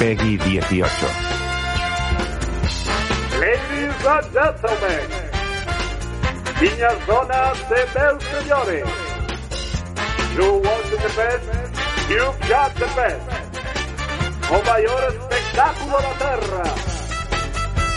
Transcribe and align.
Peggy 0.00 0.38
18. 0.38 0.80
Ladies 3.38 4.00
and 4.08 4.26
gentlemen, 4.32 5.08
niñas, 6.58 7.06
donas 7.06 7.58
e 7.68 7.80
meus 7.94 8.24
señores, 8.32 8.88
you 10.34 10.48
want 10.64 10.86
the 10.88 11.10
best, 11.14 11.44
you've 12.08 12.40
got 12.48 12.72
the 12.76 12.88
best. 12.96 13.28
O 14.48 14.56
maior 14.64 15.02
espectáculo 15.12 16.00
da 16.00 16.14
Terra. 16.14 16.64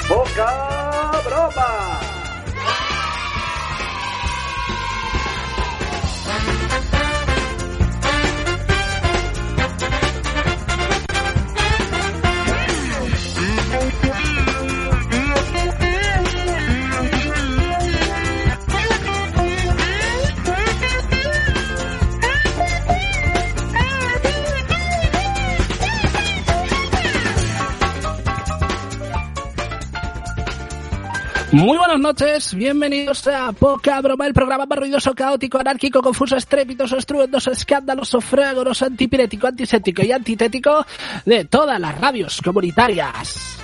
Boca 0.10 1.22
Broma. 1.24 2.13
Muy 31.54 31.78
buenas 31.78 32.00
noches, 32.00 32.56
bienvenidos 32.56 33.28
a 33.28 33.52
Poca 33.52 34.02
Broma, 34.02 34.26
el 34.26 34.34
programa 34.34 34.66
más 34.66 34.80
ruidoso, 34.80 35.14
caótico, 35.14 35.60
anárquico, 35.60 36.02
confuso, 36.02 36.36
estrépitoso, 36.36 36.98
estruendoso, 36.98 37.52
escandaloso, 37.52 38.20
frágoros, 38.22 38.82
antipirético, 38.82 39.46
antisético 39.46 40.04
y 40.04 40.12
antitético 40.12 40.84
de 41.26 41.46
todas 41.46 41.80
las 41.80 42.00
radios 42.02 42.42
comunitarias. 42.44 43.60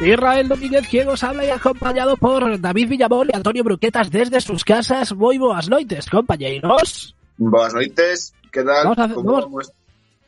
Israel 0.00 0.48
Domínguez, 0.48 0.88
quien 0.88 1.08
os 1.08 1.22
habla 1.22 1.44
y 1.44 1.50
acompañado 1.50 2.16
por 2.16 2.60
David 2.60 2.88
Villamol 2.88 3.30
y 3.32 3.36
Antonio 3.36 3.62
Bruquetas 3.62 4.10
desde 4.10 4.40
sus 4.40 4.64
casas. 4.64 5.14
Muy 5.14 5.38
buenas 5.38 5.68
noches, 5.68 6.10
compañeros. 6.10 7.14
Buenas 7.38 7.72
noches, 7.74 8.34
¿qué 8.50 8.64
tal? 8.64 8.82
Vamos 8.84 8.98
a 8.98 9.04
hacer- 9.04 9.14
¿Cómo 9.14 9.32
vamos- 9.32 9.72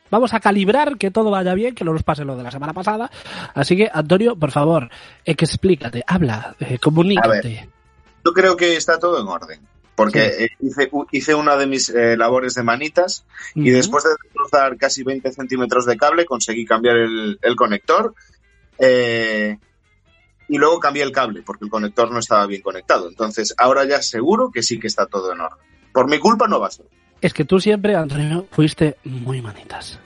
vamos? 0.09 0.33
A 0.33 0.39
calibrar 0.39 0.97
que 0.97 1.11
todo 1.11 1.31
vaya 1.31 1.53
bien, 1.53 1.75
que 1.75 1.83
no 1.83 1.93
nos 1.93 2.03
pase 2.03 2.25
lo 2.25 2.35
de 2.35 2.43
la 2.43 2.51
semana 2.51 2.73
pasada. 2.73 3.11
Así 3.53 3.75
que, 3.75 3.89
Antonio, 3.91 4.35
por 4.35 4.51
favor, 4.51 4.89
explícate, 5.23 6.03
habla, 6.07 6.55
eh, 6.59 6.79
comunícate. 6.79 7.69
Yo 8.23 8.33
creo 8.33 8.55
que 8.55 8.75
está 8.75 8.99
todo 8.99 9.21
en 9.21 9.27
orden. 9.27 9.59
Porque 9.95 10.25
eh, 10.25 10.49
hice, 11.11 11.35
una 11.35 11.55
de 11.55 11.67
mis 11.67 11.87
eh, 11.87 12.17
labores 12.17 12.53
de 12.55 12.63
manitas 12.63 13.25
y 13.53 13.69
después 13.69 14.03
de 14.03 14.09
cruzar 14.33 14.75
casi 14.75 15.03
20 15.03 15.31
centímetros 15.31 15.85
de 15.85 15.95
cable 15.95 16.25
conseguí 16.25 16.65
cambiar 16.65 16.97
el, 16.97 17.39
el 17.41 17.55
conector 17.55 18.13
eh, 18.77 19.57
y 20.49 20.57
luego 20.57 20.81
cambié 20.81 21.03
el 21.03 21.13
cable 21.13 21.43
porque 21.43 21.63
el 21.63 21.71
conector 21.71 22.11
no 22.11 22.19
estaba 22.19 22.45
bien 22.45 22.61
conectado. 22.61 23.07
Entonces 23.07 23.53
ahora 23.57 23.85
ya 23.85 24.01
seguro 24.01 24.51
que 24.51 24.63
sí 24.63 24.79
que 24.79 24.87
está 24.87 25.05
todo 25.05 25.31
en 25.31 25.39
orden. 25.39 25.65
Por 25.93 26.09
mi 26.09 26.19
culpa 26.19 26.47
no 26.47 26.59
va 26.59 26.67
a 26.67 26.71
ser. 26.71 26.87
Es 27.21 27.33
que 27.33 27.45
tú 27.45 27.59
siempre, 27.59 27.95
Antonio, 27.95 28.47
fuiste 28.51 28.97
muy 29.03 29.41
manitas. 29.41 29.99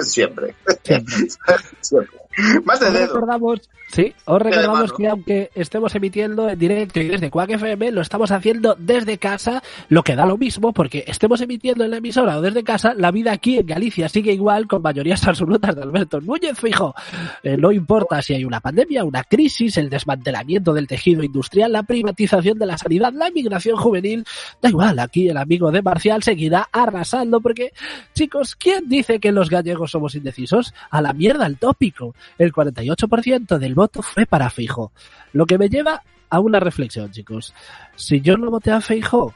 Siempre. 0.00 0.54
Siempre. 0.84 1.14
Siempre. 1.80 2.20
Más 2.64 2.80
de 2.80 2.86
Os 2.86 2.92
dedo. 2.92 3.06
recordamos, 3.06 3.60
sí, 3.88 4.14
os 4.24 4.40
recordamos 4.40 4.92
que 4.92 5.08
aunque 5.08 5.50
estemos 5.54 5.94
emitiendo 5.94 6.48
en 6.48 6.58
directo 6.58 7.00
y 7.00 7.08
desde 7.08 7.30
Quack 7.30 7.50
FM, 7.50 7.90
lo 7.90 8.00
estamos 8.00 8.30
haciendo 8.30 8.76
desde 8.78 9.18
casa, 9.18 9.62
lo 9.88 10.02
que 10.02 10.14
da 10.14 10.26
lo 10.26 10.38
mismo, 10.38 10.72
porque 10.72 11.04
estemos 11.06 11.40
emitiendo 11.40 11.84
en 11.84 11.90
la 11.90 11.96
emisora 11.96 12.38
o 12.38 12.40
desde 12.40 12.62
casa, 12.62 12.94
la 12.94 13.10
vida 13.10 13.32
aquí 13.32 13.58
en 13.58 13.66
Galicia 13.66 14.08
sigue 14.08 14.32
igual 14.32 14.68
con 14.68 14.82
mayorías 14.82 15.26
absolutas 15.26 15.74
de 15.74 15.82
Alberto 15.82 16.20
Núñez 16.20 16.58
Fijo. 16.58 16.94
Eh, 17.42 17.56
no 17.56 17.72
importa 17.72 18.22
si 18.22 18.34
hay 18.34 18.44
una 18.44 18.60
pandemia, 18.60 19.04
una 19.04 19.24
crisis, 19.24 19.76
el 19.76 19.90
desmantelamiento 19.90 20.72
del 20.72 20.86
tejido 20.86 21.24
industrial, 21.24 21.72
la 21.72 21.82
privatización 21.82 22.58
de 22.58 22.66
la 22.66 22.78
sanidad, 22.78 23.12
la 23.12 23.28
inmigración 23.28 23.76
juvenil, 23.76 24.24
da 24.62 24.68
igual, 24.68 24.98
aquí 25.00 25.28
el 25.28 25.36
amigo 25.36 25.72
de 25.72 25.82
Marcial 25.82 26.22
seguirá 26.22 26.68
arrasando, 26.70 27.40
porque, 27.40 27.72
chicos, 28.14 28.54
¿quién 28.54 28.88
dice 28.88 29.18
que 29.18 29.32
los 29.32 29.50
gallegos 29.50 29.90
somos 29.90 30.14
indecisos? 30.14 30.72
A 30.90 31.02
la 31.02 31.12
mierda 31.12 31.46
el 31.46 31.58
tópico. 31.58 32.14
El 32.38 32.52
48% 32.52 33.58
del 33.58 33.74
voto 33.74 34.02
fue 34.02 34.26
para 34.26 34.50
Fijo. 34.50 34.92
Lo 35.32 35.46
que 35.46 35.58
me 35.58 35.68
lleva 35.68 36.02
a 36.28 36.40
una 36.40 36.60
reflexión, 36.60 37.10
chicos. 37.10 37.54
Si 37.96 38.20
yo 38.20 38.36
no 38.36 38.50
voté 38.50 38.70
a 38.72 38.80
Fijo, 38.80 39.34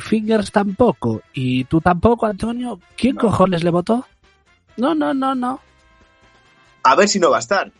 Fingers 0.00 0.52
tampoco, 0.52 1.22
y 1.32 1.64
tú 1.64 1.80
tampoco, 1.80 2.26
Antonio, 2.26 2.78
¿quién 2.96 3.16
No. 3.16 3.22
cojones 3.22 3.64
le 3.64 3.70
votó? 3.70 4.06
No, 4.76 4.94
no, 4.94 5.12
no, 5.14 5.34
no. 5.34 5.60
A 6.82 6.94
ver 6.94 7.08
si 7.08 7.18
no 7.18 7.30
va 7.30 7.38
a 7.38 7.40
estar. 7.40 7.72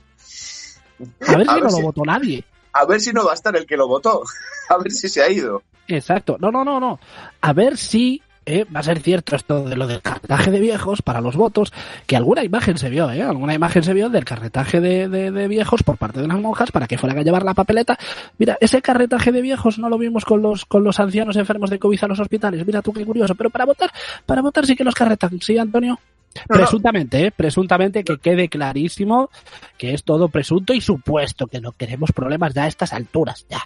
A 1.29 1.37
ver 1.37 1.49
A 1.49 1.55
si 1.55 1.55
ver 1.55 1.63
no 1.65 1.71
si- 1.71 1.77
lo 1.81 1.87
votó 1.87 2.05
nadie. 2.05 2.45
A 2.73 2.85
ver 2.85 3.01
si 3.01 3.13
no 3.13 3.25
va 3.25 3.31
a 3.31 3.35
estar 3.35 3.57
el 3.57 3.67
que 3.67 3.77
lo 3.77 3.87
votó. 3.89 4.23
A 4.69 4.77
ver 4.79 4.91
si 4.91 5.09
se 5.09 5.23
ha 5.23 5.31
ido. 5.31 5.63
Exacto. 5.89 6.37
No, 6.41 6.51
no, 6.51 6.65
no, 6.65 6.81
no. 6.81 6.99
A 7.41 7.53
ver 7.53 7.77
si 7.79 8.21
eh, 8.47 8.65
va 8.75 8.81
a 8.81 8.83
ser 8.85 9.01
cierto 9.01 9.37
esto 9.37 9.65
de 9.65 9.77
lo 9.77 9.87
del 9.87 10.01
carretaje 10.01 10.51
de 10.51 10.61
viejos 10.61 11.03
para 11.03 11.21
los 11.21 11.37
votos, 11.37 11.73
que 12.07 12.17
alguna 12.17 12.45
imagen 12.45 12.79
se 12.79 12.89
vio, 12.89 13.11
¿eh? 13.11 13.23
Alguna 13.23 13.53
imagen 13.55 13.83
se 13.83 13.93
vio 13.93 14.09
del 14.09 14.25
carretaje 14.25 14.81
de, 14.81 15.09
de- 15.09 15.31
de 15.31 15.49
viejos 15.49 15.83
por 15.83 15.99
parte 15.99 16.21
de 16.21 16.29
las 16.29 16.39
monjas 16.41 16.71
para 16.71 16.87
que 16.87 16.97
fueran 16.97 17.19
a 17.19 17.23
llevar 17.23 17.43
la 17.43 17.55
papeleta. 17.55 17.99
Mira, 18.39 18.57
ese 18.61 18.81
carretaje 18.81 19.33
de 19.33 19.43
viejos 19.43 19.79
no 19.79 19.89
lo 19.89 19.99
vimos 19.99 20.25
con 20.25 20.41
los, 20.41 20.65
con 20.65 20.85
los 20.85 20.99
ancianos 21.01 21.37
enfermos 21.37 21.69
de 21.71 21.79
COVID 21.79 22.05
a 22.05 22.07
los 22.09 22.21
hospitales. 22.21 22.65
Mira 22.65 22.81
tú 22.83 22.93
qué 22.93 23.05
curioso. 23.05 23.35
Pero 23.35 23.51
para 23.51 23.65
votar, 23.67 23.91
para 24.25 24.41
votar 24.43 24.65
sí 24.65 24.77
que 24.77 24.85
los 24.85 24.95
carretan. 24.95 25.41
¿Sí, 25.43 25.59
Antonio? 25.59 25.99
No, 26.37 26.43
no. 26.49 26.57
Presuntamente, 26.57 27.27
¿eh? 27.27 27.33
Presuntamente 27.35 28.05
que 28.05 28.19
quede 28.19 28.49
clarísimo 28.49 29.31
que 29.79 29.95
es 29.95 30.05
todo 30.05 30.29
presunto 30.29 30.75
y 30.75 30.81
supuesto, 30.81 31.47
que 31.47 31.61
no 31.61 31.73
queremos 31.73 32.13
problemas 32.13 32.55
ya 32.55 32.65
a 32.65 32.69
estas 32.69 32.93
alturas, 32.93 33.47
ya. 33.49 33.61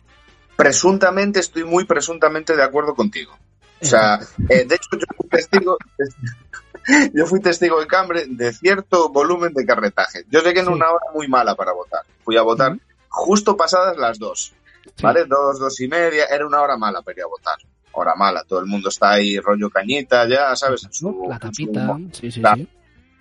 Presuntamente, 0.57 1.41
estoy 1.41 1.65
muy 1.65 1.85
presuntamente 1.85 2.55
de 2.57 2.63
acuerdo 2.63 2.95
contigo. 2.95 3.37
O 3.83 3.85
sea, 3.87 4.19
eh, 4.49 4.65
de 4.65 4.75
hecho, 4.75 4.89
yo 4.93 5.07
fui 5.17 5.29
testigo, 5.29 5.77
yo 7.15 7.27
fui 7.27 7.41
testigo 7.41 7.81
en 7.81 7.89
Cambre 7.89 8.25
de 8.29 8.53
cierto 8.53 9.09
volumen 9.11 9.53
de 9.55 9.65
carretaje. 9.65 10.25
Yo 10.31 10.41
llegué 10.43 10.61
en 10.61 10.67
Sí. 10.67 10.73
una 10.73 10.91
hora 10.91 11.07
muy 11.15 11.29
mala 11.29 11.55
para 11.55 11.73
votar. 11.73 12.03
Fui 12.25 12.37
a 12.37 12.43
votar 12.43 12.77
justo 13.09 13.57
pasadas 13.57 13.97
las 13.97 14.19
dos, 14.19 14.53
Sí. 14.85 15.03
¿vale? 15.03 15.25
Dos, 15.25 15.59
dos 15.59 15.81
y 15.81 15.89
media. 15.89 16.27
Era 16.27 16.47
una 16.47 16.61
hora 16.61 16.77
mala 16.77 17.03
para 17.03 17.19
ir 17.19 17.23
a 17.25 17.27
votar. 17.29 17.57
Hora 17.93 18.15
mala. 18.15 18.45
Todo 18.45 18.61
el 18.61 18.67
mundo 18.67 18.89
está 18.89 19.11
ahí 19.13 19.39
rollo 19.39 19.69
cañita, 19.71 20.29
ya, 20.29 20.55
¿sabes? 20.57 20.85
En 20.85 20.93
su- 20.93 21.27
La 21.29 21.35
en 21.37 21.41
su 21.55 21.67
tapita, 21.67 21.99
sí, 22.13 22.31
sí, 22.31 22.41
la- 22.41 22.55
sí. 22.55 22.69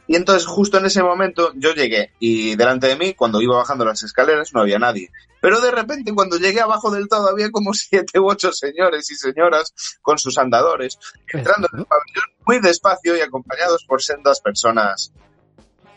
Y 0.10 0.16
entonces 0.16 0.48
justo 0.48 0.80
en 0.80 0.88
ese 0.88 1.04
momento 1.04 1.52
yo 1.56 1.74
llegué 1.76 2.12
y 2.20 2.56
delante 2.56 2.88
de 2.88 2.96
mí, 2.96 3.14
cuando 3.14 3.40
iba 3.42 3.56
bajando 3.58 3.86
las 3.86 4.02
escaleras, 4.02 4.52
no 4.56 4.62
había 4.62 4.80
nadie. 4.80 5.12
Pero 5.40 5.62
de 5.62 5.70
repente 5.70 6.14
cuando 6.16 6.38
llegué 6.38 6.60
abajo 6.62 6.90
del 6.90 7.08
todo 7.08 7.30
había 7.30 7.52
como 7.52 7.74
siete 7.76 8.20
u 8.20 8.28
ocho 8.28 8.52
señores 8.52 9.10
y 9.12 9.16
señoras 9.16 9.72
con 10.02 10.18
sus 10.18 10.38
andadores, 10.40 10.98
entrando 11.32 11.68
en 11.72 11.80
el 11.82 11.86
pabellón 11.86 12.26
muy 12.46 12.60
despacio 12.60 13.16
y 13.16 13.22
acompañados 13.22 13.86
por 13.86 14.02
sendas 14.02 14.42
personas. 14.42 15.14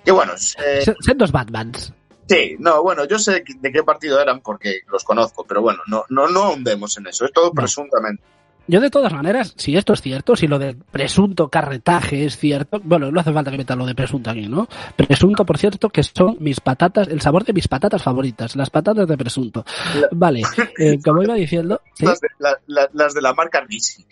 Que 0.04 0.12
bueno, 0.12 0.34
eh, 0.34 0.82
Se- 0.84 0.94
Sen 1.00 1.16
dos 1.16 1.32
Batmans. 1.32 1.94
sí, 2.28 2.56
no, 2.58 2.82
bueno, 2.82 3.06
yo 3.06 3.18
sé 3.18 3.42
de 3.60 3.72
qué 3.72 3.82
partido 3.82 4.20
eran 4.20 4.42
porque 4.42 4.80
los 4.90 5.04
conozco, 5.04 5.44
pero 5.46 5.62
bueno, 5.62 5.80
no, 5.86 6.04
no, 6.10 6.28
no 6.28 6.42
ahondemos 6.42 6.98
en 6.98 7.06
eso, 7.06 7.24
es 7.24 7.32
todo 7.32 7.50
presuntamente. 7.52 8.22
Yo 8.68 8.80
de 8.80 8.90
todas 8.90 9.12
maneras, 9.12 9.54
si 9.56 9.76
esto 9.76 9.92
es 9.92 10.00
cierto, 10.00 10.36
si 10.36 10.46
lo 10.46 10.58
del 10.58 10.76
presunto 10.76 11.48
carretaje 11.48 12.24
es 12.24 12.36
cierto, 12.36 12.80
bueno, 12.84 13.10
no 13.10 13.20
hace 13.20 13.32
falta 13.32 13.50
que 13.50 13.58
metan 13.58 13.78
lo 13.78 13.86
de 13.86 13.94
presunto 13.94 14.30
aquí, 14.30 14.46
¿no? 14.48 14.68
Presunto, 14.96 15.44
por 15.44 15.58
cierto, 15.58 15.88
que 15.90 16.02
son 16.02 16.36
mis 16.40 16.60
patatas, 16.60 17.08
el 17.08 17.20
sabor 17.20 17.44
de 17.44 17.52
mis 17.52 17.66
patatas 17.68 18.02
favoritas, 18.02 18.54
las 18.56 18.70
patatas 18.70 19.06
de 19.08 19.16
presunto. 19.18 19.64
Vale, 20.12 20.42
eh, 20.78 20.98
como 21.04 21.22
iba 21.22 21.34
diciendo, 21.34 21.80
¿sí? 21.94 22.04
Las, 22.06 22.20
de, 22.20 22.28
la- 22.38 22.58
la- 22.66 22.88
las 22.92 23.14
de 23.14 23.22
la 23.22 23.34
marca 23.34 23.60
Risi. 23.60 24.06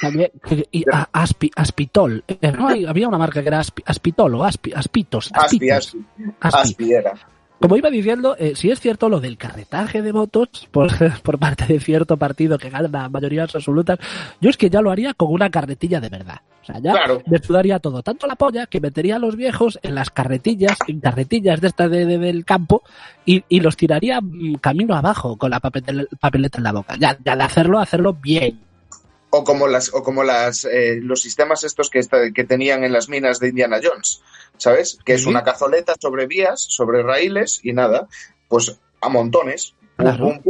también, 0.00 0.30
y, 0.70 0.84
a- 0.92 1.08
aspi, 1.12 1.50
aspitol, 1.56 2.22
Eh, 2.28 2.52
no, 2.52 2.68
hay- 2.68 2.84
había 2.86 3.08
una 3.08 3.18
marca 3.18 3.40
que 3.42 3.48
era 3.48 3.60
aspi- 3.60 3.82
aspitol 3.86 4.34
o 4.34 4.44
aspi, 4.44 4.72
aspitos, 4.74 5.30
Aspi, 5.32 5.70
aspitos, 5.70 5.86
Aspi, 5.86 6.04
aspi. 6.40 6.58
Aspi 6.70 6.92
era. 6.92 7.12
Como 7.60 7.76
iba 7.76 7.90
diciendo, 7.90 8.36
eh, 8.38 8.54
si 8.56 8.70
es 8.70 8.80
cierto 8.80 9.08
lo 9.10 9.20
del 9.20 9.36
carretaje 9.36 10.00
de 10.00 10.12
votos 10.12 10.48
por, 10.70 10.88
por 11.22 11.38
parte 11.38 11.66
de 11.66 11.78
cierto 11.80 12.16
partido 12.16 12.56
que 12.58 12.70
gana 12.70 13.08
mayorías 13.10 13.54
absolutas, 13.54 13.98
yo 14.40 14.48
es 14.50 14.56
que 14.56 14.70
ya 14.70 14.80
lo 14.80 14.90
haría 14.90 15.12
con 15.14 15.30
una 15.32 15.50
carretilla 15.50 16.00
de 16.00 16.08
verdad. 16.08 16.40
O 16.62 16.64
sea, 16.64 16.78
ya 16.78 16.92
Claro. 16.92 17.22
me 17.26 17.38
sudaría 17.38 17.78
todo, 17.78 18.02
tanto 18.02 18.26
la 18.26 18.36
polla 18.36 18.66
que 18.66 18.80
metería 18.80 19.16
a 19.16 19.18
los 19.18 19.36
viejos 19.36 19.78
en 19.82 19.94
las 19.94 20.10
carretillas, 20.10 20.76
en 20.88 21.00
carretillas 21.00 21.60
de 21.60 21.68
estas 21.68 21.90
de, 21.90 22.06
de- 22.06 22.18
del 22.18 22.44
campo 22.44 22.82
y, 23.26 23.44
y 23.48 23.60
los 23.60 23.76
tiraría 23.76 24.20
mm, 24.20 24.54
camino 24.56 24.94
abajo 24.94 25.36
con 25.36 25.50
la 25.50 25.60
papel- 25.60 26.08
papeleta 26.18 26.58
en 26.58 26.64
la 26.64 26.72
boca. 26.72 26.96
Ya, 26.98 27.16
ya 27.24 27.36
de 27.36 27.42
hacerlo, 27.42 27.78
hacerlo 27.78 28.14
bien. 28.14 28.58
O 29.30 29.44
como 29.44 29.68
las, 29.68 29.94
o 29.94 30.02
como 30.02 30.24
las, 30.24 30.64
eh, 30.64 30.98
los 31.00 31.22
sistemas 31.22 31.62
estos 31.62 31.88
que, 31.88 32.00
que 32.34 32.44
tenían 32.44 32.82
en 32.82 32.92
las 32.92 33.08
minas 33.08 33.38
de 33.38 33.48
Indiana 33.48 33.80
Jones, 33.82 34.22
¿sabes? 34.56 34.98
Que 35.04 35.14
es 35.14 35.26
una 35.26 35.44
cazoleta 35.44 35.94
sobre 36.00 36.26
vías, 36.26 36.60
sobre 36.60 37.02
raíles 37.02 37.60
y 37.62 37.72
nada, 37.72 38.08
pues 38.48 38.78
a 39.00 39.08
montones. 39.08 39.74
Claro. 39.96 40.40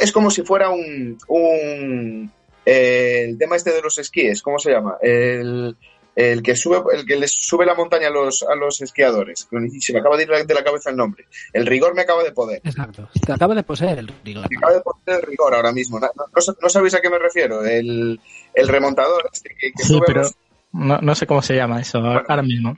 Es 0.00 0.12
como 0.12 0.30
si 0.30 0.42
fuera 0.42 0.68
un, 0.68 1.16
un 1.28 2.32
eh, 2.66 3.24
el 3.30 3.38
tema 3.38 3.56
este 3.56 3.72
de 3.72 3.80
los 3.80 3.96
esquíes, 3.96 4.42
¿cómo 4.42 4.58
se 4.58 4.72
llama? 4.72 4.98
El, 5.00 5.74
el 6.20 6.42
que 6.42 6.56
sube, 6.56 6.78
el 6.96 7.06
que 7.06 7.16
les 7.16 7.30
sube 7.30 7.64
la 7.64 7.74
montaña 7.74 8.08
a 8.08 8.10
los, 8.10 8.42
a 8.42 8.54
los 8.56 8.80
esquiadores. 8.80 9.46
Y 9.72 9.80
se 9.80 9.92
me 9.92 10.00
acaba 10.00 10.16
de 10.16 10.24
ir 10.24 10.28
de 10.46 10.54
la 10.54 10.64
cabeza 10.64 10.90
el 10.90 10.96
nombre. 10.96 11.26
El 11.52 11.64
rigor 11.64 11.94
me 11.94 12.02
acaba 12.02 12.24
de 12.24 12.32
poder. 12.32 12.60
Exacto. 12.64 13.08
Te 13.24 13.32
acaba 13.32 13.54
de 13.54 13.62
poseer 13.62 14.00
el 14.00 14.08
rigor. 14.24 14.46
Me 14.50 14.56
acaba 14.56 14.72
de 14.74 14.80
poseer 14.80 15.20
el 15.20 15.22
rigor 15.22 15.54
ahora 15.54 15.70
mismo. 15.72 16.00
No, 16.00 16.08
no- 16.16 16.54
no 16.60 16.68
sabéis 16.68 16.94
a 16.94 17.00
qué 17.00 17.08
me 17.08 17.18
refiero. 17.20 17.64
El, 17.64 18.20
el 18.52 18.68
remontador 18.68 19.30
este 19.32 19.50
que, 19.50 19.70
que 19.70 19.82
Sí, 19.84 19.92
sube 19.92 20.06
pero 20.06 20.22
los- 20.22 20.34
no, 20.72 20.98
no 21.00 21.14
sé 21.14 21.26
cómo 21.26 21.40
se 21.40 21.54
llama 21.54 21.80
eso 21.80 21.98
ahora 21.98 22.24
ahora 22.28 22.42
mismo. 22.42 22.76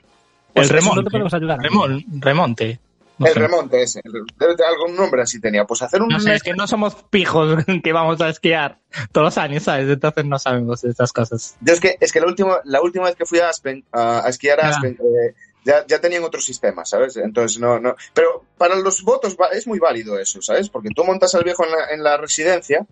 Pues 0.53 0.69
el 0.69 0.75
no 0.75 0.79
te 0.81 0.85
remonte. 0.89 1.09
podemos 1.11 1.33
ayudar. 1.33 1.57
Remol- 1.59 2.05
remonte. 2.19 2.79
No 3.17 3.27
el 3.27 3.33
sé. 3.33 3.39
remonte 3.39 3.83
ese. 3.83 4.01
El- 4.03 4.25
Debe 4.37 4.55
tener 4.55 4.71
algún 4.71 4.95
nombre 4.95 5.21
así 5.21 5.39
tenía. 5.39 5.65
Pues 5.65 5.81
hacer 5.81 6.01
un 6.01 6.09
No 6.09 6.19
sé, 6.19 6.33
es 6.33 6.43
que 6.43 6.53
no 6.53 6.65
somos 6.67 6.95
pijos 7.09 7.63
que 7.83 7.93
vamos 7.93 8.19
a 8.21 8.29
esquiar 8.29 8.79
todos 9.11 9.25
los 9.25 9.37
años, 9.37 9.63
¿sabes? 9.63 9.87
Entonces 9.89 10.25
no 10.25 10.39
sabemos 10.39 10.83
estas 10.83 11.13
cosas. 11.13 11.55
Yo 11.61 11.73
es 11.73 11.79
que, 11.79 11.97
es 11.99 12.11
que 12.11 12.19
la, 12.19 12.25
última, 12.27 12.59
la 12.63 12.81
última 12.81 13.05
vez 13.05 13.15
que 13.15 13.25
fui 13.25 13.39
a 13.39 13.49
Aspen, 13.49 13.85
a, 13.91 14.25
a 14.25 14.29
esquiar 14.29 14.59
a. 14.61 14.69
Aspen, 14.69 14.93
eh, 14.99 15.33
ya, 15.63 15.85
ya 15.85 16.01
tenían 16.01 16.23
otro 16.23 16.41
sistema, 16.41 16.83
¿sabes? 16.85 17.15
Entonces, 17.17 17.59
no, 17.59 17.79
no. 17.79 17.95
Pero 18.15 18.45
para 18.57 18.75
los 18.75 19.03
votos 19.03 19.37
va- 19.39 19.49
es 19.49 19.67
muy 19.67 19.77
válido 19.77 20.17
eso, 20.17 20.41
¿sabes? 20.41 20.69
Porque 20.69 20.89
tú 20.95 21.03
montas 21.03 21.35
al 21.35 21.43
viejo 21.43 21.63
en 21.63 21.71
la, 21.71 21.85
en 21.91 22.03
la 22.03 22.17
residencia 22.17 22.87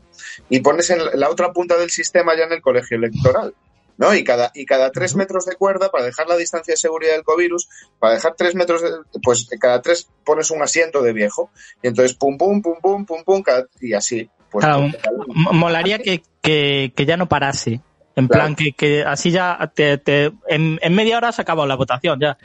y 0.50 0.60
pones 0.60 0.92
en 0.92 1.00
la 1.20 1.30
otra 1.32 1.52
punta 1.52 1.76
del 1.78 1.90
sistema 1.90 2.38
ya 2.38 2.44
en 2.44 2.52
el 2.54 2.62
colegio 2.62 2.98
electoral. 2.98 3.56
¿No? 4.00 4.16
Y 4.16 4.24
cada, 4.24 4.50
y 4.56 4.66
cada 4.66 4.92
tres 4.94 5.14
metros 5.16 5.46
de 5.46 5.58
cuerda, 5.58 5.92
para 5.92 6.06
dejar 6.06 6.26
la 6.28 6.38
distancia 6.38 6.72
de 6.72 6.78
seguridad 6.78 7.12
del 7.16 7.24
covirus, 7.26 7.68
para 8.00 8.14
dejar 8.14 8.34
tres 8.38 8.56
metros 8.56 8.82
de, 8.82 8.92
pues 9.22 9.48
cada 9.60 9.82
tres 9.82 10.10
pones 10.24 10.50
un 10.52 10.62
asiento 10.62 11.02
de 11.02 11.12
viejo. 11.12 11.52
Y 11.84 11.90
entonces 11.90 12.16
pum, 12.16 12.38
pum, 12.38 12.62
pum, 12.62 12.76
pum, 12.82 13.06
pum, 13.06 13.24
pum, 13.26 13.42
cada- 13.44 13.68
y 13.82 13.94
así. 13.94 14.30
Pues, 14.50 14.64
Claro, 14.66 14.88
pues, 14.90 15.36
Molaría 15.52 16.00
que, 16.00 16.24
que, 16.42 16.94
que 16.96 17.06
ya 17.06 17.18
no 17.18 17.28
parase. 17.28 17.82
En 18.16 18.28
Claro. 18.28 18.46
plan, 18.46 18.56
que, 18.56 18.72
que 18.72 19.04
así 19.04 19.32
ya 19.32 19.72
te, 19.76 19.98
te- 19.98 20.32
en, 20.48 20.80
en 20.82 20.96
media 20.96 21.18
hora 21.18 21.32
se 21.34 21.42
ha 21.42 21.44
acabado 21.44 21.68
la 21.68 21.76
votación 21.76 22.20
ya. 22.22 22.38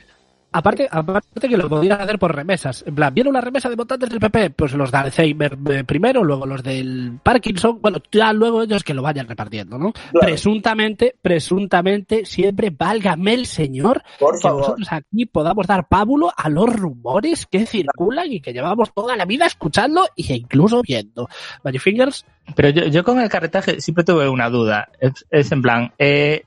Aparte, 0.57 0.87
aparte 0.89 1.49
que 1.49 1.57
lo 1.57 1.69
podrían 1.69 2.01
hacer 2.01 2.17
por 2.17 2.33
remesas. 2.33 2.85
En 2.87 2.95
plan, 2.95 3.13
viene 3.13 3.29
una 3.29 3.41
remesa 3.41 3.69
de 3.69 3.75
votantes 3.75 4.09
del 4.09 4.21
PP, 4.21 4.51
pues 4.51 4.73
los 4.75 4.93
de 4.93 4.99
Alzheimer 4.99 5.59
eh, 5.69 5.83
primero, 5.83 6.23
luego 6.23 6.47
los 6.47 6.63
del 6.63 7.19
Parkinson, 7.21 7.81
bueno, 7.83 7.99
ya 8.13 8.33
luego 8.33 8.63
ellos 8.63 8.85
que 8.85 8.95
lo 8.95 9.03
vayan 9.03 9.27
repartiendo, 9.27 9.79
¿no? 9.79 9.93
Presuntamente, 10.13 11.17
presuntamente, 11.21 12.25
siempre 12.25 12.71
válgame 12.71 13.35
el 13.35 13.47
señor 13.47 14.05
Por 14.21 14.37
que 14.37 14.43
favor. 14.43 14.61
nosotros 14.61 14.89
aquí 14.93 15.27
podamos 15.27 15.67
dar 15.67 15.89
pábulo 15.89 16.31
a 16.37 16.49
los 16.49 16.73
rumores 16.73 17.47
que 17.47 17.67
circulan 17.67 18.31
y 18.31 18.41
que 18.41 18.53
llevamos 18.53 18.95
toda 18.95 19.17
la 19.17 19.25
vida 19.25 19.47
escuchando 19.47 20.07
e 20.17 20.35
incluso 20.37 20.83
viendo. 20.83 21.29
Magic 21.65 21.81
Fingers, 21.81 22.25
Pero 22.55 22.69
yo, 22.69 22.85
yo 22.85 23.03
con 23.03 23.19
el 23.19 23.29
carretaje 23.29 23.81
siempre 23.81 24.05
tuve 24.05 24.29
una 24.29 24.49
duda. 24.51 24.89
Es, 25.01 25.27
es 25.31 25.51
en 25.51 25.63
plan, 25.63 25.93
eh, 25.99 26.45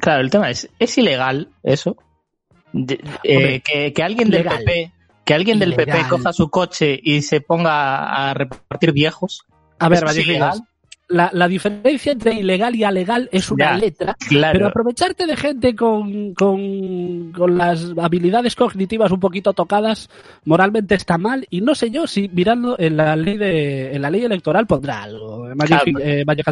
claro, 0.00 0.20
el 0.20 0.30
tema 0.30 0.50
es, 0.50 0.68
¿es 0.78 0.98
ilegal 0.98 1.48
eso? 1.64 1.96
De- 2.72 3.00
eh, 3.24 3.36
Hombre, 3.36 3.60
que, 3.60 3.92
que 3.92 4.02
alguien 4.02 4.30
del. 4.30 4.44
PP, 4.44 4.92
que 5.24 5.34
alguien 5.34 5.58
del 5.58 5.74
PP 5.74 6.06
coja 6.08 6.32
su 6.32 6.48
coche 6.50 6.98
y 7.02 7.22
se 7.22 7.40
ponga 7.40 8.30
a 8.30 8.34
repartir 8.34 8.92
viejos. 8.92 9.44
a 9.78 9.88
ver, 9.88 10.04
la, 11.08 11.28
la 11.32 11.48
diferencia 11.48 12.12
entre 12.12 12.34
ilegal 12.34 12.76
y 12.76 12.84
alegal 12.84 13.28
es 13.32 13.50
una 13.50 13.72
Ya. 13.72 13.76
letra 13.78 14.16
Claro. 14.28 14.52
Pero 14.52 14.66
aprovecharte 14.68 15.26
de 15.26 15.36
gente 15.36 15.74
con, 15.74 16.34
con, 16.34 17.32
con 17.32 17.58
las 17.58 17.92
habilidades 17.98 18.54
cognitivas 18.54 19.10
un 19.10 19.18
poquito 19.18 19.52
tocadas 19.52 20.08
moralmente 20.44 20.94
está 20.94 21.18
mal 21.18 21.48
y 21.50 21.62
no 21.62 21.74
sé 21.74 21.90
yo 21.90 22.06
si 22.06 22.28
mirando 22.28 22.76
en 22.78 22.96
la 22.96 23.16
ley 23.16 23.36
de 23.38 23.92
en 23.92 24.02
la 24.02 24.10
ley 24.10 24.22
electoral 24.24 24.68
pondrá 24.68 25.02
algo. 25.02 25.48
Magic, 25.56 25.82
Claro. 25.82 25.98
eh, 25.98 26.24
Magic. 26.24 26.46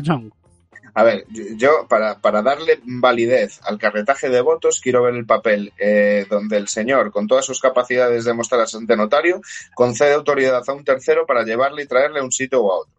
A 0.98 1.04
ver, 1.04 1.24
yo- 1.56 1.86
para, 1.88 2.18
para 2.18 2.42
darle 2.42 2.80
validez 2.84 3.60
al 3.64 3.78
carretaje 3.78 4.28
de 4.28 4.40
votos 4.40 4.80
quiero 4.82 5.02
ver 5.02 5.14
el 5.14 5.26
papel 5.26 5.72
eh, 5.78 6.26
donde 6.28 6.56
el 6.56 6.68
señor, 6.68 7.10
con 7.12 7.26
todas 7.26 7.44
sus 7.44 7.60
capacidades 7.60 8.24
demostradas 8.24 8.74
ante 8.74 8.96
notario, 8.96 9.40
concede 9.74 10.14
autoridad 10.14 10.62
a 10.66 10.72
un 10.72 10.84
tercero 10.84 11.24
para 11.26 11.44
llevarle 11.44 11.82
y 11.82 11.86
traerle 11.86 12.20
a 12.20 12.24
un 12.24 12.32
sitio 12.32 12.62
o 12.62 12.72
a 12.72 12.76
otro. 12.80 12.92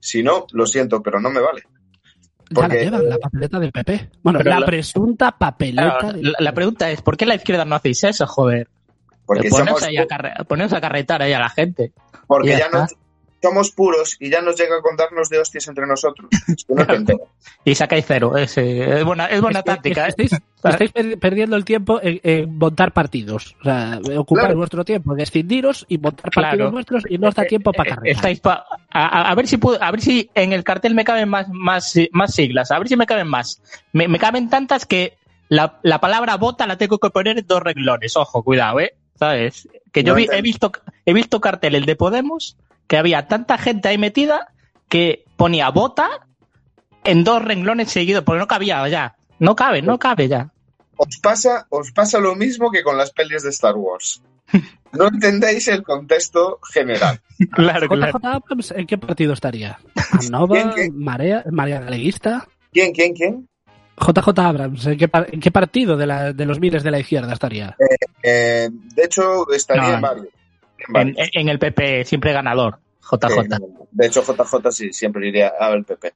Si 0.00 0.22
no, 0.22 0.46
lo 0.52 0.66
siento, 0.66 1.02
pero 1.02 1.20
no 1.20 1.30
me 1.30 1.40
vale. 1.40 1.62
Ya 2.50 2.60
la 2.62 2.68
Porque- 2.68 2.84
llevan, 2.84 3.08
la 3.08 3.18
papeleta 3.18 3.58
del 3.58 3.72
PP. 3.72 4.10
Bueno, 4.22 4.40
la, 4.44 4.60
la- 4.60 4.66
presunta 4.66 5.32
papeleta 5.32 5.98
Claro, 5.98 6.12
del 6.12 6.22
la, 6.32 6.38
la 6.38 6.52
pregunta 6.52 6.90
es, 6.90 7.02
¿por 7.02 7.16
qué 7.16 7.26
la 7.26 7.34
izquierda 7.34 7.64
no 7.64 7.74
hacéis 7.74 8.04
eso, 8.04 8.26
joder? 8.26 8.68
Porque 9.24 9.48
Poneos 9.48 9.66
somos, 9.68 9.82
ahí 9.82 9.96
a, 9.96 10.06
carre- 10.06 10.44
poneos 10.46 10.72
a 10.72 10.80
carretar 10.80 11.22
ahí 11.22 11.32
a 11.32 11.40
la 11.40 11.48
gente. 11.48 11.92
porque 12.28 12.50
ya 12.50 12.58
ya 12.60 12.68
no, 12.68 12.84
está. 12.84 12.96
Somos 13.42 13.70
puros 13.70 14.16
y 14.18 14.30
ya 14.30 14.40
nos 14.40 14.56
llega 14.56 14.76
a 14.78 14.82
contarnos 14.82 15.28
de 15.28 15.38
hostias 15.38 15.68
entre 15.68 15.86
nosotros. 15.86 16.28
Es 16.48 16.64
que 16.64 16.74
no 16.74 16.86
te 16.86 16.94
enteras. 16.96 17.28
Y 17.64 17.74
sacáis 17.74 18.04
cero. 18.06 18.36
Es, 18.36 18.56
eh, 18.58 18.98
es 18.98 19.04
buena, 19.04 19.26
es 19.26 19.40
buena 19.40 19.62
táctica, 19.62 20.06
¿eh? 20.06 20.08
Estáis, 20.08 20.32
estáis 20.64 20.92
per- 20.92 21.18
perdiendo 21.18 21.56
el 21.56 21.64
tiempo 21.64 22.00
en, 22.02 22.20
en 22.22 22.58
montar 22.58 22.92
partidos. 22.92 23.54
O 23.60 23.64
sea, 23.64 24.00
ocupar 24.18 24.44
Claro. 24.46 24.58
vuestro 24.58 24.84
tiempo 24.84 25.12
en 25.14 25.20
escindiros 25.20 25.84
y 25.88 25.98
montar 25.98 26.30
Claro. 26.30 26.48
partidos 26.48 26.72
nuestros 26.72 27.02
y 27.08 27.18
no 27.18 27.28
os 27.28 27.34
da 27.34 27.44
tiempo 27.44 27.72
para 27.72 27.90
Eh, 27.90 27.94
cargar. 27.94 28.08
Estáis 28.08 28.40
pa- 28.40 28.64
a, 28.90 29.06
a- 29.06 29.30
a 29.30 29.34
ver 29.34 29.46
si 29.46 29.56
puedo- 29.58 29.82
a 29.82 29.90
ver 29.90 30.00
si 30.00 30.30
en 30.34 30.52
el 30.52 30.64
cartel 30.64 30.94
me 30.94 31.04
caben 31.04 31.28
más, 31.28 31.46
más, 31.50 31.94
más 32.12 32.34
siglas, 32.34 32.70
a 32.70 32.78
ver 32.78 32.88
si 32.88 32.96
me 32.96 33.06
caben 33.06 33.28
más. 33.28 33.60
Me, 33.92 34.08
me 34.08 34.18
caben 34.18 34.48
tantas 34.50 34.86
que 34.86 35.16
la, 35.48 35.78
la 35.82 36.00
palabra 36.00 36.36
vota 36.36 36.66
la 36.66 36.76
tengo 36.78 36.98
que 36.98 37.10
poner 37.10 37.38
en 37.38 37.46
dos 37.46 37.62
renglones. 37.62 38.16
Ojo, 38.16 38.42
cuidado, 38.42 38.80
eh. 38.80 38.94
¿Sabes? 39.18 39.66
Que 39.92 40.02
yo 40.04 40.12
No 40.12 40.16
vi- 40.18 40.28
he 40.30 40.42
visto, 40.42 40.70
he 41.06 41.14
visto 41.14 41.40
carteles 41.40 41.86
de 41.86 41.96
Podemos 41.96 42.56
que 42.86 42.96
había 42.96 43.28
tanta 43.28 43.58
gente 43.58 43.88
ahí 43.88 43.98
metida 43.98 44.48
que 44.88 45.24
ponía 45.36 45.70
vota 45.70 46.08
en 47.04 47.24
dos 47.24 47.42
renglones 47.42 47.90
seguidos, 47.90 48.24
porque 48.24 48.38
no 48.40 48.46
cabía 48.46 48.86
ya. 48.88 49.16
No 49.38 49.54
cabe, 49.56 49.82
no 49.82 49.98
cabe 49.98 50.28
ya. 50.28 50.50
Os 50.96 51.18
pasa, 51.22 51.66
os 51.70 51.92
pasa 51.92 52.18
lo 52.18 52.34
mismo 52.34 52.70
que 52.70 52.82
con 52.82 52.96
las 52.96 53.10
pelis 53.12 53.42
de 53.42 53.50
Star 53.50 53.74
Wars. 53.76 54.22
No 54.92 55.08
entendéis 55.08 55.68
el 55.68 55.82
contexto 55.82 56.58
general. 56.72 57.20
Claro, 57.52 57.86
claro. 57.86 58.12
JJ 58.18 58.24
Abrams, 58.26 58.70
¿en 58.70 58.86
qué 58.86 58.96
partido 58.96 59.34
estaría? 59.34 59.78
¿Anova? 60.26 60.54
¿Quién, 60.56 60.70
quién? 60.70 60.98
Marea, 60.98 61.44
¿Marea 61.50 61.80
Galeguista? 61.80 62.48
¿Quién, 62.72 62.92
quién, 62.94 63.12
quién? 63.12 63.46
JJ 63.98 64.38
Abrams, 64.38 64.86
¿en 64.86 64.96
qué, 64.96 65.08
par- 65.08 65.26
en 65.30 65.40
qué 65.40 65.50
partido 65.50 65.98
de, 65.98 66.06
la- 66.06 66.32
de 66.32 66.46
los 66.46 66.58
miles 66.60 66.82
de 66.82 66.90
la 66.92 66.98
izquierda 67.00 67.34
estaría? 67.34 67.76
Eh, 68.22 68.70
de 68.72 69.04
hecho, 69.04 69.50
estaría 69.52 69.82
No. 69.88 69.94
en 69.96 70.00
varios. 70.00 70.26
En 70.94 71.14
En, 71.16 71.48
el 71.48 71.58
PP 71.58 72.04
siempre 72.04 72.32
ganador, 72.32 72.78
JJ. 73.10 73.48
No. 73.48 73.88
de 73.90 74.06
hecho, 74.06 74.22
JJ 74.22 74.72
sí, 74.72 74.92
siempre 74.92 75.28
iría 75.28 75.52
al 75.58 75.84
PP. 75.84 76.12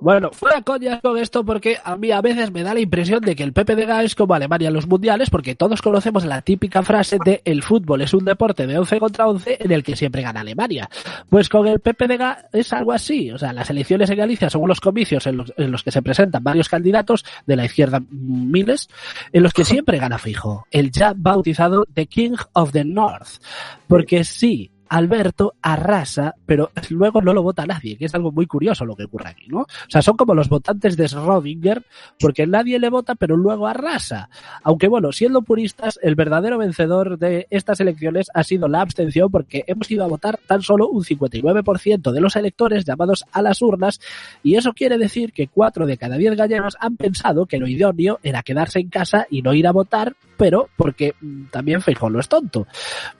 Bueno, 0.00 0.30
fuera 0.32 0.62
coñas 0.62 1.00
con 1.02 1.18
esto 1.18 1.44
porque 1.44 1.78
a 1.82 1.96
mí 1.96 2.10
a 2.10 2.20
veces 2.20 2.50
me 2.52 2.62
da 2.62 2.74
la 2.74 2.80
impresión 2.80 3.20
de 3.20 3.34
que 3.34 3.42
el 3.42 3.52
PPDG 3.52 4.04
es 4.04 4.14
como 4.14 4.34
Alemania 4.34 4.68
en 4.68 4.74
los 4.74 4.86
mundiales 4.86 5.30
porque 5.30 5.54
todos 5.54 5.82
conocemos 5.82 6.24
la 6.24 6.42
típica 6.42 6.82
frase 6.82 7.18
de 7.24 7.42
el 7.44 7.62
fútbol 7.62 8.02
es 8.02 8.14
un 8.14 8.24
deporte 8.24 8.66
de 8.66 8.78
11 8.78 9.00
contra 9.00 9.28
11 9.28 9.58
en 9.60 9.72
el 9.72 9.82
que 9.82 9.96
siempre 9.96 10.22
gana 10.22 10.40
Alemania. 10.40 10.88
Pues 11.28 11.48
con 11.48 11.66
el 11.66 11.80
PPDG 11.80 12.48
es 12.52 12.72
algo 12.72 12.92
así. 12.92 13.30
O 13.30 13.38
sea, 13.38 13.52
las 13.52 13.70
elecciones 13.70 14.10
en 14.10 14.18
Galicia 14.18 14.50
son 14.50 14.62
unos 14.62 14.80
comicios 14.80 15.26
en 15.26 15.36
los, 15.36 15.52
en 15.56 15.70
los 15.70 15.82
que 15.82 15.90
se 15.90 16.02
presentan 16.02 16.42
varios 16.42 16.68
candidatos 16.68 17.24
de 17.46 17.56
la 17.56 17.64
izquierda 17.64 18.00
miles 18.10 18.88
en 19.32 19.42
los 19.42 19.52
que 19.52 19.64
siempre 19.64 19.98
gana 19.98 20.18
fijo. 20.18 20.66
El 20.70 20.90
ya 20.90 21.12
bautizado 21.16 21.84
The 21.92 22.06
King 22.06 22.36
of 22.52 22.72
the 22.72 22.84
North. 22.84 23.42
Porque 23.86 24.24
sí, 24.24 24.70
Alberto 24.88 25.54
arrasa, 25.62 26.34
pero 26.46 26.70
luego 26.90 27.20
no 27.22 27.32
lo 27.32 27.42
vota 27.42 27.66
nadie, 27.66 27.96
que 27.96 28.06
es 28.06 28.14
algo 28.14 28.32
muy 28.32 28.46
curioso 28.46 28.84
lo 28.84 28.96
que 28.96 29.04
ocurre 29.04 29.30
aquí, 29.30 29.48
¿no? 29.48 29.60
O 29.60 29.66
sea, 29.88 30.02
son 30.02 30.16
como 30.16 30.34
los 30.34 30.48
votantes 30.48 30.96
de 30.96 31.06
Schrödinger, 31.06 31.84
porque 32.18 32.46
nadie 32.46 32.78
le 32.78 32.90
vota, 32.90 33.14
pero 33.14 33.36
luego 33.36 33.66
arrasa. 33.66 34.30
Aunque 34.62 34.88
bueno, 34.88 35.12
siendo 35.12 35.42
puristas, 35.42 35.98
el 36.02 36.14
verdadero 36.14 36.58
vencedor 36.58 37.18
de 37.18 37.46
estas 37.50 37.80
elecciones 37.80 38.28
ha 38.34 38.42
sido 38.42 38.68
la 38.68 38.80
abstención, 38.80 39.30
porque 39.30 39.64
hemos 39.66 39.90
ido 39.90 40.04
a 40.04 40.08
votar 40.08 40.38
tan 40.46 40.62
solo 40.62 40.88
un 40.88 41.04
59% 41.04 42.12
de 42.12 42.20
los 42.20 42.36
electores 42.36 42.84
llamados 42.84 43.24
a 43.32 43.42
las 43.42 43.62
urnas, 43.62 44.00
y 44.42 44.56
eso 44.56 44.72
quiere 44.72 44.98
decir 44.98 45.32
que 45.32 45.48
cuatro 45.48 45.86
de 45.86 45.96
cada 45.96 46.16
diez 46.16 46.36
gallegos 46.36 46.76
han 46.80 46.96
pensado 46.96 47.46
que 47.46 47.58
lo 47.58 47.68
idóneo 47.68 48.18
era 48.22 48.42
quedarse 48.42 48.80
en 48.80 48.88
casa 48.88 49.26
y 49.30 49.42
no 49.42 49.54
ir 49.54 49.66
a 49.66 49.72
votar, 49.72 50.14
pero 50.38 50.70
porque 50.76 51.14
mm, 51.20 51.46
también 51.50 51.82
Feijóo 51.82 52.18
es 52.18 52.28
tonto. 52.28 52.66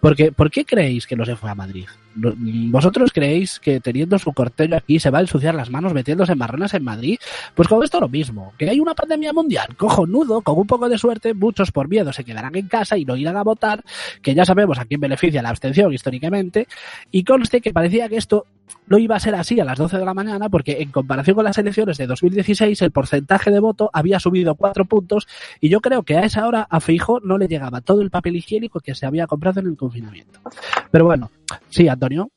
Porque, 0.01 0.33
¿Por 0.33 0.51
qué 0.51 0.65
creéis 0.65 1.07
que 1.07 1.17
no 1.17 1.27
se 1.27 1.37
fue 1.37 1.51
a 1.51 1.55
Madrid? 1.55 1.87
¿Vosotros 2.21 3.13
creéis 3.13 3.61
que 3.61 3.81
teniendo 3.81 4.19
su 4.19 4.33
cortello 4.33 4.77
aquí 4.77 4.99
se 4.99 5.11
va 5.11 5.19
a 5.19 5.21
ensuciar 5.23 5.55
las 5.55 5.71
manos 5.71 5.95
metiéndose 5.95 6.33
en 6.33 6.39
marronas 6.39 6.75
en 6.75 6.85
Madrid? 6.85 7.19
Pues 7.55 7.69
con 7.69 7.83
esto 7.83 8.01
lo 8.01 8.09
mismo, 8.09 8.53
que 8.59 8.69
hay 8.69 8.81
una 8.81 8.95
pandemia 8.95 9.33
mundial, 9.33 9.77
cojonudo, 9.77 10.41
con 10.41 10.59
un 10.59 10.67
poco 10.67 10.89
de 10.89 10.99
suerte, 10.99 11.35
muchos 11.35 11.71
por 11.71 11.89
miedo 11.89 12.13
se 12.13 12.25
quedarán 12.25 12.57
en 12.57 12.69
casa 12.69 12.97
y 12.97 13.05
no 13.05 13.17
irán 13.17 13.37
a 13.37 13.43
votar, 13.43 13.85
que 14.23 14.35
ya 14.35 14.45
sabemos 14.45 14.79
a 14.79 14.85
quién 14.85 15.01
beneficia 15.01 15.43
la 15.43 15.51
abstención 15.51 15.93
históricamente, 15.93 16.67
y 17.11 17.25
conste 17.25 17.61
que 17.61 17.73
parecía 17.73 18.09
que 18.09 18.17
esto 18.17 18.47
no 18.87 18.99
iba 18.99 19.17
a 19.17 19.21
ser 19.21 19.35
así 19.35 19.59
a 19.61 19.65
las 19.65 19.79
12 19.79 19.99
de 19.99 20.05
la 20.05 20.15
mañana 20.15 20.49
porque 20.49 20.79
en 20.81 20.91
comparación 20.91 21.37
con 21.37 21.45
las 21.45 21.59
elecciones 21.59 21.99
de 21.99 22.07
2016 22.07 22.81
el 22.83 22.91
porcentaje 22.91 23.51
de 23.51 23.61
voto 23.61 23.91
había 23.93 24.21
subido 24.21 24.55
cuatro 24.55 24.85
puntos 24.85 25.27
y 25.61 25.69
yo 25.69 25.81
creo 25.81 26.03
que 26.03 26.17
a 26.17 26.25
esa 26.25 26.47
hora 26.47 26.67
a 26.69 26.81
Feijo 26.81 27.21
no 27.21 27.39
le 27.39 27.49
llegaba 27.49 27.81
todo 27.81 28.03
el 28.03 28.11
papel 28.11 28.37
higiénico 28.37 28.81
que 28.81 28.95
se 28.95 29.07
había 29.07 29.27
comprado 29.27 29.61
en 29.61 29.67
el 29.67 29.77
confinamiento. 29.77 30.41
Pero 30.91 31.05
bueno, 31.05 31.31
sí, 31.71 31.89
Antonio. 31.89 32.31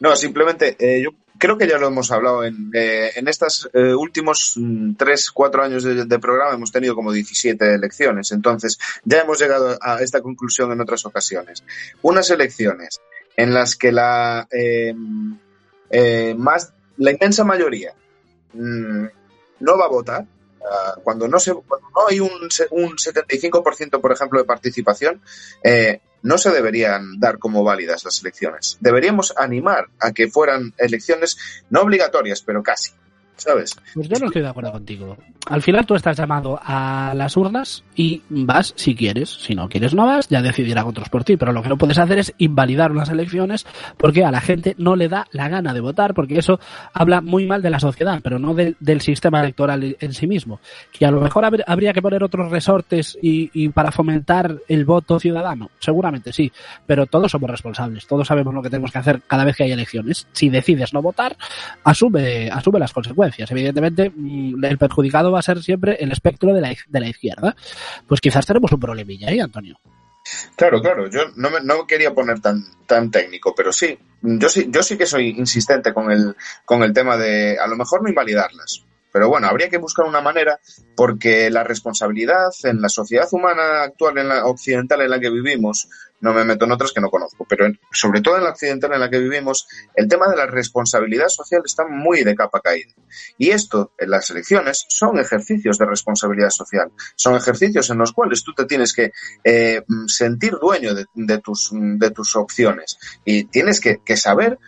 No, 0.00 0.16
simplemente 0.16 0.76
eh, 0.78 1.02
yo 1.02 1.10
creo 1.38 1.58
que 1.58 1.66
ya 1.68 1.78
lo 1.78 1.88
hemos 1.88 2.10
hablado. 2.10 2.44
En, 2.44 2.70
eh, 2.74 3.10
en 3.16 3.28
estos 3.28 3.68
eh, 3.72 3.94
últimos 3.94 4.54
mm, 4.56 4.94
tres, 4.94 5.30
cuatro 5.30 5.62
años 5.62 5.84
de, 5.84 6.18
programa 6.18 6.54
hemos 6.54 6.72
tenido 6.72 6.94
como 6.94 7.12
17 7.12 7.74
elecciones. 7.74 8.32
Entonces, 8.32 8.78
ya 9.04 9.20
hemos 9.20 9.38
llegado 9.38 9.78
a 9.80 10.02
esta 10.02 10.20
conclusión 10.20 10.72
en 10.72 10.80
otras 10.80 11.04
ocasiones. 11.04 11.64
Unas 12.02 12.30
elecciones 12.30 13.00
en 13.36 13.52
las 13.52 13.76
que 13.76 13.92
la 13.92 14.46
eh, 14.50 14.94
eh, 15.90 16.34
más 16.36 16.72
la 16.96 17.10
inmensa 17.10 17.44
mayoría 17.44 17.92
mm, 18.52 19.04
no 19.60 19.78
va 19.78 19.86
a 19.86 19.90
votar. 19.90 20.26
Ah, 20.70 20.96
cuando 21.02 21.28
no 21.28 21.38
se 21.38 21.52
cuando 21.52 21.88
no 21.90 22.08
hay 22.08 22.20
un, 22.20 22.30
un 22.30 22.96
75% 22.96 24.00
por 24.00 24.12
ejemplo 24.12 24.38
de 24.38 24.44
participación 24.44 25.20
eh, 25.62 26.00
no 26.22 26.38
se 26.38 26.50
deberían 26.50 27.20
dar 27.20 27.38
como 27.38 27.62
válidas 27.62 28.04
las 28.04 28.20
elecciones. 28.22 28.78
Deberíamos 28.80 29.34
animar 29.36 29.88
a 30.00 30.12
que 30.12 30.28
fueran 30.28 30.72
elecciones 30.78 31.36
no 31.70 31.82
obligatorias 31.82 32.40
pero 32.40 32.62
casi 32.62 32.92
Pues 33.94 34.08
yo 34.08 34.18
no 34.20 34.26
estoy 34.26 34.42
de 34.42 34.48
acuerdo 34.48 34.72
contigo. 34.72 35.16
Al 35.46 35.60
final 35.60 35.84
tú 35.84 35.94
estás 35.94 36.16
llamado 36.16 36.58
a 36.62 37.12
las 37.14 37.36
urnas 37.36 37.84
y 37.94 38.22
vas 38.30 38.72
si 38.76 38.94
quieres. 38.94 39.28
Si 39.28 39.54
no 39.54 39.68
quieres, 39.68 39.92
no 39.94 40.06
vas, 40.06 40.28
ya 40.28 40.40
decidirán 40.40 40.86
otros 40.86 41.08
por 41.08 41.24
ti. 41.24 41.36
Pero 41.36 41.52
lo 41.52 41.62
que 41.62 41.68
no 41.68 41.76
puedes 41.76 41.98
hacer 41.98 42.18
es 42.18 42.32
invalidar 42.38 42.92
unas 42.92 43.08
elecciones 43.10 43.66
porque 43.98 44.24
a 44.24 44.30
la 44.30 44.40
gente 44.40 44.74
no 44.78 44.96
le 44.96 45.08
da 45.08 45.26
la 45.32 45.48
gana 45.48 45.74
de 45.74 45.80
votar, 45.80 46.14
porque 46.14 46.38
eso 46.38 46.58
habla 46.92 47.20
muy 47.20 47.46
mal 47.46 47.60
de 47.60 47.70
la 47.70 47.80
sociedad, 47.80 48.20
pero 48.22 48.38
no 48.38 48.54
del- 48.54 48.76
sistema 49.00 49.40
electoral 49.40 49.96
en 50.00 50.12
sí 50.14 50.26
mismo. 50.26 50.60
Que 50.92 51.04
a 51.04 51.10
lo 51.10 51.20
mejor 51.20 51.44
habr- 51.44 51.64
habría 51.66 51.92
que 51.92 52.00
poner 52.00 52.22
otros 52.22 52.50
resortes 52.50 53.18
y, 53.20 53.50
y 53.52 53.68
para 53.68 53.90
fomentar 53.92 54.56
el 54.68 54.84
voto 54.84 55.18
ciudadano. 55.18 55.70
Seguramente 55.80 56.32
sí, 56.32 56.50
pero 56.86 57.06
todos 57.06 57.32
somos 57.32 57.50
responsables. 57.50 58.06
Todos 58.06 58.26
sabemos 58.28 58.54
lo 58.54 58.62
que 58.62 58.70
tenemos 58.70 58.92
que 58.92 58.98
hacer 58.98 59.20
cada 59.26 59.44
vez 59.44 59.56
que 59.56 59.64
hay 59.64 59.72
elecciones. 59.72 60.26
Si 60.32 60.48
decides 60.48 60.94
no 60.94 61.02
votar, 61.02 61.36
asume, 61.82 62.48
asume 62.50 62.78
las 62.78 62.92
consecuencias. 62.92 63.23
Evidentemente, 63.50 64.10
mm, 64.14 64.64
el 64.64 64.78
perjudicado 64.78 65.32
va 65.32 65.38
a 65.38 65.42
ser 65.42 65.62
siempre 65.62 65.96
el 66.00 66.12
espectro 66.12 66.52
de 66.52 66.60
la, 66.60 66.74
de 66.88 67.00
la 67.00 67.08
izquierda. 67.08 67.56
Pues 68.06 68.20
quizás 68.20 68.46
tenemos 68.46 68.72
un 68.72 68.80
problemilla 68.80 69.28
ahí, 69.28 69.40
Antonio. 69.40 69.78
Claro, 70.56 70.80
claro, 70.80 71.10
yo 71.10 71.20
no 71.36 71.50
me, 71.50 71.60
no 71.60 71.86
quería 71.86 72.14
poner 72.14 72.40
tan, 72.40 72.64
tan 72.86 73.10
técnico, 73.10 73.54
pero 73.54 73.72
sí, 73.72 73.98
yo 74.22 74.48
sí, 74.48 74.68
yo 74.70 74.82
sí 74.82 74.96
que 74.96 75.06
soy 75.06 75.28
insistente 75.28 75.92
con 75.92 76.10
el, 76.10 76.34
con 76.64 76.82
el 76.82 76.92
tema 76.92 77.16
de 77.16 77.58
a 77.58 77.66
lo 77.66 77.76
mejor 77.76 78.02
no 78.02 78.08
invalidarlas. 78.08 78.84
Pero 79.12 79.28
bueno, 79.28 79.46
habría 79.46 79.68
que 79.68 79.78
buscar 79.78 80.06
una 80.06 80.20
manera 80.20 80.58
porque 80.96 81.48
la 81.48 81.62
responsabilidad 81.62 82.50
en 82.64 82.80
la 82.80 82.88
sociedad 82.88 83.28
humana 83.30 83.84
actual, 83.84 84.18
en 84.18 84.28
la 84.28 84.44
occidental 84.44 85.02
en 85.02 85.10
la 85.10 85.20
que 85.20 85.30
vivimos, 85.30 85.88
no 86.20 86.32
me 86.32 86.44
meto 86.44 86.64
en 86.64 86.72
otras 86.72 86.92
que 86.92 87.00
no 87.00 87.10
conozco, 87.10 87.46
pero 87.48 87.66
en- 87.66 87.78
sobre 87.92 88.20
todo 88.20 88.36
en 88.36 88.44
la 88.44 88.50
occidental 88.50 88.92
en 88.94 89.00
la 89.00 89.10
que 89.10 89.18
vivimos, 89.18 89.66
el 89.94 90.08
tema 90.08 90.28
de 90.28 90.36
la 90.36 90.46
responsabilidad 90.46 91.28
social 91.28 91.62
está 91.64 91.86
muy 91.86 92.24
de 92.24 92.34
capa 92.34 92.60
caída. 92.60 92.92
Y 93.38 93.50
esto, 93.50 93.92
en 93.98 94.10
las 94.10 94.30
elecciones, 94.30 94.84
son 94.88 95.18
ejercicios 95.18 95.78
de 95.78 95.86
responsabilidad 95.86 96.50
social. 96.50 96.90
Son 97.16 97.34
ejercicios 97.36 97.90
en 97.90 97.98
los 97.98 98.12
cuales 98.12 98.42
tú 98.42 98.52
te 98.54 98.64
tienes 98.64 98.92
que 98.92 99.12
eh, 99.44 99.82
mm, 99.86 100.06
sentir 100.06 100.54
dueño 100.60 100.94
de, 100.94 101.04
de 101.14 101.38
tus, 101.38 101.70
mm, 101.72 101.98
de 101.98 102.10
tus 102.10 102.36
opciones 102.36 102.98
y 103.24 103.44
tienes 103.44 103.80
que, 103.80 103.98
que 104.04 104.16
saber 104.16 104.58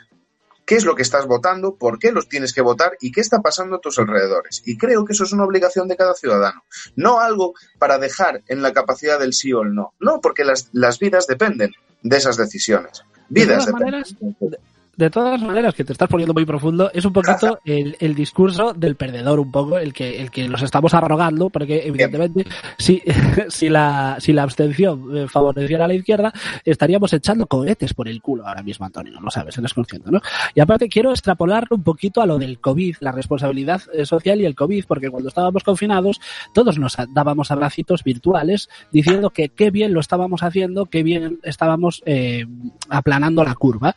qué 0.66 0.74
es 0.74 0.84
lo 0.84 0.94
que 0.94 1.02
estás 1.02 1.26
votando, 1.26 1.76
por 1.76 1.98
qué 1.98 2.12
los 2.12 2.28
tienes 2.28 2.52
que 2.52 2.60
votar 2.60 2.98
y 3.00 3.12
qué 3.12 3.20
está 3.20 3.40
pasando 3.40 3.76
a 3.76 3.80
tus 3.80 3.98
alrededores. 3.98 4.62
Y 4.66 4.76
creo 4.76 5.04
que 5.04 5.12
eso 5.12 5.24
es 5.24 5.32
una 5.32 5.44
obligación 5.44 5.88
de 5.88 5.96
cada 5.96 6.14
ciudadano. 6.14 6.64
No 6.96 7.20
algo 7.20 7.54
para 7.78 7.98
dejar 7.98 8.42
en 8.48 8.62
la 8.62 8.72
capacidad 8.72 9.18
del 9.18 9.32
sí 9.32 9.52
o 9.52 9.62
el 9.62 9.74
no. 9.74 9.94
No, 10.00 10.20
porque 10.20 10.44
las, 10.44 10.68
las 10.72 10.98
vidas 10.98 11.26
dependen 11.26 11.72
de 12.02 12.16
esas 12.16 12.36
decisiones. 12.36 13.04
Vidas 13.28 13.66
todas 13.66 13.78
dependen. 13.78 14.60
De 14.96 15.10
todas 15.10 15.42
maneras, 15.42 15.74
que 15.74 15.84
te 15.84 15.92
estás 15.92 16.08
poniendo 16.08 16.32
muy 16.32 16.46
profundo, 16.46 16.90
es 16.94 17.04
un 17.04 17.12
poquito 17.12 17.60
el, 17.66 17.96
el 18.00 18.14
discurso 18.14 18.72
del 18.72 18.96
perdedor, 18.96 19.38
un 19.38 19.50
poco, 19.50 19.76
el 19.78 19.92
que, 19.92 20.22
el 20.22 20.30
que 20.30 20.48
nos 20.48 20.62
estamos 20.62 20.94
arrogando, 20.94 21.50
porque 21.50 21.82
evidentemente, 21.86 22.46
si, 22.78 23.02
si, 23.48 23.68
la, 23.68 24.16
si 24.20 24.32
la 24.32 24.42
abstención 24.42 25.16
eh, 25.16 25.28
favoreciera 25.28 25.84
a 25.84 25.88
la 25.88 25.94
izquierda, 25.94 26.32
estaríamos 26.64 27.12
echando 27.12 27.46
cohetes 27.46 27.92
por 27.92 28.08
el 28.08 28.22
culo 28.22 28.46
ahora 28.46 28.62
mismo, 28.62 28.86
Antonio, 28.86 29.20
lo 29.20 29.30
sabes, 29.30 29.58
eres 29.58 29.74
consciente, 29.74 30.10
¿no? 30.10 30.20
Y 30.54 30.60
aparte 30.60 30.88
quiero 30.88 31.10
extrapolarlo 31.10 31.76
un 31.76 31.82
poquito 31.82 32.22
a 32.22 32.26
lo 32.26 32.38
del 32.38 32.58
COVID, 32.58 32.96
la 33.00 33.12
responsabilidad 33.12 33.82
eh, 33.92 34.06
social 34.06 34.40
y 34.40 34.46
el 34.46 34.54
COVID, 34.54 34.86
porque 34.86 35.10
cuando 35.10 35.28
estábamos 35.28 35.62
confinados, 35.62 36.20
todos 36.54 36.78
nos 36.78 36.96
dábamos 37.10 37.50
abracitos 37.50 38.02
virtuales 38.02 38.70
diciendo 38.90 39.28
que 39.28 39.50
qué 39.50 39.70
bien 39.70 39.92
lo 39.92 40.00
estábamos 40.00 40.42
haciendo, 40.42 40.86
qué 40.86 41.02
bien 41.02 41.38
estábamos 41.42 42.02
eh, 42.06 42.46
aplanando 42.88 43.44
la 43.44 43.54
curva. 43.54 43.94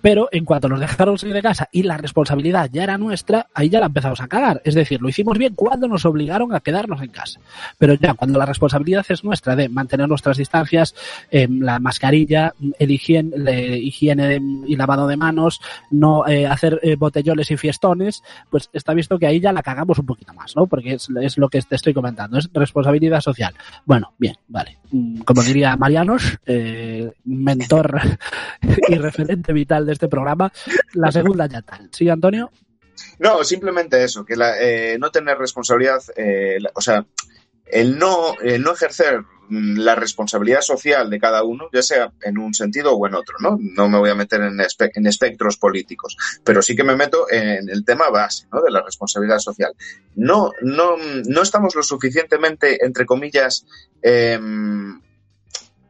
Pero 0.00 0.28
en 0.32 0.44
cuanto 0.44 0.68
nos 0.68 0.80
dejaron 0.80 1.18
salir 1.18 1.34
de 1.34 1.42
casa 1.42 1.68
y 1.72 1.82
la 1.82 1.96
responsabilidad 1.96 2.70
ya 2.72 2.84
era 2.84 2.98
nuestra, 2.98 3.48
ahí 3.54 3.68
ya 3.68 3.80
la 3.80 3.86
empezamos 3.86 4.20
a 4.20 4.28
cagar. 4.28 4.60
Es 4.64 4.74
decir, 4.74 5.00
lo 5.00 5.08
hicimos 5.08 5.38
bien 5.38 5.54
cuando 5.54 5.88
nos 5.88 6.04
obligaron 6.04 6.54
a 6.54 6.60
quedarnos 6.60 7.02
en 7.02 7.10
casa. 7.10 7.40
Pero 7.78 7.94
ya 7.94 8.14
cuando 8.14 8.38
la 8.38 8.46
responsabilidad 8.46 9.04
es 9.08 9.24
nuestra 9.24 9.56
de 9.56 9.68
mantener 9.68 10.08
nuestras 10.08 10.36
distancias, 10.36 10.94
eh, 11.30 11.48
la 11.50 11.78
mascarilla, 11.78 12.54
el 12.78 12.90
higiene, 12.90 13.78
higiene 13.78 14.40
y 14.66 14.76
lavado 14.76 15.06
de 15.06 15.16
manos, 15.16 15.60
no 15.90 16.26
eh, 16.26 16.46
hacer 16.46 16.80
eh, 16.82 16.96
botellones 16.96 17.50
y 17.50 17.56
fiestones, 17.56 18.22
pues 18.50 18.70
está 18.72 18.94
visto 18.94 19.18
que 19.18 19.26
ahí 19.26 19.40
ya 19.40 19.52
la 19.52 19.62
cagamos 19.62 19.98
un 19.98 20.06
poquito 20.06 20.32
más, 20.34 20.56
¿no? 20.56 20.66
Porque 20.66 20.94
es, 20.94 21.08
es 21.20 21.38
lo 21.38 21.48
que 21.48 21.60
te 21.62 21.76
estoy 21.76 21.94
comentando, 21.94 22.38
es 22.38 22.48
responsabilidad 22.52 23.20
social. 23.20 23.54
Bueno, 23.84 24.12
bien, 24.18 24.36
vale. 24.48 24.78
Mm, 24.92 25.20
Como 25.20 25.42
diría 25.42 25.76
Marianos, 25.76 26.38
eh, 26.46 27.12
mentor 27.24 28.00
y 28.88 28.94
referente 28.96 29.52
vital 29.52 29.86
de 29.86 29.89
este 29.92 30.08
programa, 30.08 30.52
la 30.94 31.10
segunda 31.12 31.46
ya 31.46 31.62
tal. 31.62 31.88
¿Sí, 31.92 32.08
Antonio? 32.08 32.50
No, 33.18 33.42
simplemente 33.44 34.02
eso, 34.04 34.24
que 34.24 34.34
eh, 34.60 34.96
no 34.98 35.10
tener 35.10 35.38
responsabilidad, 35.38 36.02
eh, 36.16 36.58
o 36.74 36.80
sea, 36.80 37.06
el 37.66 37.98
no, 37.98 38.34
no 38.58 38.72
ejercer 38.72 39.20
mm, 39.48 39.78
la 39.78 39.94
responsabilidad 39.94 40.60
social 40.60 41.08
de 41.08 41.20
cada 41.20 41.44
uno, 41.44 41.68
ya 41.72 41.82
sea 41.82 42.12
en 42.22 42.36
un 42.36 42.52
sentido 42.52 42.92
o 42.94 43.06
en 43.06 43.14
otro, 43.14 43.36
¿no? 43.40 43.58
No 43.60 43.88
me 43.88 43.96
voy 43.98 44.10
a 44.10 44.14
meter 44.14 44.40
en, 44.42 44.58
espe- 44.58 44.90
en 44.94 45.06
espectros 45.06 45.56
políticos, 45.56 46.16
pero 46.44 46.62
sí 46.62 46.74
que 46.74 46.82
me 46.84 46.96
meto 46.96 47.30
en 47.30 47.68
el 47.70 47.84
tema 47.84 48.10
base, 48.10 48.46
¿no? 48.52 48.60
De 48.60 48.70
la 48.70 48.82
responsabilidad 48.82 49.38
social. 49.38 49.72
No, 50.16 50.50
no, 50.62 50.96
no 51.26 51.42
estamos 51.42 51.74
lo 51.76 51.82
suficientemente, 51.82 52.84
entre 52.84 53.06
comillas, 53.06 53.64
em, 54.02 55.00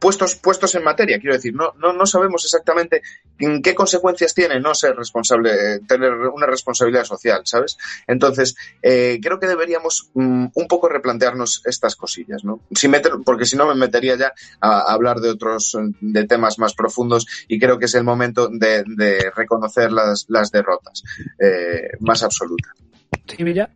puestos, 0.01 0.33
puestos 0.35 0.73
en 0.73 0.83
materia, 0.83 1.19
quiero 1.19 1.35
decir, 1.35 1.53
no, 1.53 1.73
no, 1.77 1.93
no 1.93 2.07
sabemos 2.07 2.43
exactamente 2.43 3.03
en 3.37 3.61
qué 3.61 3.75
consecuencias 3.75 4.33
tiene 4.33 4.59
no 4.59 4.73
ser 4.73 4.95
responsable, 4.95 5.79
tener 5.87 6.11
una 6.11 6.47
responsabilidad 6.47 7.05
social, 7.05 7.41
¿sabes? 7.45 7.77
Entonces, 8.07 8.55
eh, 8.81 9.19
creo 9.21 9.39
que 9.39 9.45
deberíamos 9.45 10.09
mm, 10.15 10.47
un 10.55 10.67
poco 10.67 10.89
replantearnos 10.89 11.61
estas 11.65 11.95
cosillas, 11.95 12.43
¿no? 12.43 12.61
Si 12.71 12.87
meter, 12.87 13.11
porque 13.23 13.45
si 13.45 13.55
no 13.55 13.67
me 13.67 13.75
metería 13.75 14.17
ya 14.17 14.33
a, 14.59 14.79
a 14.79 14.93
hablar 14.93 15.19
de 15.19 15.29
otros, 15.29 15.77
de 15.99 16.25
temas 16.25 16.57
más 16.57 16.73
profundos 16.73 17.27
y 17.47 17.59
creo 17.59 17.77
que 17.77 17.85
es 17.85 17.93
el 17.93 18.03
momento 18.03 18.49
de, 18.51 18.83
de 18.87 19.31
reconocer 19.35 19.91
las, 19.91 20.25
las 20.29 20.51
derrotas 20.51 21.03
eh, 21.39 21.91
más 21.99 22.23
absolutas. 22.23 22.71
Sí, 23.27 23.43
Villa. 23.43 23.69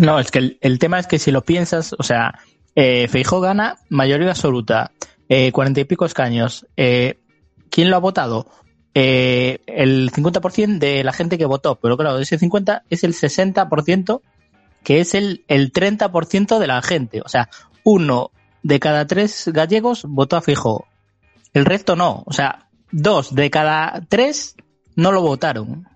No, 0.00 0.18
es 0.18 0.30
que 0.30 0.38
el, 0.38 0.58
el 0.62 0.78
tema 0.78 0.98
es 0.98 1.06
que 1.06 1.18
si 1.18 1.30
lo 1.30 1.42
piensas, 1.42 1.94
o 1.98 2.02
sea, 2.02 2.40
eh, 2.74 3.06
Feijó 3.08 3.40
gana 3.40 3.76
mayoría 3.90 4.30
absoluta, 4.30 4.90
eh, 5.36 5.50
cuarenta 5.50 5.80
y 5.80 5.84
pico 5.84 6.04
escaños. 6.04 6.64
Eh, 6.76 7.18
¿Quién 7.68 7.90
lo 7.90 7.96
ha 7.96 7.98
votado? 7.98 8.46
Eh, 8.94 9.58
el 9.66 10.12
50% 10.12 10.78
de 10.78 11.02
la 11.02 11.12
gente 11.12 11.36
que 11.38 11.44
votó, 11.44 11.74
pero 11.74 11.96
claro, 11.96 12.16
de 12.16 12.22
ese 12.22 12.38
50 12.38 12.84
es 12.88 13.02
el 13.02 13.14
60%, 13.14 14.20
que 14.84 15.00
es 15.00 15.12
el, 15.16 15.44
el 15.48 15.72
30% 15.72 16.60
de 16.60 16.66
la 16.68 16.80
gente. 16.82 17.20
O 17.20 17.28
sea, 17.28 17.48
uno 17.82 18.30
de 18.62 18.78
cada 18.78 19.08
tres 19.08 19.50
gallegos 19.52 20.04
votó 20.04 20.36
a 20.36 20.40
Feijó. 20.40 20.86
El 21.52 21.64
resto 21.64 21.96
no. 21.96 22.22
O 22.26 22.32
sea, 22.32 22.68
dos 22.92 23.34
de 23.34 23.50
cada 23.50 24.06
tres 24.08 24.54
no 24.94 25.10
lo 25.10 25.20
votaron. 25.20 25.88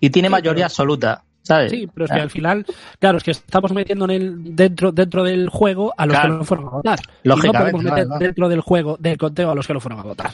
Y 0.00 0.10
tiene 0.10 0.28
mayoría 0.28 0.64
absoluta. 0.64 1.22
¿Sabes? 1.44 1.70
Sí, 1.70 1.86
pero 1.92 2.06
es 2.06 2.10
que 2.10 2.18
al 2.20 2.30
final, 2.30 2.64
claro, 2.98 3.18
es 3.18 3.22
que 3.24 3.30
estamos 3.32 3.70
metiendo 3.72 4.06
en 4.06 4.10
el 4.10 4.56
dentro 4.56 4.90
dentro 4.92 5.22
del 5.22 5.48
juego 5.50 5.92
a 5.96 6.06
los 6.06 6.14
Claro. 6.16 6.32
que 6.32 6.38
no 6.38 6.44
fueron 6.44 6.66
a 6.66 6.70
votar. 6.70 6.98
Y 7.22 7.28
no 7.28 7.36
Lógicamente, 7.36 7.70
podemos 7.72 7.92
meter 7.92 8.08
dentro 8.18 8.48
del 8.48 8.60
juego, 8.62 8.96
del 8.98 9.18
conteo 9.18 9.50
a 9.50 9.54
los 9.54 9.66
que 9.66 9.74
no 9.74 9.80
fueron 9.80 10.00
a 10.00 10.02
votar. 10.04 10.30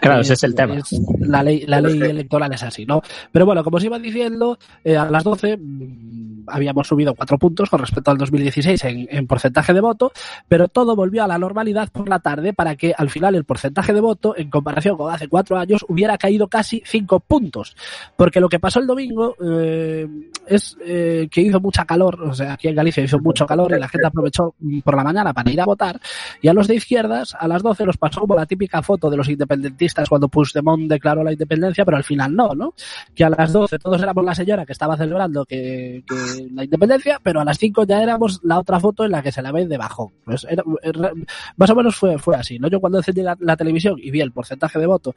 Claro, 0.00 0.20
ese 0.20 0.34
es 0.34 0.42
el 0.44 0.54
tema. 0.54 0.76
es- 0.76 1.00
la 1.20 1.42
ley, 1.42 1.64
la 1.66 1.80
ley 1.80 2.00
electoral 2.00 2.52
es 2.52 2.62
así, 2.62 2.86
¿no? 2.86 3.02
Pero 3.32 3.44
bueno, 3.44 3.64
como 3.64 3.76
os 3.78 3.84
iba 3.84 3.98
diciendo, 3.98 4.56
eh, 4.84 4.96
a 4.96 5.10
las 5.10 5.24
12 5.24 5.56
mm, 5.56 6.44
habíamos 6.46 6.86
subido 6.86 7.14
cuatro 7.14 7.38
puntos 7.38 7.68
con 7.68 7.80
respecto 7.80 8.10
al 8.10 8.18
2016 8.18 8.84
en, 8.84 9.08
en 9.10 9.26
porcentaje 9.26 9.72
de 9.72 9.80
voto, 9.80 10.12
pero 10.48 10.68
todo 10.68 10.94
volvió 10.96 11.24
a 11.24 11.26
la 11.28 11.38
normalidad 11.38 11.88
por 11.90 12.08
la 12.08 12.20
tarde 12.20 12.52
para 12.52 12.76
que 12.76 12.94
al 12.96 13.10
final 13.10 13.34
el 13.34 13.44
porcentaje 13.44 13.92
de 13.92 14.00
voto, 14.00 14.34
en 14.36 14.48
comparación 14.50 14.96
con 14.96 15.12
hace 15.12 15.28
cuatro 15.28 15.56
años, 15.58 15.84
hubiera 15.88 16.16
caído 16.18 16.46
casi 16.48 16.82
cinco 16.86 17.20
puntos. 17.20 17.76
Porque 18.16 18.40
lo 18.40 18.48
que 18.48 18.60
pasó 18.60 18.78
el 18.80 18.86
domingo, 18.86 19.34
eh, 19.44 20.08
es 20.54 20.76
eh, 20.84 21.28
que 21.30 21.40
hizo 21.40 21.60
mucha 21.60 21.84
calor, 21.84 22.22
o 22.22 22.34
sea, 22.34 22.54
aquí 22.54 22.68
en 22.68 22.74
Galicia 22.76 23.02
hizo 23.02 23.18
mucho 23.18 23.46
calor 23.46 23.72
y 23.76 23.78
la 23.80 23.88
gente 23.88 24.06
aprovechó 24.06 24.54
por 24.84 24.96
la 24.96 25.04
mañana 25.04 25.32
para 25.32 25.50
ir 25.50 25.60
a 25.60 25.64
votar. 25.64 26.00
Y 26.40 26.48
a 26.48 26.52
los 26.54 26.68
de 26.68 26.74
izquierdas, 26.76 27.34
a 27.38 27.46
las 27.48 27.62
12 27.62 27.84
los 27.86 27.96
pasó 27.96 28.20
como 28.20 28.34
la 28.36 28.46
típica 28.46 28.82
foto 28.82 29.10
de 29.10 29.16
los 29.16 29.28
independentistas 29.28 30.08
cuando 30.08 30.28
Puigdemont 30.28 30.88
declaró 30.88 31.22
la 31.24 31.32
independencia, 31.32 31.84
pero 31.84 31.96
al 31.96 32.04
final 32.04 32.34
no, 32.34 32.54
¿no? 32.54 32.74
Que 33.14 33.24
a 33.24 33.30
las 33.30 33.52
12 33.52 33.78
todos 33.78 34.02
éramos 34.02 34.24
la 34.24 34.34
señora 34.34 34.66
que 34.66 34.72
estaba 34.72 34.96
celebrando 34.96 35.44
que, 35.44 36.04
que 36.06 36.48
la 36.52 36.64
independencia, 36.64 37.20
pero 37.22 37.40
a 37.40 37.44
las 37.44 37.58
5 37.58 37.84
ya 37.84 38.02
éramos 38.02 38.40
la 38.42 38.58
otra 38.58 38.80
foto 38.80 39.04
en 39.04 39.10
la 39.12 39.22
que 39.22 39.32
se 39.32 39.42
la 39.42 39.52
ve 39.52 39.66
debajo. 39.66 40.12
Pues 40.24 40.46
era- 40.48 40.62
era- 40.82 41.12
más 41.56 41.70
o 41.70 41.74
menos 41.74 41.96
fue, 41.96 42.18
fue 42.18 42.36
así, 42.36 42.58
¿no? 42.58 42.68
Yo 42.68 42.80
cuando 42.80 42.98
encendí 42.98 43.22
la, 43.22 43.36
la 43.40 43.56
televisión 43.56 43.96
y 44.02 44.10
vi 44.10 44.20
el 44.20 44.32
porcentaje 44.32 44.78
de 44.78 44.86
voto, 44.86 45.14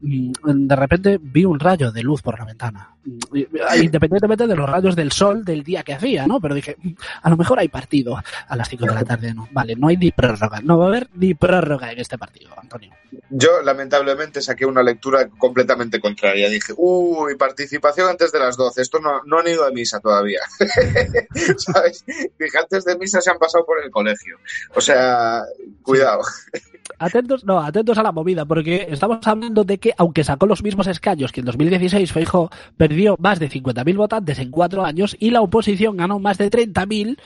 mm, 0.00 0.30
de 0.66 0.76
repente 0.76 1.18
vi 1.20 1.44
un 1.44 1.58
rayo 1.60 1.90
de 1.92 2.02
luz 2.02 2.22
por 2.22 2.38
la 2.38 2.44
ventana. 2.44 2.90
Mm, 3.04 3.36
Independientemente 3.82 4.46
de 4.46 4.56
los 4.56 4.68
rayos 4.76 4.96
del 4.96 5.12
sol 5.12 5.44
del 5.44 5.62
día 5.62 5.82
que 5.82 5.94
hacía, 5.94 6.26
¿no? 6.26 6.40
Pero 6.40 6.54
dije, 6.54 6.76
"Mm, 6.82 6.92
a 7.22 7.30
lo 7.30 7.36
mejor 7.36 7.58
hay 7.58 7.68
partido 7.68 8.16
a 8.48 8.56
las 8.56 8.68
5 8.68 8.86
de 8.86 8.94
la 8.94 9.04
tarde, 9.04 9.34
¿no? 9.34 9.48
Vale, 9.52 9.74
no 9.76 9.88
hay 9.88 9.96
ni 9.96 10.10
prórroga. 10.10 10.60
No 10.60 10.78
va 10.78 10.86
a 10.86 10.88
haber 10.88 11.08
ni 11.14 11.34
prórroga 11.34 11.92
en 11.92 11.98
este 12.00 12.18
partido, 12.18 12.50
Antonio. 12.56 12.92
Yo, 13.30 13.62
lamentablemente, 13.62 14.40
saqué 14.40 14.66
una 14.66 14.82
lectura 14.82 15.28
completamente 15.38 16.00
contraria. 16.00 16.48
Dije, 16.48 16.72
uy, 16.76 17.36
participación 17.36 18.08
antes 18.08 18.32
de 18.32 18.38
las 18.38 18.56
12. 18.56 18.82
Esto 18.82 19.00
no, 19.00 19.22
no 19.24 19.38
han 19.38 19.48
ido 19.48 19.64
a 19.64 19.70
misa 19.70 20.00
todavía. 20.00 20.40
¿Sabes? 21.58 22.04
Dije, 22.06 22.58
antes 22.58 22.84
de 22.84 22.98
misa 22.98 23.20
se 23.20 23.30
han 23.30 23.38
pasado 23.38 23.64
por 23.64 23.82
el 23.82 23.90
colegio. 23.90 24.38
O 24.74 24.80
sea, 24.80 25.42
cuidado. 25.82 26.22
Atentos, 26.98 27.44
no, 27.44 27.58
atentos 27.60 27.98
a 27.98 28.02
la 28.02 28.12
movida, 28.12 28.44
porque 28.44 28.86
estamos 28.90 29.18
hablando 29.26 29.64
de 29.64 29.78
que, 29.78 29.92
aunque 29.98 30.24
sacó 30.24 30.46
los 30.46 30.62
mismos 30.62 30.86
escaños 30.86 31.32
que 31.32 31.40
en 31.40 31.46
2016, 31.46 32.12
Feijóo 32.12 32.50
perdió 32.76 33.16
más 33.18 33.38
de 33.38 33.50
50.000 33.50 33.96
votantes 33.96 34.38
en 34.38 34.50
cuatro 34.50 34.84
años 34.84 35.16
y 35.18 35.30
la 35.30 35.40
oposición 35.42 35.96
ganó 35.96 36.18
más 36.18 36.38
de 36.38 36.50
30.000, 36.50 37.18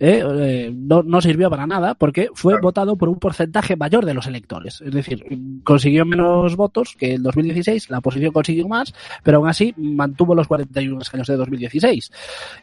eh, 0.00 0.22
eh, 0.24 0.72
no, 0.74 1.02
no 1.02 1.20
sirvió 1.20 1.50
para 1.50 1.66
nada 1.66 1.94
porque 1.94 2.28
fue 2.34 2.52
Claro. 2.54 2.62
votado 2.62 2.96
por 2.96 3.08
un 3.08 3.18
porcentaje 3.18 3.76
mayor 3.76 4.04
de 4.04 4.14
los 4.14 4.26
electores. 4.26 4.80
Es 4.80 4.92
decir, 4.92 5.24
consiguió 5.64 6.04
menos 6.04 6.56
votos 6.56 6.94
que 6.98 7.14
en 7.14 7.22
2016, 7.22 7.90
la 7.90 7.98
oposición 7.98 8.32
consiguió 8.32 8.68
más, 8.68 8.92
pero 9.22 9.38
aún 9.38 9.48
así 9.48 9.72
mantuvo 9.76 10.34
los 10.34 10.48
41 10.48 11.00
escaños 11.00 11.26
de 11.28 11.36
2016. 11.36 12.10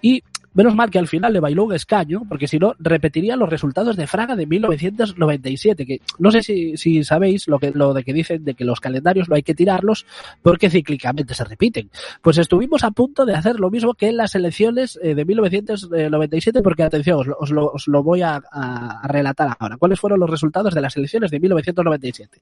Y 0.02 0.24
menos 0.54 0.76
mal 0.76 0.90
que 0.90 1.00
al 1.00 1.08
final 1.08 1.34
le 1.34 1.40
bailó 1.40 1.66
un 1.66 1.74
escaño, 1.74 2.24
porque 2.28 2.48
si 2.48 2.60
no, 2.60 2.76
repetiría 2.80 3.36
los 3.36 3.50
resultados 3.50 3.96
de 3.96 4.08
Fraga 4.08 4.36
de 4.36 4.46
1997, 4.46 5.86
que 5.86 6.02
no 6.18 6.32
sé 6.32 6.42
si, 6.42 6.78
si 6.78 7.04
sabéis 7.04 7.48
lo, 7.48 7.60
que, 7.60 7.72
lo 7.72 7.94
de 7.94 8.04
que 8.04 8.14
dicen 8.14 8.44
de 8.44 8.54
que 8.54 8.66
los 8.66 8.80
calendarios 8.80 9.30
no 9.30 9.36
hay 9.36 9.44
que 9.44 9.56
tirarlos 9.56 10.06
porque 10.42 10.70
cíclicamente 10.70 11.34
se 11.34 11.44
repiten. 11.44 11.90
Pues 12.22 12.38
estuvimos 12.38 12.84
a 12.84 12.92
punto 12.92 13.26
de 13.26 13.34
hacer 13.34 13.60
lo 13.60 13.70
mismo 13.70 13.94
que 13.94 14.10
en 14.10 14.18
las 14.18 14.36
elecciones 14.36 15.00
eh, 15.02 15.16
de 15.16 15.26
1997, 15.26 16.62
porque 16.62 16.84
atención, 16.84 17.20
os 17.20 17.28
lo, 17.28 17.38
os 17.40 17.52
lo, 17.52 17.72
os 17.72 17.88
lo 17.88 18.04
voy 18.04 18.22
a, 18.22 18.42
relatar 19.04 19.56
ahora. 19.60 19.78
¿Cuáles 19.78 20.00
fueron 20.00 20.20
los 20.20 20.30
resultados 20.30 20.74
de 20.74 20.82
las 20.82 20.96
elecciones 20.98 21.32
de 21.32 21.40
1997? 21.40 22.42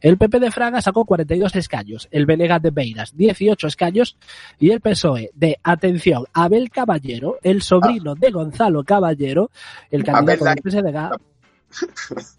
El 0.00 0.16
PP 0.16 0.40
de 0.40 0.50
Fraga 0.50 0.80
sacó 0.80 1.04
42 1.04 1.56
escaños, 1.56 2.08
el 2.10 2.26
BNG 2.26 2.60
de 2.60 2.70
Beiras 2.70 3.16
18 3.16 3.66
escaños 3.66 4.16
y 4.58 4.70
el 4.70 4.80
PSOE 4.80 5.30
de, 5.34 5.58
atención, 5.62 6.24
Abel 6.32 6.70
Caballero, 6.70 7.38
el 7.44 7.62
sobrino 7.62 8.16
de 8.16 8.30
Gonzalo 8.30 8.82
Caballero, 8.82 9.50
el 9.90 10.02
candidato 10.02 10.44
Abel 10.44 10.60
del 10.62 10.72
PSDG, 10.72 11.20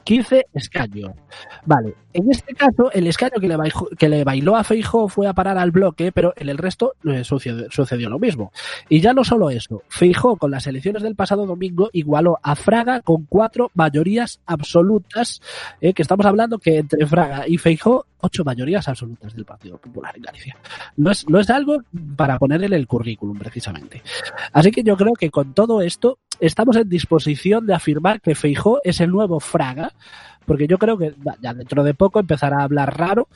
15 0.04 0.46
escaños. 0.54 1.12
Vale, 1.66 1.96
en 2.14 2.32
este 2.32 2.54
caso, 2.54 2.92
el 2.94 3.08
escaño 3.08 3.40
que 3.40 3.48
le, 3.48 3.58
bailó, 3.58 3.90
que 3.98 4.10
le 4.10 4.24
bailó 4.24 4.56
a 4.56 4.64
Feijó 4.64 5.08
fue 5.08 5.28
a 5.28 5.34
parar 5.34 5.58
al 5.58 5.72
bloque, 5.72 6.12
pero 6.12 6.34
en 6.38 6.50
el 6.50 6.58
resto 6.58 6.94
eh, 7.04 7.24
sucedió, 7.24 7.70
sucedió 7.72 8.10
lo 8.10 8.20
mismo. 8.20 8.52
Y 8.88 9.02
ya 9.02 9.14
no 9.14 9.24
solo 9.24 9.50
eso, 9.50 9.84
Feijó 9.90 10.38
con 10.38 10.52
las 10.52 10.68
elecciones 10.68 11.04
del 11.04 11.16
pasado 11.16 11.46
domingo 11.46 11.90
igualó 11.94 12.40
a 12.42 12.56
Fraga 12.56 13.02
con 13.02 13.26
cuatro 13.26 13.72
mayorías 13.74 14.40
absolutas, 14.46 15.42
eh, 15.82 15.94
que 15.94 16.02
estamos 16.02 16.26
hablando 16.26 16.60
que 16.60 16.78
entre 16.78 17.06
Fraga 17.06 17.48
y 17.48 17.58
Feijó, 17.58 18.06
ocho 18.26 18.44
mayorías 18.44 18.88
absolutas 18.88 19.34
del 19.34 19.46
Partido 19.46 19.78
Popular 19.78 20.16
en 20.16 20.24
Galicia. 20.24 20.58
No 20.98 21.12
es, 21.12 21.28
no 21.30 21.40
es 21.40 21.50
algo 21.50 21.78
para 22.16 22.38
poner 22.38 22.64
en 22.64 22.74
el 22.74 22.88
currículum, 22.88 23.38
precisamente. 23.38 24.02
Así 24.52 24.72
que 24.72 24.84
yo 24.84 24.98
creo 24.98 25.14
que 25.14 25.30
con 25.30 25.54
todo 25.54 25.82
esto 25.82 26.20
estamos 26.40 26.76
en 26.76 26.90
disposición 26.90 27.66
de 27.66 27.74
afirmar 27.74 28.22
que 28.22 28.36
Feijó 28.36 28.80
es 28.84 29.00
el 29.00 29.12
nuevo 29.12 29.40
Fraga, 29.40 29.94
porque 30.46 30.68
yo 30.68 30.78
creo 30.78 30.98
que 30.98 31.14
ya 31.42 31.54
dentro 31.54 31.84
de 31.84 31.94
poco 31.94 32.20
empezará 32.20 32.60
a 32.60 32.64
hablar 32.64 32.98
raro, 32.98 33.28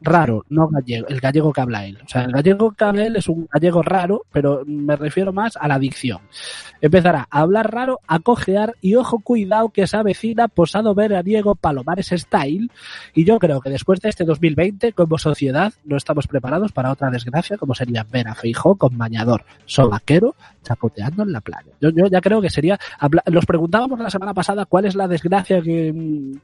raro, 0.00 0.44
no 0.48 0.68
gallego, 0.68 1.08
el 1.08 1.20
gallego 1.20 1.52
que 1.52 1.60
habla 1.60 1.86
él. 1.86 1.98
O 2.04 2.08
sea, 2.08 2.22
el 2.22 2.32
gallego 2.32 2.72
que 2.72 2.84
habla 2.84 3.06
él 3.06 3.16
es 3.16 3.28
un 3.28 3.48
gallego 3.52 3.82
raro, 3.82 4.22
pero 4.32 4.62
me 4.66 4.96
refiero 4.96 5.32
más 5.32 5.56
a 5.56 5.68
la 5.68 5.78
dicción. 5.78 6.20
Empezará 6.80 7.26
a 7.30 7.40
hablar 7.40 7.72
raro, 7.72 8.00
a 8.06 8.18
cojear 8.20 8.74
y 8.80 8.94
ojo 8.94 9.18
cuidado 9.20 9.70
que 9.70 9.86
se 9.86 9.96
avecina 9.96 10.48
posado 10.48 10.94
veraniego 10.94 11.54
Palomares 11.54 12.10
Style 12.10 12.70
y 13.14 13.24
yo 13.24 13.38
creo 13.38 13.60
que 13.60 13.70
después 13.70 14.00
de 14.00 14.10
este 14.10 14.24
2020 14.24 14.92
como 14.92 15.18
sociedad 15.18 15.72
no 15.84 15.96
estamos 15.96 16.26
preparados 16.26 16.72
para 16.72 16.92
otra 16.92 17.10
desgracia 17.10 17.56
como 17.56 17.74
sería 17.74 18.06
ver 18.10 18.28
a 18.28 18.34
Feijó 18.34 18.76
con 18.76 18.96
bañador 18.96 19.44
sobaquero 19.66 20.34
chapoteando 20.64 21.22
en 21.22 21.32
la 21.32 21.40
playa. 21.40 21.72
Yo, 21.80 21.90
yo 21.90 22.06
ya 22.06 22.20
creo 22.20 22.40
que 22.40 22.50
sería... 22.50 22.78
Nos 23.30 23.46
preguntábamos 23.46 24.00
la 24.00 24.10
semana 24.10 24.34
pasada 24.34 24.64
cuál 24.64 24.86
es 24.86 24.96
la 24.96 25.06
desgracia 25.06 25.60
que, 25.62 25.94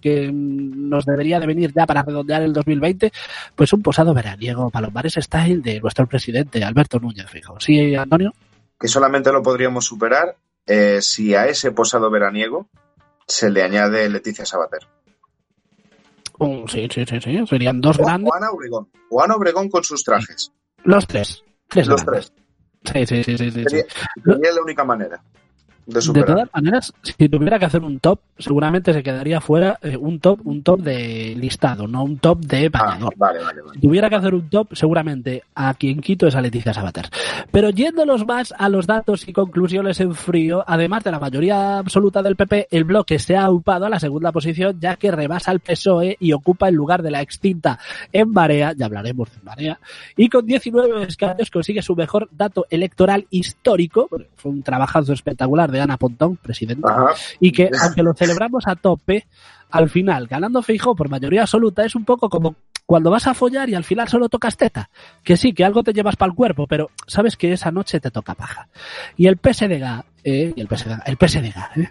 que 0.01 0.31
nos 0.33 1.05
debería 1.05 1.39
de 1.41 1.47
venir 1.47 1.73
ya 1.75 1.87
para 1.87 2.03
redondear 2.03 2.43
el 2.43 2.53
2020. 2.53 3.13
Pues 3.55 3.73
un 3.73 3.83
posado 3.83 4.15
veraniego 4.15 4.71
Palomares 4.71 5.15
Style 5.15 5.63
de 5.63 5.81
nuestro 5.81 6.07
presidente 6.07 6.65
Alberto 6.65 6.99
Núñez 6.99 7.29
Fijo. 7.31 7.59
¿Sí, 7.61 7.95
Antonio? 7.95 8.33
Que 8.79 8.89
solamente 8.89 9.31
lo 9.33 9.43
podríamos 9.43 9.85
superar 9.85 10.37
eh, 10.67 10.99
si 11.01 11.35
a 11.35 11.47
ese 11.47 11.73
posado 11.73 12.11
veraniego 12.11 12.67
se 13.27 13.51
le 13.51 13.63
añade 13.63 14.09
Leticia 14.09 14.45
Sabater. 14.45 14.81
Oh, 16.39 16.65
sí, 16.69 16.89
sí, 16.91 17.05
sí, 17.07 17.21
sí. 17.21 17.47
Serían 17.47 17.81
dos 17.81 17.99
O, 17.99 18.05
grandes. 18.05 18.31
o 18.33 18.35
Ana 18.35 18.51
Obregón. 18.51 18.89
O 19.11 19.23
Ana 19.23 19.35
Obregón 19.37 19.69
con 19.69 19.85
sus 19.85 20.03
trajes. 20.03 20.53
Los 20.85 21.07
tres. 21.07 21.45
Tres 21.69 21.87
Los 21.87 22.05
grandes. 22.05 22.33
Sí, 22.85 23.05
sí, 23.07 23.23
sí, 23.25 23.37
sí, 23.37 23.51
sí, 23.51 23.51
sí. 23.51 23.65
Sería, 23.69 23.85
sería 24.25 24.53
la 24.55 24.63
única 24.63 24.85
manera 24.85 25.23
de 25.91 26.23
todas 26.25 26.49
maneras, 26.55 26.93
si 27.03 27.29
tuviera 27.29 27.59
que 27.59 27.65
hacer 27.67 27.83
un 27.83 28.01
top, 28.01 28.21
seguramente 28.39 28.93
se 28.93 29.03
quedaría 29.03 29.41
fuera 29.41 29.79
eh, 29.83 29.97
un 29.97 30.21
top, 30.21 30.41
un 30.45 30.63
top 30.63 30.81
de 30.81 31.35
listado, 31.37 31.87
no 31.87 32.05
un 32.05 32.19
top 32.19 32.41
de 32.41 32.71
Ah, 32.73 32.85
bañador. 32.87 33.15
vale, 33.17 33.39
vale, 33.43 33.61
vale. 33.63 33.75
Si 33.75 33.81
tuviera 33.81 34.09
que 34.09 34.17
hacer 34.17 34.35
un 34.35 34.49
top, 34.49 34.69
seguramente 34.75 35.43
a 35.55 35.75
quien 35.75 36.01
quito 36.01 36.27
es 36.27 36.35
a 36.35 36.41
Leticia 36.41 36.73
Sabater. 36.73 37.09
Pero 37.51 37.71
yéndolos 37.71 38.27
más 38.27 38.55
a 38.57 38.69
los 38.69 38.87
datos 38.87 39.27
y 39.29 39.33
conclusiones 39.33 40.01
en 40.01 40.15
frío, 40.15 40.65
además 40.67 41.05
de 41.05 41.11
la 41.11 41.19
mayoría 41.21 41.79
absoluta 41.79 42.23
del 42.23 42.37
PP, 42.37 42.69
el 42.71 42.85
bloque 42.85 43.19
se 43.19 43.37
ha 43.37 43.51
upado 43.51 43.87
a 43.87 43.91
la 43.91 44.01
segunda 44.01 44.33
posición, 44.33 44.79
ya 44.81 44.97
que 44.97 45.11
rebasa 45.11 45.51
al 45.51 45.61
PSOE 45.61 46.17
y 46.21 46.33
ocupa 46.33 46.69
el 46.69 46.75
lugar 46.75 47.03
de 47.03 47.11
la 47.11 47.21
extinta 47.23 47.79
en 48.13 48.31
Marea, 48.31 48.73
ya 48.77 48.87
hablaremos 48.87 49.31
de 49.33 49.43
Marea, 49.43 49.81
y 50.17 50.29
con 50.29 50.47
19 50.47 51.03
escaños 51.05 51.51
consigue 51.51 51.83
su 51.83 51.97
mejor 51.97 52.29
dato 52.33 52.67
electoral 52.71 53.27
histórico, 53.31 54.09
fue 54.37 54.53
un 54.53 54.63
trabajazo 54.63 55.13
espectacular 55.13 55.71
de 55.71 55.80
Ana 55.81 55.97
Pontón, 55.97 56.37
presidenta, 56.37 56.91
Ajá. 56.93 57.15
y 57.41 57.53
que 57.53 57.71
aunque 57.83 58.03
lo 58.03 58.15
celebramos 58.15 58.67
a 58.67 58.77
tope, 58.77 59.27
al 59.71 59.89
final, 59.89 60.27
ganando 60.27 60.63
Feijó 60.63 60.95
por 60.97 61.09
mayoría 61.09 61.43
absoluta, 61.43 61.85
es 61.85 61.95
un 61.95 62.05
poco 62.05 62.29
como 62.29 62.57
cuando 62.87 63.09
vas 63.11 63.29
a 63.29 63.35
follar 63.35 63.69
y 63.69 63.75
al 63.77 63.85
final 63.85 64.09
solo 64.09 64.29
tocas 64.29 64.57
teta. 64.57 64.91
Que 65.23 65.37
sí, 65.37 65.53
que 65.53 65.65
algo 65.65 65.85
te 65.85 65.93
llevas 65.93 66.17
para 66.17 66.31
el 66.31 66.35
cuerpo, 66.37 66.67
pero 66.67 66.91
sabes 67.07 67.37
que 67.37 67.53
esa 67.53 67.71
noche 67.71 68.01
te 68.01 68.11
toca 68.11 68.35
paja. 68.35 68.69
Y 69.17 69.29
el 69.29 69.37
PSDG, 69.37 70.03
eh, 70.25 70.53
y 70.57 70.61
el 70.61 70.67
PSDG, 70.67 71.03
el 71.07 71.17
PSDG, 71.17 71.81
eh, 71.81 71.91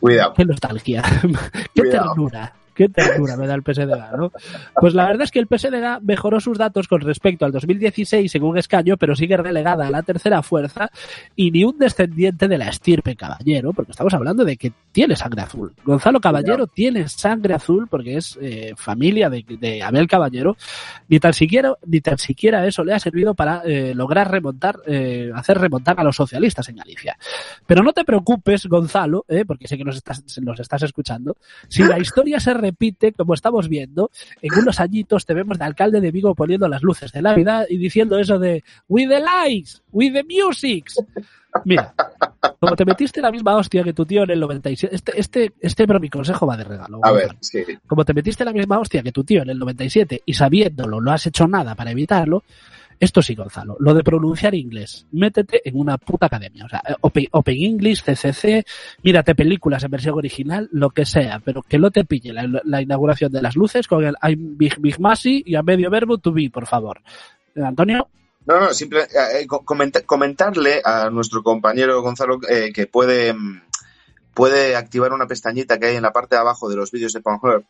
Cuidado. 0.00 0.34
qué 0.34 0.44
nostalgia, 0.44 1.02
qué 1.74 1.80
Cuidado. 1.82 2.08
ternura. 2.08 2.52
Qué 2.74 2.88
ternura 2.88 3.36
me 3.36 3.46
da 3.46 3.54
el 3.54 3.62
PSDG, 3.62 4.16
¿no? 4.16 4.32
Pues 4.80 4.94
la 4.94 5.06
verdad 5.06 5.22
es 5.22 5.30
que 5.30 5.38
el 5.38 5.46
PSDG 5.46 6.02
mejoró 6.02 6.40
sus 6.40 6.58
datos 6.58 6.88
con 6.88 7.00
respecto 7.00 7.44
al 7.44 7.52
2016 7.52 8.34
en 8.34 8.42
un 8.42 8.58
escaño, 8.58 8.96
pero 8.96 9.14
sigue 9.14 9.36
relegada 9.36 9.86
a 9.86 9.90
la 9.90 10.02
tercera 10.02 10.42
fuerza 10.42 10.90
y 11.36 11.50
ni 11.50 11.64
un 11.64 11.78
descendiente 11.78 12.48
de 12.48 12.58
la 12.58 12.68
estirpe 12.68 13.16
Caballero, 13.16 13.72
porque 13.72 13.92
estamos 13.92 14.14
hablando 14.14 14.44
de 14.44 14.56
que 14.56 14.72
tiene 14.90 15.16
sangre 15.16 15.42
azul. 15.42 15.72
Gonzalo 15.84 16.20
Caballero 16.20 16.66
tiene 16.66 17.08
sangre 17.08 17.54
azul 17.54 17.86
porque 17.88 18.16
es 18.16 18.38
eh, 18.40 18.74
familia 18.76 19.28
de, 19.30 19.44
de 19.60 19.82
Abel 19.82 20.06
Caballero, 20.06 20.56
ni 21.08 21.18
tan 21.18 21.32
siquiera 21.32 21.74
ni 21.86 22.00
tan 22.00 22.18
siquiera 22.18 22.66
eso 22.66 22.84
le 22.84 22.94
ha 22.94 22.98
servido 22.98 23.34
para 23.34 23.62
eh, 23.64 23.94
lograr 23.94 24.30
remontar, 24.30 24.80
eh, 24.86 25.30
hacer 25.34 25.58
remontar 25.58 25.98
a 25.98 26.04
los 26.04 26.16
socialistas 26.16 26.68
en 26.68 26.76
Galicia. 26.76 27.16
Pero 27.66 27.82
no 27.82 27.92
te 27.92 28.04
preocupes, 28.04 28.66
Gonzalo, 28.66 29.24
eh, 29.28 29.44
porque 29.46 29.68
sé 29.68 29.76
que 29.76 29.84
nos 29.84 29.96
estás, 29.96 30.22
nos 30.40 30.60
estás 30.60 30.82
escuchando. 30.82 31.36
Si 31.68 31.82
la 31.82 31.98
historia 32.00 32.40
se 32.40 32.54
repite, 32.62 33.12
como 33.12 33.34
estamos 33.34 33.68
viendo, 33.68 34.10
en 34.40 34.58
unos 34.58 34.80
añitos 34.80 35.26
te 35.26 35.34
vemos 35.34 35.58
de 35.58 35.64
alcalde 35.64 36.00
de 36.00 36.10
Vigo 36.10 36.34
poniendo 36.34 36.68
las 36.68 36.82
luces 36.82 37.12
de 37.12 37.20
Navidad 37.20 37.66
y 37.68 37.76
diciendo 37.76 38.18
eso 38.18 38.38
de 38.38 38.64
with 38.88 39.08
the 39.08 39.20
lights, 39.20 39.82
with 39.92 40.12
the 40.12 40.24
music. 40.24 40.86
Mira, 41.64 41.94
como 42.58 42.74
te 42.76 42.84
metiste 42.84 43.20
la 43.20 43.30
misma 43.30 43.56
hostia 43.56 43.84
que 43.84 43.92
tu 43.92 44.06
tío 44.06 44.22
en 44.22 44.30
el 44.30 44.40
97, 44.40 44.94
este, 44.94 45.20
este, 45.20 45.52
este 45.60 45.86
pero 45.86 46.00
mi 46.00 46.08
consejo 46.08 46.46
va 46.46 46.56
de 46.56 46.64
regalo. 46.64 47.00
A 47.02 47.12
ver, 47.12 47.36
sí. 47.40 47.62
como 47.86 48.04
te 48.04 48.14
metiste 48.14 48.44
la 48.44 48.52
misma 48.52 48.78
hostia 48.78 49.02
que 49.02 49.12
tu 49.12 49.22
tío 49.22 49.42
en 49.42 49.50
el 49.50 49.58
97 49.58 50.22
y 50.24 50.32
sabiéndolo 50.32 51.00
no 51.00 51.12
has 51.12 51.26
hecho 51.26 51.46
nada 51.46 51.74
para 51.74 51.90
evitarlo, 51.90 52.44
Esto 53.02 53.20
sí, 53.20 53.34
Gonzalo, 53.34 53.76
lo 53.80 53.94
de 53.94 54.04
pronunciar 54.04 54.54
inglés, 54.54 55.06
métete 55.10 55.60
en 55.68 55.76
una 55.76 55.98
puta 55.98 56.26
academia. 56.26 56.64
O 56.66 56.68
sea, 56.68 56.80
eh, 56.88 56.94
Open, 57.00 57.26
Open 57.32 57.56
English, 57.58 58.04
CCC, 58.04 58.64
mírate 59.02 59.34
películas 59.34 59.82
en 59.82 59.90
versión 59.90 60.14
original, 60.14 60.68
lo 60.70 60.90
que 60.90 61.04
sea, 61.04 61.40
pero 61.44 61.62
que 61.62 61.80
no 61.80 61.90
te 61.90 62.04
pille 62.04 62.32
la, 62.32 62.46
la 62.62 62.80
inauguración 62.80 63.32
de 63.32 63.42
las 63.42 63.56
luces 63.56 63.88
con 63.88 64.04
el 64.04 64.14
I'm 64.22 64.56
Big 64.56 64.78
Big 64.78 65.00
Massy 65.00 65.42
y 65.44 65.56
a 65.56 65.64
medio 65.64 65.90
verbo 65.90 66.18
to 66.18 66.32
be, 66.32 66.48
por 66.48 66.66
favor. 66.68 67.00
Eh, 67.56 67.62
Antonio. 67.64 68.06
No, 68.46 68.60
no, 68.60 68.72
simple, 68.72 69.00
eh, 69.02 69.46
comenta- 69.48 70.02
comentarle 70.06 70.80
a 70.84 71.10
nuestro 71.10 71.42
compañero 71.42 72.02
Gonzalo 72.02 72.38
eh, 72.48 72.72
que 72.72 72.86
puede, 72.86 73.34
mm, 73.34 73.62
puede 74.32 74.76
activar 74.76 75.12
una 75.12 75.26
pestañita 75.26 75.76
que 75.80 75.86
hay 75.86 75.96
en 75.96 76.02
la 76.02 76.12
parte 76.12 76.36
de 76.36 76.40
abajo 76.40 76.68
de 76.68 76.76
los 76.76 76.92
vídeos 76.92 77.12
de 77.12 77.20
Pornhub 77.20 77.64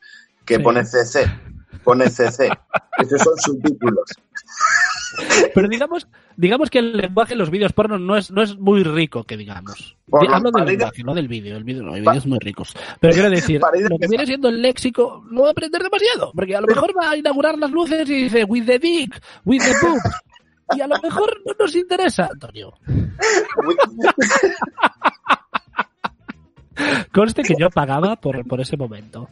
que 0.45 0.57
Sí. 0.57 0.63
pone 0.63 0.85
CC. 0.85 1.25
Pone 1.85 2.11
CC. 2.11 2.51
Esos 2.99 3.23
son 3.23 3.37
subtítulos. 3.39 4.05
Pero 5.55 5.69
digamos, 5.69 6.07
digamos 6.37 6.71
que 6.71 6.79
el 6.79 6.97
lenguaje 6.97 7.35
en 7.35 7.39
los 7.39 7.51
vídeos 7.51 7.73
porno 7.73 7.99
no 7.99 8.17
es, 8.17 8.31
no 8.31 8.43
es 8.43 8.59
muy 8.59 8.83
rico, 8.83 9.25
que 9.25 9.37
digamos. 9.37 9.97
Por 10.09 10.33
Hablo 10.33 10.51
del 10.51 10.65
lenguaje, 10.65 11.03
no 11.03 11.15
del 11.15 11.29
vídeo. 11.29 11.57
El 11.57 11.65
vídeo 11.65 11.83
no, 11.83 11.95
hay 11.95 12.01
vídeos 12.01 12.27
muy 12.27 12.39
ricos. 12.39 12.75
Pero 13.01 13.13
quiero 13.13 13.31
decir, 13.31 13.61
lo 13.89 13.99
que 13.99 14.09
viene 14.09 14.27
siendo 14.27 14.49
el 14.49 14.63
léxico, 14.63 15.25
lo 15.31 15.43
va 15.43 15.49
a 15.49 15.53
aprender 15.53 15.83
demasiado. 15.83 16.33
Porque 16.35 16.57
a 16.57 16.61
lo 16.61 16.67
mejor 16.67 16.93
va 16.99 17.11
a 17.11 17.17
inaugurar 17.17 17.59
las 17.59 17.71
luces 17.71 18.09
y 18.09 18.25
dice, 18.25 18.45
with 18.45 18.67
the 18.67 18.79
dick, 18.79 19.21
with 19.45 19.61
the 19.61 19.75
poop. 19.81 20.01
Y 20.75 20.81
a 20.81 20.87
lo 20.87 20.97
mejor 21.03 21.39
no 21.45 21.53
nos 21.59 21.77
interesa, 21.77 22.29
Antonio. 22.33 22.73
Conste 27.13 27.43
que 27.43 27.55
yo 27.59 27.69
pagaba 27.69 28.17
por, 28.17 28.47
por 28.47 28.61
ese 28.61 28.77
momento. 28.77 29.29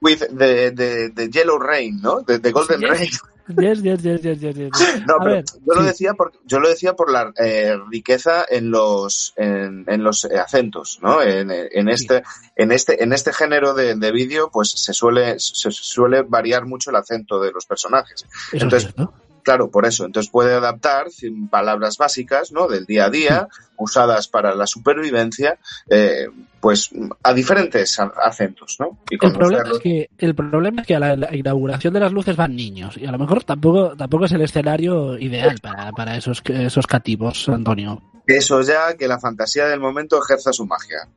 With 0.00 0.20
the, 0.36 0.70
the- 0.72 1.10
the 1.14 1.28
Yellow 1.30 1.58
Rain, 1.58 2.00
¿no? 2.00 2.22
The, 2.22 2.38
the 2.38 2.52
Golden 2.52 2.80
Yes. 2.80 2.90
Rain. 2.90 3.10
Yes, 3.58 3.82
yes, 3.82 4.00
yes, 4.02 4.22
yes, 4.22 4.38
yes, 4.40 4.54
yes. 4.56 4.70
No, 5.08 5.14
pero 5.18 5.30
ver, 5.32 5.44
yo 5.66 5.74
lo 5.74 5.82
decía 5.82 6.14
por, 6.14 6.30
yo 6.46 6.60
lo 6.60 6.68
decía 6.68 6.94
por 6.94 7.10
la 7.10 7.32
eh, 7.36 7.76
riqueza 7.90 8.44
en 8.48 8.70
los 8.70 9.32
en, 9.36 9.84
en 9.88 10.04
los 10.04 10.24
eh, 10.24 10.38
acentos, 10.38 11.00
¿no? 11.02 11.20
En, 11.20 11.50
en 11.50 11.88
este 11.88 12.22
en 12.54 12.70
este 12.70 13.02
en 13.02 13.12
este 13.12 13.32
género 13.32 13.74
de, 13.74 13.96
de 13.96 14.12
vídeo, 14.12 14.50
pues 14.52 14.70
se 14.70 14.92
suele 14.94 15.40
se 15.40 15.70
suele 15.72 16.22
variar 16.22 16.64
mucho 16.64 16.90
el 16.90 16.96
acento 16.96 17.40
de 17.40 17.50
los 17.50 17.66
personajes. 17.66 18.24
Eso 18.52 18.64
Entonces, 18.64 18.94
es. 18.96 19.04
Claro, 19.42 19.70
por 19.70 19.86
eso. 19.86 20.04
Entonces 20.04 20.30
puede 20.30 20.52
adaptar 20.54 21.06
cin- 21.08 21.48
palabras 21.50 21.96
básicas, 21.96 22.52
¿no? 22.52 22.68
Del 22.68 22.84
día 22.84 23.06
a 23.06 23.10
día, 23.10 23.48
usadas 23.80 24.28
para 24.28 24.54
la 24.54 24.66
supervivencia, 24.66 25.58
eh, 25.88 26.26
pues 26.60 26.90
a 27.22 27.32
diferentes 27.32 27.98
acentos, 27.98 28.76
¿no? 28.78 28.98
Y 29.10 29.14
El 29.14 29.32
problema, 29.32 29.70
es 29.72 29.78
que, 29.78 30.10
el 30.18 30.34
problema 30.34 30.82
es 30.82 30.86
que 30.86 30.94
a 30.94 31.00
la, 31.00 31.16
la 31.16 31.34
inauguración 31.34 31.94
de 31.94 32.00
las 32.00 32.12
luces 32.12 32.36
van 32.36 32.54
niños 32.54 32.96
y 32.96 33.06
a 33.06 33.12
lo 33.12 33.18
mejor 33.18 33.42
tampoco, 33.44 33.96
tampoco 33.96 34.26
es 34.26 34.32
el 34.32 34.42
escenario 34.42 35.18
ideal 35.18 35.58
para, 35.60 35.90
para 35.92 36.16
esos, 36.16 36.42
esos 36.46 36.86
cativos, 36.86 37.48
Antonio. 37.48 38.02
Eso 38.26 38.60
ya, 38.62 38.96
que 38.96 39.08
la 39.08 39.18
fantasía 39.18 39.66
del 39.66 39.80
momento 39.80 40.20
ejerza 40.22 40.52
su 40.52 40.64
magia. 40.64 41.08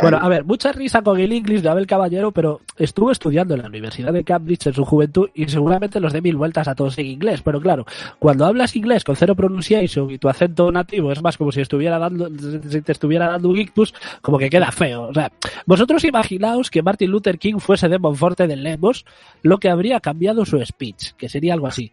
Bueno, 0.00 0.18
a 0.20 0.28
ver, 0.28 0.44
mucha 0.44 0.72
risa 0.72 1.02
con 1.02 1.18
el 1.18 1.32
inglés 1.32 1.62
de 1.62 1.68
Abel 1.68 1.86
Caballero, 1.86 2.32
pero 2.32 2.60
estuvo 2.76 3.10
estudiando 3.10 3.54
en 3.54 3.62
la 3.62 3.68
Universidad 3.68 4.12
de 4.12 4.24
Cambridge 4.24 4.68
en 4.68 4.74
su 4.74 4.84
juventud 4.84 5.28
y 5.34 5.46
seguramente 5.48 6.00
los 6.00 6.12
dé 6.12 6.22
mil 6.22 6.36
vueltas 6.36 6.68
a 6.68 6.74
todos 6.74 6.96
en 6.98 7.06
inglés. 7.06 7.42
Pero 7.42 7.60
claro, 7.60 7.84
cuando 8.18 8.46
hablas 8.46 8.74
inglés 8.74 9.04
con 9.04 9.16
cero 9.16 9.34
pronunciation 9.34 10.10
y 10.10 10.18
tu 10.18 10.28
acento 10.28 10.72
nativo 10.72 11.12
es 11.12 11.20
más 11.22 11.36
como 11.36 11.52
si 11.52 11.60
estuviera 11.60 11.98
dando, 11.98 12.11
si 12.70 12.82
te 12.82 12.92
estuviera 12.92 13.28
dando 13.28 13.48
un 13.48 13.58
ictus, 13.58 13.94
como 14.20 14.38
que 14.38 14.50
queda 14.50 14.70
feo. 14.72 15.08
O 15.08 15.14
sea, 15.14 15.30
vosotros 15.66 16.04
imaginaos 16.04 16.70
que 16.70 16.82
Martin 16.82 17.10
Luther 17.10 17.38
King 17.38 17.58
fuese 17.58 17.88
de 17.88 17.98
Monforte 17.98 18.46
del 18.46 18.62
Lemos, 18.62 19.04
lo 19.42 19.58
que 19.58 19.68
habría 19.70 20.00
cambiado 20.00 20.44
su 20.44 20.58
speech, 20.64 21.12
que 21.12 21.28
sería 21.28 21.54
algo 21.54 21.66
así. 21.66 21.92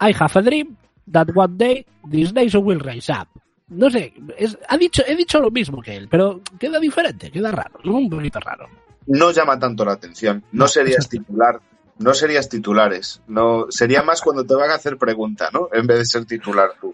I 0.00 0.14
have 0.18 0.32
a 0.38 0.42
dream 0.42 0.76
that 1.10 1.28
one 1.34 1.54
day 1.56 1.86
this 2.10 2.32
nation 2.32 2.64
will 2.64 2.80
rise 2.80 3.12
up. 3.12 3.28
No 3.68 3.90
sé, 3.90 4.12
es- 4.38 4.56
ha 4.68 4.76
dicho, 4.76 5.02
he 5.06 5.16
dicho 5.16 5.40
lo 5.40 5.50
mismo 5.50 5.82
que 5.82 5.96
él, 5.96 6.06
pero 6.08 6.40
queda 6.58 6.78
diferente, 6.78 7.30
queda 7.30 7.50
raro, 7.50 7.80
un 7.84 8.08
poquito 8.08 8.38
raro. 8.40 8.68
no 9.08 9.30
llama 9.32 9.58
tanto 9.58 9.84
la 9.84 9.92
atención. 9.92 10.42
No 10.52 10.66
serías 10.68 11.08
titular. 11.08 11.60
No 11.98 12.12
serías 12.12 12.48
titulares. 12.50 13.22
No, 13.26 13.66
sería 13.70 14.02
más 14.02 14.20
cuando 14.20 14.44
te 14.44 14.54
van 14.54 14.70
a 14.70 14.74
hacer 14.74 14.98
pregunta, 14.98 15.48
¿no? 15.50 15.68
En 15.72 15.86
vez 15.86 15.98
de 16.00 16.04
ser 16.04 16.26
titular 16.26 16.70
tú. 16.78 16.92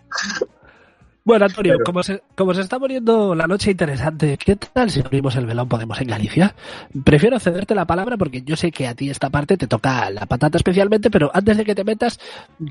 Bueno, 1.24 1.44
Antonio, 1.44 1.74
Pero- 1.74 1.84
como, 1.84 2.02
se, 2.02 2.20
como 2.34 2.52
se 2.52 2.62
está 2.62 2.80
poniendo 2.80 3.32
la 3.36 3.46
noche 3.46 3.70
interesante, 3.70 4.36
¿qué 4.36 4.56
tal 4.56 4.90
si 4.90 4.98
abrimos 4.98 5.36
el 5.36 5.46
velón 5.46 5.68
Podemos 5.68 6.00
en 6.00 6.08
Galicia? 6.08 6.56
Prefiero 7.04 7.38
cederte 7.38 7.76
la 7.76 7.84
palabra 7.86 8.16
porque 8.16 8.42
yo 8.42 8.56
sé 8.56 8.72
que 8.72 8.88
a 8.88 8.94
ti 8.96 9.08
esta 9.08 9.30
parte 9.30 9.56
te 9.56 9.68
toca 9.68 10.10
la 10.10 10.26
patata 10.26 10.56
especialmente, 10.58 11.12
pero 11.12 11.30
antes 11.32 11.56
de 11.56 11.64
que 11.64 11.76
te 11.76 11.84
metas, 11.84 12.18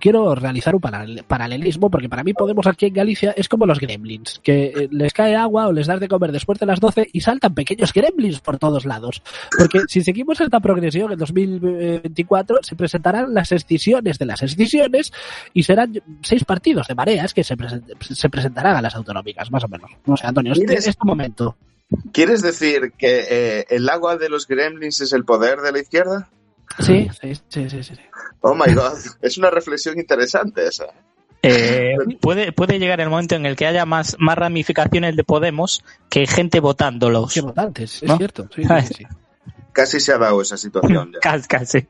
quiero 0.02 0.36
realizar 0.36 0.76
un 0.76 0.82
paral- 0.82 1.24
paralelismo 1.26 1.90
porque 1.90 2.10
para 2.10 2.26
mí 2.26 2.34
Podemos 2.34 2.68
aquí 2.68 2.88
en 2.88 2.94
Galicia 2.94 3.34
es 3.38 3.48
como 3.48 3.66
los 3.66 3.80
gremlins, 3.80 4.40
que 4.44 4.66
eh, 4.66 4.88
les 4.92 5.14
cae 5.14 5.34
agua 5.36 5.68
o 5.68 5.72
les 5.72 5.88
das 5.88 6.02
de 6.02 6.10
comer 6.10 6.34
después 6.34 6.60
de 6.60 6.66
las 6.66 6.82
12 6.82 7.08
y 7.14 7.22
saltan 7.22 7.54
pequeños 7.54 7.94
gremlins 7.94 8.42
por 8.42 8.58
todos 8.58 8.84
lados. 8.86 9.22
Porque 9.58 9.82
si 9.88 10.02
seguimos 10.02 10.42
esta 10.42 10.60
progresión 10.60 11.12
en 11.14 11.20
2024, 11.20 12.58
se 12.64 12.76
presentarán 12.76 13.34
las 13.34 13.54
excisiones 13.54 14.20
de 14.20 14.26
las 14.26 14.42
excisiones 14.44 15.14
y 15.54 15.64
serán 15.64 15.94
seis 16.22 16.44
partidos 16.44 16.88
de 16.88 16.96
mareas 16.96 17.34
que 17.34 17.44
se, 17.46 17.56
se 18.02 18.30
presentarán 18.30 18.41
a 18.46 18.82
las 18.82 18.96
autonómicas, 18.96 19.52
más 19.52 19.64
o 19.64 19.68
menos. 19.68 19.90
No 20.06 20.16
sé, 20.18 20.28
Antonio, 20.28 20.54
este 20.54 20.66
¿Quieres- 20.66 20.88
es 20.88 20.98
tu 20.98 21.06
momento. 21.06 21.56
¿Quieres 22.14 22.42
decir 22.42 22.94
que 22.98 23.26
eh, 23.30 23.66
el 23.70 23.90
agua 23.90 24.16
de 24.18 24.30
los 24.30 24.48
gremlins 24.48 25.02
es 25.02 25.12
el 25.14 25.26
poder 25.26 25.60
de 25.60 25.72
la 25.74 25.80
izquierda? 25.80 26.30
Sí, 26.80 27.10
sí, 27.22 27.36
sí, 27.50 27.70
sí. 27.70 27.84
sí. 27.84 27.94
Oh 28.40 28.56
my 28.56 28.74
god. 28.74 28.94
Es 29.22 29.38
una 29.38 29.50
reflexión 29.50 30.00
interesante 30.00 30.66
esa. 30.66 30.86
Eh, 31.44 31.96
puede, 32.22 32.52
puede 32.54 32.80
llegar 32.80 33.02
el 33.02 33.10
momento 33.10 33.36
en 33.36 33.46
el 33.46 33.56
que 33.56 33.66
haya 33.66 33.86
más, 33.86 34.16
más 34.20 34.38
ramificaciones 34.38 35.16
de 35.16 35.24
Podemos 35.24 35.84
que 36.10 36.28
gente 36.28 36.60
votándolos. 36.60 37.34
Qué 37.34 37.42
votantes, 37.42 38.04
es 38.04 38.08
¿No? 38.10 38.18
cierto. 38.18 38.48
Sí, 38.56 38.64
sí, 38.64 38.70
sí, 38.88 38.94
sí. 39.00 39.04
Casi 39.74 40.00
se 40.00 40.14
ha 40.14 40.18
dado 40.18 40.42
esa 40.42 40.56
situación. 40.58 41.12
ya. 41.14 41.20
Casi, 41.22 41.48
casi. 41.48 41.88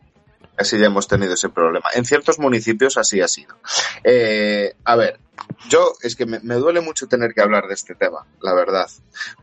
Casi 0.62 0.78
ya 0.78 0.86
hemos 0.86 1.08
tenido 1.08 1.34
ese 1.34 1.50
problema. 1.50 1.88
En 1.95 2.06
ciertos 2.06 2.38
municipios 2.38 2.95
así 2.95 3.19
ha 3.19 3.28
sido. 3.28 3.56
Eh, 4.04 4.76
a 4.86 4.95
ver, 4.95 5.19
yo 5.69 5.93
es 6.04 6.15
que 6.15 6.28
me, 6.28 6.38
duele 6.38 6.82
mucho 6.82 7.08
tener 7.08 7.34
que 7.34 7.41
hablar 7.41 7.67
de 7.67 7.74
este 7.74 7.95
tema, 7.95 8.28
la 8.41 8.54
verdad. 8.54 8.88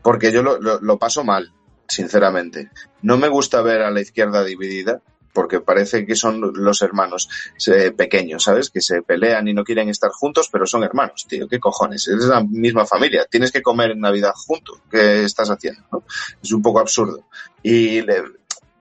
Porque 0.01 0.31
yo 0.31 0.41
lo, 0.43 0.61
lo- 0.61 0.79
lo 0.79 0.97
paso 0.97 1.25
mal, 1.25 1.51
sinceramente. 1.89 2.69
No 3.01 3.17
me 3.17 3.27
gusta 3.27 3.61
ver 3.61 3.81
a 3.81 3.91
la 3.91 3.99
izquierda 3.99 4.45
dividida. 4.45 5.01
Porque 5.33 5.59
parece 5.59 6.05
que 6.07 6.15
son 6.15 6.41
los 6.55 6.81
hermanos 6.81 7.29
eh, 7.67 7.91
pequeños, 7.91 8.43
¿sabes? 8.45 8.69
Que 8.71 8.81
se 8.81 9.01
pelean 9.03 9.47
y 9.47 9.53
no 9.53 9.63
quieren 9.63 9.87
estar 9.89 10.09
juntos, 10.09 10.49
pero 10.51 10.65
son 10.65 10.83
hermanos, 10.83 11.27
tío. 11.29 11.47
¿Qué 11.47 11.59
cojones? 11.59 12.07
Es 12.07 12.23
la 12.25 12.41
misma 12.43 12.85
familia. 12.85 13.25
Tienes 13.29 13.51
que 13.51 13.61
comer 13.61 13.91
en 13.91 13.99
Navidad 13.99 14.33
juntos. 14.35 14.79
¿Qué 14.89 15.23
estás 15.25 15.49
haciendo? 15.49 15.83
no? 15.91 16.03
Es 16.41 16.51
un 16.51 16.61
poco 16.63 16.79
absurdo. 16.79 17.25
Y 17.61 18.01
le- 18.01 18.38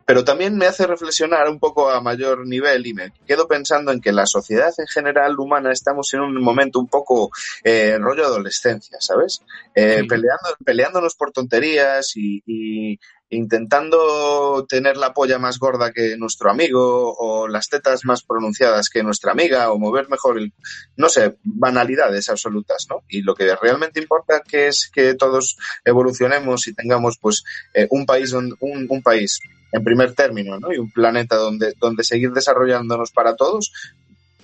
pero 0.09 0.25
también 0.25 0.57
me 0.57 0.64
hace 0.64 0.87
reflexionar 0.87 1.51
un 1.51 1.59
poco 1.59 1.90
a 1.90 2.01
mayor 2.01 2.47
nivel 2.47 2.87
y 2.87 2.94
me 2.94 3.12
quedo 3.27 3.47
pensando 3.47 3.92
en 3.92 4.01
que 4.01 4.11
la 4.11 4.25
sociedad 4.25 4.73
en 4.79 4.87
general 4.87 5.38
humana 5.38 5.71
estamos 5.71 6.14
en 6.14 6.21
un 6.21 6.42
momento 6.42 6.81
un 6.81 6.88
poco 6.88 7.31
eh, 7.62 7.99
rollo 7.99 8.25
adolescencia, 8.25 8.97
¿sabes? 9.03 9.42
Eh, 9.75 9.99
Sí. 10.01 10.07
peleando, 10.09 10.49
peleándonos 10.64 11.14
por 11.14 11.31
tonterías 11.31 12.12
y, 12.16 12.42
y 12.47 12.99
intentando 13.29 14.64
tener 14.66 14.97
la 14.97 15.12
polla 15.12 15.38
más 15.38 15.59
gorda 15.59 15.92
que 15.92 16.16
nuestro 16.16 16.51
amigo 16.51 17.14
o 17.18 17.47
las 17.47 17.68
tetas 17.68 18.07
más 18.07 18.23
pronunciadas 18.23 18.88
que 18.88 19.03
nuestra 19.03 19.33
amiga 19.33 19.71
o 19.71 19.79
mover 19.79 20.09
mejor 20.09 20.38
el, 20.38 20.55
no 20.97 21.11
sé, 21.11 21.37
banalidades 21.42 22.31
absolutas, 22.31 22.87
¿no? 22.88 23.03
Y 23.11 23.21
lo 23.21 23.35
que 23.35 23.55
realmente 23.57 24.01
importa 24.01 24.40
que 24.40 24.68
es 24.68 24.90
que 24.90 25.12
todos 25.12 25.59
evolucionemos 25.85 26.66
y 26.66 26.73
tengamos 26.73 27.18
pues 27.21 27.44
eh, 27.75 27.87
un 27.90 28.07
país 28.07 28.33
un, 28.33 28.57
un 28.61 29.03
país 29.03 29.38
en 29.72 29.85
primer 29.85 30.14
término, 30.14 30.59
¿no? 30.59 30.72
Y 30.72 30.78
un 30.78 30.90
planeta 30.90 31.37
donde, 31.37 31.74
donde 31.78 32.04
seguir 32.04 32.33
desarrollándonos 32.33 33.11
para 33.11 33.37
todos, 33.37 33.72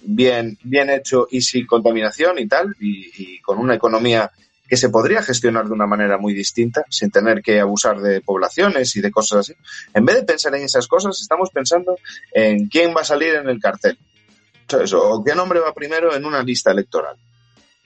bien, 0.03 0.59
bien 0.63 0.91
hecho 0.91 1.27
y 1.31 1.41
sin 1.41 1.67
contaminación 1.67 2.39
y 2.39 2.47
tal, 2.47 2.77
y, 2.81 3.11
y 3.17 3.41
con 3.41 3.59
una 3.59 3.75
economía 3.75 4.31
que 4.69 4.77
se 4.77 4.89
podría 4.89 5.23
gestionar 5.23 5.67
de 5.67 5.73
una 5.73 5.87
manera 5.87 6.17
muy 6.19 6.33
distinta, 6.33 6.85
sin 6.89 7.11
tener 7.11 7.43
que 7.43 7.61
abusar 7.61 8.01
de 8.01 8.21
poblaciones 8.21 8.97
y 8.97 9.01
de 9.01 9.11
cosas 9.11 9.41
así. 9.41 9.55
En 9.93 10.05
vez 10.05 10.17
de 10.17 10.23
pensar 10.23 10.55
en 10.55 10.63
esas 10.63 10.87
cosas, 10.87 11.21
estamos 11.21 11.51
pensando 11.51 11.99
en 12.33 12.69
quién 12.69 12.95
va 12.97 13.03
a 13.03 13.05
salir 13.05 13.35
en 13.35 13.49
el 13.49 13.61
cartel. 13.61 13.99
O 14.95 15.23
qué 15.23 15.35
nombre 15.35 15.61
va 15.61 15.75
primero 15.75 16.15
en 16.15 16.25
una 16.25 16.43
lista 16.43 16.71
electoral. 16.71 17.17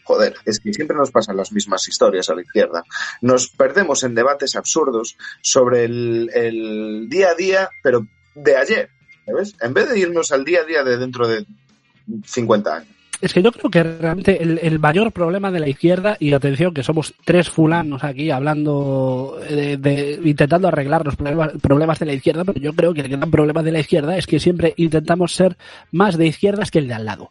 Joder, 0.08 0.36
es 0.46 0.58
que 0.58 0.72
siempre 0.72 0.96
nos 0.96 1.10
pasan 1.10 1.36
las 1.36 1.52
mismas 1.52 1.86
historias 1.86 2.30
a 2.30 2.34
la 2.34 2.40
izquierda. 2.40 2.82
Nos 3.20 3.48
perdemos 3.50 4.02
en 4.04 4.14
debates 4.14 4.56
absurdos 4.56 5.18
sobre 5.42 5.84
el, 5.84 7.08
día 7.10 7.28
a 7.28 7.34
día, 7.34 7.68
pero 7.82 8.06
de 8.34 8.56
ayer, 8.56 8.88
¿sabes? 9.26 9.54
En 9.60 9.74
vez 9.74 9.90
de 9.90 9.98
irnos 9.98 10.32
al 10.32 10.46
día 10.46 10.60
a 10.62 10.64
día 10.64 10.82
de 10.82 10.96
dentro 10.96 11.28
de 11.28 11.44
50 12.24 12.74
años. 12.74 12.88
Es 13.20 13.34
que 13.34 13.42
yo 13.42 13.52
creo 13.52 13.70
que 13.70 13.82
realmente 13.82 14.42
el, 14.42 14.78
mayor 14.78 15.12
problema 15.12 15.50
de 15.50 15.60
la 15.60 15.68
izquierda, 15.68 16.16
y 16.18 16.32
atención 16.32 16.72
que 16.72 16.82
somos 16.82 17.12
tres 17.26 17.50
fulanos 17.50 18.02
aquí 18.02 18.30
hablando 18.30 19.38
de, 19.46 19.76
de- 19.76 20.20
intentando 20.24 20.68
arreglar 20.68 21.04
los 21.04 21.16
problemas, 21.16 21.52
problemas 21.60 21.98
de 21.98 22.06
la 22.06 22.14
izquierda, 22.14 22.46
pero 22.46 22.58
yo 22.58 22.72
creo 22.72 22.94
que 22.94 23.02
el 23.02 23.08
gran 23.10 23.30
problema 23.30 23.62
de 23.62 23.72
la 23.72 23.80
izquierda 23.80 24.16
es 24.16 24.26
que 24.26 24.40
siempre 24.40 24.72
intentamos 24.78 25.34
ser 25.34 25.58
más 25.92 26.16
de 26.16 26.28
izquierdas 26.28 26.70
que 26.70 26.78
el 26.78 26.88
de 26.88 26.94
al 26.94 27.04
lado. 27.04 27.28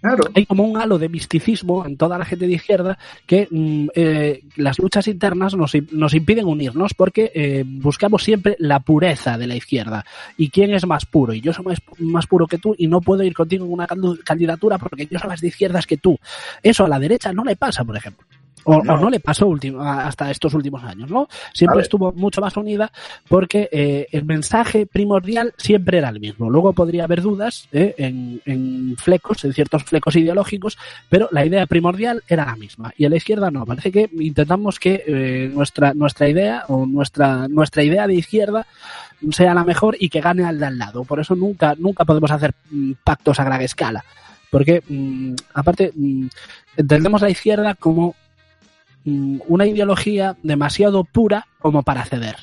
Claro. 0.00 0.24
Hay 0.34 0.46
como 0.46 0.64
un 0.64 0.80
halo 0.80 0.98
de 0.98 1.08
misticismo 1.08 1.84
en 1.84 1.96
toda 1.96 2.18
la 2.18 2.24
gente 2.24 2.46
de 2.46 2.54
izquierda 2.54 2.98
que 3.26 3.48
mm, 3.50 3.88
eh, 3.94 4.42
las 4.56 4.78
luchas 4.78 5.06
internas 5.08 5.54
nos, 5.54 5.72
nos 5.92 6.14
impiden 6.14 6.46
unirnos 6.46 6.94
porque 6.94 7.30
eh, 7.34 7.64
buscamos 7.66 8.22
siempre 8.22 8.56
la 8.58 8.80
pureza 8.80 9.36
de 9.36 9.46
la 9.46 9.56
izquierda. 9.56 10.04
¿Y 10.38 10.48
quién 10.48 10.72
es 10.72 10.86
más 10.86 11.04
puro? 11.04 11.34
Y 11.34 11.40
yo 11.40 11.52
soy 11.52 11.66
más, 11.66 11.78
más 11.98 12.26
puro 12.26 12.46
que 12.46 12.58
tú 12.58 12.74
y 12.78 12.86
no 12.86 13.00
puedo 13.00 13.22
ir 13.22 13.34
contigo 13.34 13.66
en 13.66 13.72
una 13.72 13.86
candidatura 14.24 14.78
porque 14.78 15.06
yo 15.06 15.18
soy 15.18 15.28
más 15.28 15.40
de 15.40 15.48
izquierdas 15.48 15.86
que 15.86 15.98
tú. 15.98 16.18
Eso 16.62 16.84
a 16.84 16.88
la 16.88 16.98
derecha 16.98 17.32
no 17.32 17.44
le 17.44 17.56
pasa, 17.56 17.84
por 17.84 17.96
ejemplo. 17.96 18.26
O 18.64 18.82
No. 18.82 18.94
o 18.94 18.96
no 18.98 19.10
le 19.10 19.20
pasó 19.20 19.46
último- 19.46 19.80
hasta 19.82 20.30
estos 20.30 20.52
últimos 20.54 20.82
años, 20.84 21.10
¿no? 21.10 21.28
Siempre 21.54 21.80
estuvo 21.82 22.12
mucho 22.12 22.40
más 22.40 22.56
unida 22.56 22.92
porque 23.28 23.68
eh, 23.72 24.06
el 24.12 24.24
mensaje 24.24 24.86
primordial 24.86 25.54
siempre 25.56 25.98
era 25.98 26.08
el 26.10 26.20
mismo. 26.20 26.50
Luego 26.50 26.72
podría 26.72 27.04
haber 27.04 27.22
dudas 27.22 27.68
eh, 27.72 27.94
en, 27.98 28.40
en 28.44 28.96
flecos, 28.98 29.44
en 29.44 29.52
ciertos 29.54 29.84
flecos 29.84 30.16
ideológicos, 30.16 30.76
pero 31.08 31.28
la 31.32 31.44
idea 31.46 31.66
primordial 31.66 32.22
era 32.28 32.44
la 32.44 32.56
misma. 32.56 32.92
Y 32.96 33.04
a 33.06 33.08
la 33.08 33.16
izquierda 33.16 33.50
no. 33.50 33.64
Parece 33.64 33.90
que 33.90 34.10
intentamos 34.18 34.78
que 34.78 35.04
eh, 35.06 35.50
nuestra, 35.52 35.94
nuestra 35.94 36.28
idea 36.28 36.64
o 36.68 36.86
nuestra, 36.86 37.48
nuestra 37.48 37.82
idea 37.82 38.06
de 38.06 38.14
izquierda 38.14 38.66
sea 39.30 39.54
la 39.54 39.64
mejor 39.64 39.96
y 39.98 40.08
que 40.08 40.20
gane 40.20 40.44
al 40.44 40.58
de 40.58 40.66
al 40.66 40.78
lado. 40.78 41.04
Por 41.04 41.20
eso 41.20 41.34
nunca, 41.34 41.74
nunca 41.78 42.04
podemos 42.04 42.30
hacer 42.30 42.52
mm, 42.70 42.92
pactos 43.04 43.38
a 43.40 43.44
gran 43.44 43.60
escala. 43.62 44.04
Porque, 44.50 44.82
mm, 44.88 45.34
aparte, 45.54 45.92
mm, 45.94 46.26
entendemos 46.76 47.22
la 47.22 47.30
izquierda 47.30 47.74
como 47.74 48.14
una 49.04 49.66
ideología 49.66 50.36
demasiado 50.42 51.04
pura 51.04 51.46
como 51.58 51.82
para 51.82 52.04
ceder. 52.04 52.36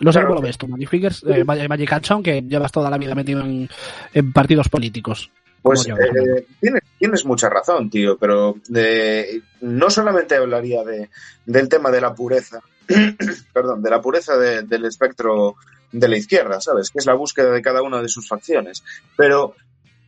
No 0.00 0.12
sé 0.12 0.18
Claro. 0.18 0.28
cómo 0.28 0.40
lo 0.40 0.46
ves 0.46 0.58
tú, 0.58 0.68
Magic 0.68 0.88
Fingers, 0.88 1.24
eh, 1.26 1.44
Magic 1.44 2.22
que 2.22 2.42
llevas 2.42 2.70
toda 2.70 2.88
la 2.88 2.98
vida 2.98 3.14
metido 3.14 3.40
en, 3.40 3.68
en 4.14 4.32
partidos 4.32 4.68
políticos. 4.68 5.30
Pues 5.60 5.84
yo, 5.86 5.96
eh, 5.96 6.46
tienes, 6.60 6.82
tienes 6.98 7.24
mucha 7.24 7.48
razón, 7.48 7.88
tío, 7.90 8.16
pero 8.16 8.56
eh, 8.74 9.40
no 9.60 9.90
solamente 9.90 10.36
hablaría 10.36 10.82
de, 10.84 11.08
del 11.46 11.68
tema 11.68 11.90
de 11.90 12.00
la 12.00 12.14
pureza, 12.14 12.60
perdón, 13.52 13.82
de 13.82 13.90
la 13.90 14.00
pureza 14.00 14.36
de- 14.36 14.62
del 14.62 14.84
espectro 14.84 15.56
de 15.92 16.08
la 16.08 16.16
izquierda, 16.16 16.60
¿sabes? 16.60 16.90
Que 16.90 16.98
es 16.98 17.06
la 17.06 17.14
búsqueda 17.14 17.50
de 17.52 17.62
cada 17.62 17.82
una 17.82 18.00
de 18.02 18.08
sus 18.08 18.26
facciones, 18.28 18.82
pero 19.16 19.54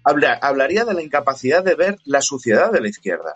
habla- 0.04 0.38
hablaría 0.40 0.84
de 0.84 0.94
la 0.94 1.02
incapacidad 1.02 1.62
de 1.64 1.74
ver 1.74 1.98
la 2.04 2.20
suciedad 2.20 2.72
de 2.72 2.80
la 2.80 2.88
izquierda. 2.88 3.34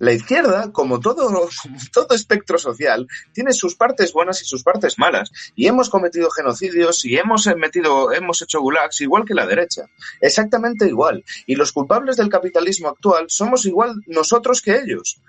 La 0.00 0.12
izquierda, 0.12 0.72
como 0.72 0.98
todo, 0.98 1.48
todo 1.92 2.14
espectro 2.16 2.58
social, 2.58 3.06
tiene 3.32 3.52
sus 3.52 3.74
partes 3.76 4.12
buenas 4.12 4.42
y 4.42 4.46
sus 4.46 4.62
partes 4.64 4.98
malas. 4.98 5.30
Y 5.54 5.66
hemos 5.68 5.88
cometido 5.90 6.30
genocidios 6.30 7.04
y 7.04 7.16
hemos 7.16 7.46
metido, 7.56 8.10
hemos 8.12 8.42
hecho 8.42 8.60
gulags 8.60 9.00
igual 9.02 9.24
que 9.24 9.34
la 9.34 9.46
derecha. 9.46 9.82
Exactamente 10.20 10.88
igual. 10.88 11.22
Y 11.46 11.54
los 11.54 11.70
culpables 11.72 12.16
del 12.16 12.28
capitalismo 12.30 12.88
actual 12.88 13.26
somos 13.28 13.66
igual 13.66 13.94
nosotros 14.06 14.62
que 14.62 14.76
ellos. 14.78 15.20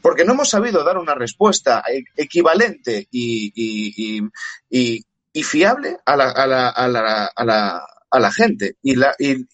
Porque 0.00 0.24
no 0.24 0.34
hemos 0.34 0.50
sabido 0.50 0.84
dar 0.84 0.96
una 0.98 1.14
respuesta 1.14 1.82
e- 1.92 2.04
equivalente 2.16 3.08
y, 3.10 3.50
y- 3.54 4.22
y- 4.70 5.02
y- 5.32 5.42
fiable 5.42 5.96
a 6.04 6.16
la, 6.16 6.30
a 6.30 6.46
la- 6.46 6.68
a 6.68 6.86
la- 6.88 7.32
a 8.10 8.18
la- 8.20 8.30
gente. 8.32 8.76
Y 8.82 8.94
la, 8.94 9.14
y 9.18 9.46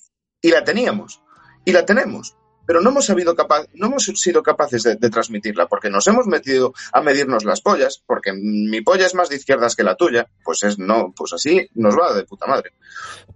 la 0.50 0.64
teníamos. 0.64 1.22
Y 1.64 1.72
la 1.72 1.86
tenemos. 1.86 2.36
Pero 2.66 2.80
no 2.80 2.90
hemos, 2.90 3.04
sabido 3.06 3.34
capa- 3.34 3.66
no 3.74 3.86
hemos 3.88 4.04
sido 4.04 4.42
capaces 4.42 4.82
de, 4.82 4.96
de 4.96 5.10
transmitirla 5.10 5.66
porque 5.66 5.90
nos 5.90 6.06
hemos 6.06 6.26
metido 6.26 6.72
a 6.92 7.00
medirnos 7.02 7.44
las 7.44 7.60
pollas, 7.60 8.02
porque 8.06 8.32
mi 8.32 8.80
polla 8.80 9.06
es 9.06 9.14
más 9.14 9.28
de 9.28 9.36
izquierdas 9.36 9.76
que 9.76 9.82
la 9.84 9.94
tuya, 9.96 10.28
pues 10.44 10.62
es 10.62 10.78
no, 10.78 11.12
pues 11.16 11.32
así 11.32 11.68
nos 11.74 11.94
va 11.96 12.14
de 12.14 12.24
puta 12.24 12.46
madre. 12.46 12.70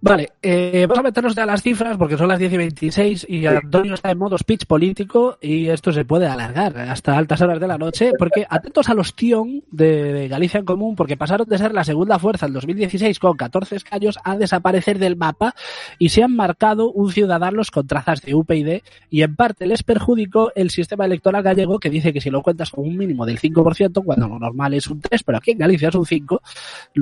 Vale, 0.01 0.31
eh, 0.41 0.85
vamos 0.87 0.99
a 0.99 1.03
meternos 1.03 1.35
ya 1.35 1.43
a 1.43 1.45
las 1.45 1.61
cifras 1.61 1.97
porque 1.97 2.17
son 2.17 2.27
las 2.29 2.39
10 2.39 2.53
y 2.53 2.57
26 2.57 3.25
y 3.29 3.45
Antonio 3.45 3.93
está 3.95 4.11
en 4.11 4.17
modo 4.17 4.37
speech 4.37 4.65
político 4.65 5.37
y 5.41 5.67
esto 5.69 5.91
se 5.91 6.05
puede 6.05 6.27
alargar 6.27 6.77
hasta 6.77 7.17
altas 7.17 7.41
horas 7.41 7.59
de 7.59 7.67
la 7.67 7.77
noche 7.77 8.11
porque 8.17 8.45
atentos 8.49 8.87
a 8.89 8.93
los 8.93 9.13
Tion 9.15 9.63
de, 9.71 10.13
de 10.13 10.27
Galicia 10.27 10.59
en 10.59 10.65
Común 10.65 10.95
porque 10.95 11.17
pasaron 11.17 11.47
de 11.49 11.57
ser 11.57 11.73
la 11.73 11.83
segunda 11.83 12.17
fuerza 12.19 12.45
en 12.45 12.53
2016 12.53 13.19
con 13.19 13.35
14 13.35 13.75
escaños 13.75 14.17
a 14.23 14.37
desaparecer 14.37 14.99
del 14.99 15.17
mapa 15.17 15.53
y 15.97 16.09
se 16.09 16.23
han 16.23 16.35
marcado 16.35 16.91
un 16.91 17.11
Ciudadanos 17.11 17.69
con 17.71 17.85
trazas 17.87 18.21
de 18.21 18.35
UPyD 18.35 18.81
y 19.09 19.18
en 19.23 19.35
parte 19.35 19.65
les 19.65 19.83
perjudicó 19.83 20.51
el 20.55 20.69
sistema 20.69 21.05
electoral 21.05 21.43
gallego 21.43 21.79
que 21.79 21.89
dice 21.89 22.13
que 22.13 22.21
si 22.21 22.29
lo 22.29 22.41
cuentas 22.41 22.69
con 22.71 22.85
un 22.85 22.97
mínimo 22.97 23.25
del 23.25 23.39
5% 23.39 24.03
cuando 24.03 24.27
lo 24.27 24.39
normal 24.39 24.73
es 24.73 24.87
un 24.87 25.01
3 25.01 25.23
pero 25.23 25.37
aquí 25.37 25.51
en 25.51 25.57
Galicia 25.57 25.89
es 25.89 25.95
un 25.95 26.05
5 26.05 26.41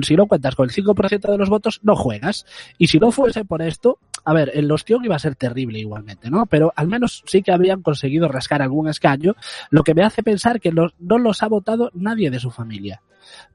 si 0.08 0.16
lo 0.16 0.26
cuentas 0.26 0.54
con 0.54 0.68
el 0.68 0.74
5% 0.74 1.30
de 1.30 1.38
los 1.38 1.50
votos 1.50 1.80
no 1.82 1.94
juegas 1.94 2.46
y 2.78 2.86
si 2.86 2.98
no 2.98 3.12
fuese 3.12 3.44
por 3.44 3.62
esto, 3.62 3.98
a 4.24 4.32
ver, 4.32 4.50
el 4.54 4.70
ostión 4.70 5.04
iba 5.04 5.16
a 5.16 5.18
ser 5.18 5.36
terrible 5.36 5.78
igualmente, 5.78 6.30
¿no? 6.30 6.46
Pero 6.46 6.72
al 6.76 6.88
menos 6.88 7.22
sí 7.26 7.42
que 7.42 7.52
habían 7.52 7.82
conseguido 7.82 8.28
rascar 8.28 8.62
algún 8.62 8.88
escaño, 8.88 9.36
lo 9.70 9.84
que 9.84 9.94
me 9.94 10.02
hace 10.02 10.22
pensar 10.22 10.60
que 10.60 10.72
no 10.72 11.18
los 11.18 11.42
ha 11.42 11.48
votado 11.48 11.90
nadie 11.94 12.30
de 12.30 12.40
su 12.40 12.50
familia. 12.50 13.02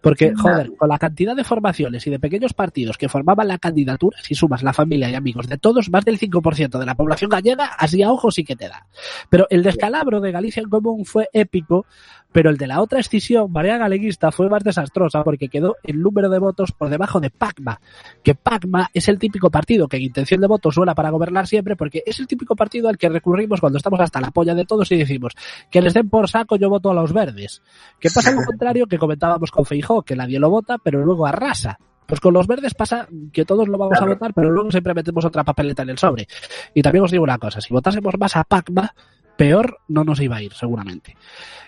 Porque, 0.02 0.34
joder, 0.36 0.76
con 0.76 0.90
la 0.90 0.98
cantidad 0.98 1.36
de 1.36 1.44
formaciones 1.44 2.06
y 2.08 2.10
de 2.10 2.20
pequeños 2.20 2.54
partidos 2.54 2.98
que 2.98 3.10
formaban 3.10 3.48
la 3.48 3.58
candidatura, 3.58 4.18
si 4.22 4.36
sumas 4.36 4.64
la 4.64 4.74
familia 4.74 5.10
y 5.10 5.16
amigos 5.16 5.48
de 5.48 5.58
todos, 5.58 5.90
más 5.90 6.06
del 6.06 6.20
5% 6.20 6.78
de 6.78 6.86
la 6.86 6.96
población 6.96 7.30
gallega, 7.30 7.66
así 7.66 8.04
a 8.04 8.12
ojo 8.12 8.32
sí 8.32 8.44
que 8.44 8.56
te 8.56 8.68
da. 8.68 8.86
Pero 9.30 9.48
el 9.50 9.64
descalabro 9.64 10.20
de 10.20 10.32
Galicia 10.32 10.62
en 10.62 10.70
Común 10.70 11.06
fue 11.06 11.30
épico, 11.34 11.86
pero 12.34 12.50
el 12.50 12.58
de 12.58 12.68
la 12.68 12.82
otra 12.82 13.00
escisión, 13.00 13.52
María 13.52 13.78
Galeguista, 13.78 14.32
fue 14.32 14.50
más 14.50 14.64
desastrosa 14.64 15.24
porque 15.24 15.50
quedó 15.50 15.78
el 15.84 16.02
número 16.02 16.30
de 16.30 16.40
votos 16.40 16.72
por 16.72 16.90
debajo 16.90 17.20
de 17.20 17.30
PACMA, 17.30 17.80
que 18.24 18.34
PACMA 18.34 18.90
es 18.94 19.08
el 19.08 19.20
típico 19.20 19.52
partido 19.52 19.88
que 19.88 19.98
en 19.98 20.04
intención 20.04 20.42
de 20.42 20.48
voto 20.48 20.72
suena 20.72 20.96
para 20.96 21.12
gobernar 21.12 21.48
siempre, 21.48 21.76
porque 21.76 22.02
es 22.06 22.20
el 22.20 22.28
típico 22.28 22.56
partido 22.56 22.90
al 22.90 22.98
que 22.98 23.08
recurrimos 23.08 23.62
cuando 23.62 23.78
estamos 23.78 24.00
hasta 24.00 24.20
la 24.20 24.32
polla 24.32 24.56
de 24.56 24.66
todos 24.66 24.92
y 24.92 24.98
decimos 24.98 25.34
que 25.70 25.82
les 25.82 25.94
den 25.94 26.10
por 26.10 26.28
saco, 26.28 26.56
yo 26.56 26.70
voto 26.70 26.90
a 26.90 26.96
los 26.96 27.14
verdes. 27.14 27.62
Que 28.00 28.10
pasa 28.10 28.32
lo 28.32 28.42
contrario 28.46 28.88
que 28.88 28.98
comentábamos 28.98 29.52
con 29.54 29.66
Feijó, 29.66 30.02
que 30.02 30.16
nadie 30.16 30.40
lo 30.40 30.50
vota, 30.50 30.78
pero 30.78 31.04
luego 31.06 31.26
arrasa. 31.26 31.78
Pues 32.06 32.20
con 32.20 32.34
los 32.34 32.48
verdes 32.48 32.74
pasa 32.74 33.08
que 33.32 33.46
todos 33.46 33.68
lo 33.68 33.78
vamos 33.78 33.98
Claro. 33.98 34.12
a 34.12 34.16
votar, 34.16 34.34
pero 34.34 34.50
luego 34.52 34.70
siempre 34.72 34.94
metemos 34.94 35.24
otra 35.24 35.44
papeleta 35.44 35.84
en 35.84 35.90
el 35.92 35.98
sobre. 35.98 36.28
Y 36.74 36.82
también 36.82 37.06
os 37.06 37.12
digo 37.12 37.24
una 37.24 37.38
cosa, 37.38 37.62
si 37.62 37.74
votásemos 37.74 38.16
más 38.20 38.36
a 38.36 38.44
PACMA, 38.44 38.94
peor 39.38 39.80
no 39.88 40.04
nos 40.04 40.20
iba 40.20 40.36
a 40.36 40.42
ir, 40.44 40.54
seguramente. 40.54 41.16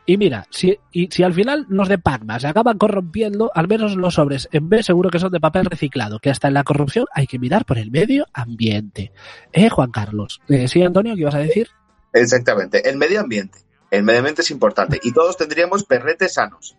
Y 0.05 0.17
mira, 0.17 0.45
si, 0.51 0.77
y 0.91 1.07
si 1.09 1.23
al 1.23 1.33
final 1.33 1.65
los 1.69 1.87
de 1.89 1.97
Pacma 1.97 2.39
se 2.39 2.47
acaban 2.47 2.77
corrompiendo, 2.77 3.49
al 3.55 3.67
menos 3.67 3.95
los 3.95 4.15
sobres 4.15 4.47
en 4.51 4.69
B 4.69 4.83
seguro 4.83 5.09
que 5.09 5.17
son 5.17 5.31
de 5.31 5.39
papel 5.39 5.65
reciclado, 5.65 6.19
que 6.19 6.29
hasta 6.29 6.47
en 6.47 6.53
la 6.53 6.63
corrupción 6.63 7.05
hay 7.13 7.25
que 7.25 7.39
mirar 7.39 7.65
por 7.65 7.79
el 7.79 7.89
medio 7.89 8.27
ambiente. 8.33 9.11
¿Eh, 9.51 9.69
Juan 9.69 9.89
Carlos? 9.89 10.41
Eh, 10.47 10.67
sí, 10.67 10.83
Antonio, 10.83 11.15
¿qué 11.15 11.21
ibas 11.21 11.33
a 11.35 11.39
decir? 11.39 11.69
Exactamente. 12.13 12.87
El 12.87 12.97
medio 12.97 13.19
ambiente. 13.21 13.59
El 13.89 14.03
medio 14.03 14.19
ambiente 14.19 14.41
es 14.43 14.51
importante. 14.51 14.99
Y 15.01 15.11
todos 15.11 15.37
tendríamos 15.37 15.83
perretes 15.85 16.33
sanos. 16.35 16.75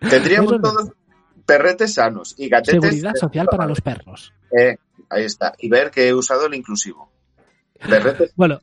Tendríamos 0.00 0.60
todos 0.60 0.90
perretes 1.46 1.94
sanos 1.94 2.34
y 2.36 2.48
gatetes. 2.48 2.82
Seguridad 2.82 3.14
social 3.14 3.46
para 3.50 3.66
los 3.66 3.80
perros. 3.80 4.32
Eh, 4.56 4.76
ahí 5.08 5.24
está. 5.24 5.54
Y 5.58 5.68
ver 5.68 5.90
que 5.90 6.08
he 6.08 6.14
usado 6.14 6.46
el 6.46 6.54
inclusivo. 6.54 7.10
Perretes. 7.78 8.32
Bueno, 8.36 8.60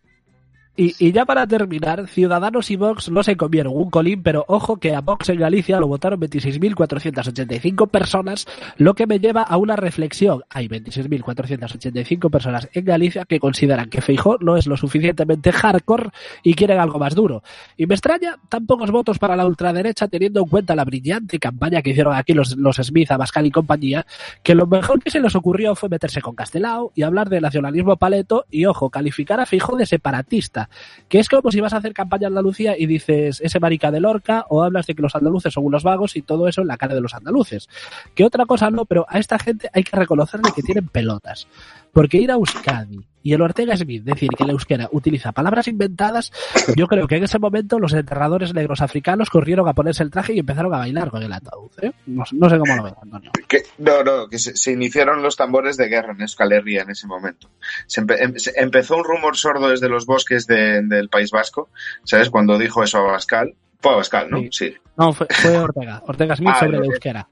y, 0.75 0.95
y 0.99 1.11
ya 1.11 1.25
para 1.25 1.45
terminar, 1.45 2.07
Ciudadanos 2.07 2.71
y 2.71 2.75
Vox 2.75 3.09
no 3.09 3.23
se 3.23 3.37
comieron 3.37 3.73
un 3.75 3.89
colín, 3.89 4.23
pero 4.23 4.45
ojo 4.47 4.77
que 4.77 4.95
a 4.95 5.01
Vox 5.01 5.29
en 5.29 5.39
Galicia 5.39 5.79
lo 5.79 5.87
votaron 5.87 6.19
26.485 6.19 7.89
personas, 7.89 8.47
lo 8.77 8.93
que 8.93 9.07
me 9.07 9.19
lleva 9.19 9.43
a 9.43 9.57
una 9.57 9.75
reflexión. 9.75 10.43
Hay 10.49 10.67
26.485 10.67 12.29
personas 12.29 12.69
en 12.73 12.85
Galicia 12.85 13.25
que 13.25 13.39
consideran 13.39 13.89
que 13.89 14.01
Feijó 14.01 14.37
no 14.39 14.57
es 14.57 14.67
lo 14.67 14.77
suficientemente 14.77 15.51
hardcore 15.51 16.09
y 16.43 16.53
quieren 16.55 16.79
algo 16.79 16.99
más 16.99 17.15
duro. 17.15 17.43
Y 17.77 17.85
me 17.85 17.95
extraña 17.95 18.37
tan 18.49 18.65
pocos 18.65 18.91
votos 18.91 19.19
para 19.19 19.35
la 19.35 19.45
ultraderecha 19.45 20.07
teniendo 20.07 20.41
en 20.41 20.47
cuenta 20.47 20.75
la 20.75 20.85
brillante 20.85 21.39
campaña 21.39 21.81
que 21.81 21.91
hicieron 21.91 22.15
aquí 22.15 22.33
los, 22.33 22.55
los 22.57 22.77
Smith, 22.77 23.11
Abascal 23.11 23.45
y 23.45 23.51
compañía, 23.51 24.05
que 24.41 24.55
lo 24.55 24.67
mejor 24.67 25.01
que 25.01 25.11
se 25.11 25.19
les 25.19 25.35
ocurrió 25.35 25.75
fue 25.75 25.89
meterse 25.89 26.21
con 26.21 26.35
Castelao 26.35 26.91
y 26.95 27.03
hablar 27.03 27.29
de 27.29 27.41
nacionalismo 27.41 27.97
paleto 27.97 28.45
y, 28.49 28.65
ojo, 28.65 28.89
calificar 28.89 29.39
a 29.39 29.45
Feijó 29.45 29.75
de 29.75 29.85
separatista, 29.85 30.62
que 31.09 31.19
es 31.19 31.29
como 31.29 31.51
si 31.51 31.59
vas 31.59 31.73
a 31.73 31.77
hacer 31.77 31.93
campaña 31.93 32.27
en 32.27 32.33
Andalucía 32.33 32.75
y 32.77 32.85
dices 32.85 33.41
ese 33.41 33.59
marica 33.59 33.91
de 33.91 33.99
Lorca 33.99 34.45
o 34.49 34.63
hablas 34.63 34.87
de 34.87 34.95
que 34.95 35.01
los 35.01 35.15
andaluces 35.15 35.53
son 35.53 35.65
unos 35.65 35.83
vagos 35.83 36.15
y 36.15 36.21
todo 36.21 36.47
eso 36.47 36.61
en 36.61 36.67
la 36.67 36.77
cara 36.77 36.95
de 36.95 37.01
los 37.01 37.13
andaluces. 37.13 37.69
Que 38.15 38.25
otra 38.25 38.45
cosa 38.45 38.69
no, 38.69 38.85
pero 38.85 39.05
a 39.09 39.19
esta 39.19 39.39
gente 39.39 39.69
hay 39.73 39.83
que 39.83 39.95
reconocerle 39.95 40.51
que 40.55 40.61
tienen 40.61 40.87
pelotas. 40.87 41.47
Porque 41.93 42.17
ir 42.17 42.31
a 42.31 42.33
Euskadi 42.33 42.99
y 43.21 43.33
el 43.33 43.41
Ortega 43.41 43.77
Smith 43.77 44.03
decir 44.03 44.27
que 44.35 44.43
el 44.43 44.49
euskera 44.49 44.89
utiliza 44.91 45.31
palabras 45.31 45.67
inventadas, 45.67 46.31
yo 46.75 46.87
creo 46.87 47.07
que 47.07 47.15
en 47.17 47.23
ese 47.23 47.37
momento 47.39 47.77
los 47.79 47.93
enterradores 47.93 48.53
negros 48.53 48.81
africanos 48.81 49.29
corrieron 49.29 49.67
a 49.69 49.73
ponerse 49.73 50.01
el 50.03 50.09
traje 50.09 50.33
y 50.33 50.39
empezaron 50.39 50.73
a 50.73 50.79
bailar 50.79 51.09
con 51.11 51.21
el 51.23 51.31
ataúd. 51.31 51.69
¿eh? 51.81 51.91
No, 52.07 52.23
no 52.31 52.49
sé 52.49 52.57
cómo 52.57 52.75
lo 52.75 52.83
ves, 52.83 52.93
Antonio. 53.01 53.31
Que- 53.47 53.61
no, 53.77 54.03
no, 54.03 54.27
que 54.27 54.39
se, 54.39 54.57
se 54.57 54.71
iniciaron 54.71 55.21
los 55.21 55.35
tambores 55.37 55.77
de 55.77 55.87
guerra 55.87 56.13
en 56.13 56.21
Euskal 56.21 56.51
Herria 56.51 56.81
en 56.81 56.89
ese 56.89 57.05
momento. 57.07 57.49
Se, 57.87 58.01
empe- 58.01 58.17
em- 58.19 58.35
se 58.37 58.51
empezó 58.57 58.97
un 58.97 59.03
rumor 59.03 59.37
sordo 59.37 59.69
desde 59.69 59.87
los 59.87 60.05
bosques 60.05 60.47
de- 60.47 60.81
del 60.81 61.09
País 61.09 61.29
Vasco, 61.31 61.69
¿sabes? 62.03 62.29
Cuando 62.29 62.57
dijo 62.57 62.83
eso 62.83 62.97
a 62.97 63.01
Abascal. 63.09 63.53
Fue 63.79 63.91
Abascal, 63.93 64.29
¿no? 64.31 64.37
Sí. 64.39 64.49
Sí. 64.51 64.73
No, 64.97 65.13
fue, 65.13 65.27
fue 65.29 65.57
Ortega. 65.59 66.01
Ortega 66.07 66.35
Smith 66.35 66.49
Ah, 66.53 66.59
sobre 66.59 66.77
el 66.77 66.85
euskera. 66.85 67.27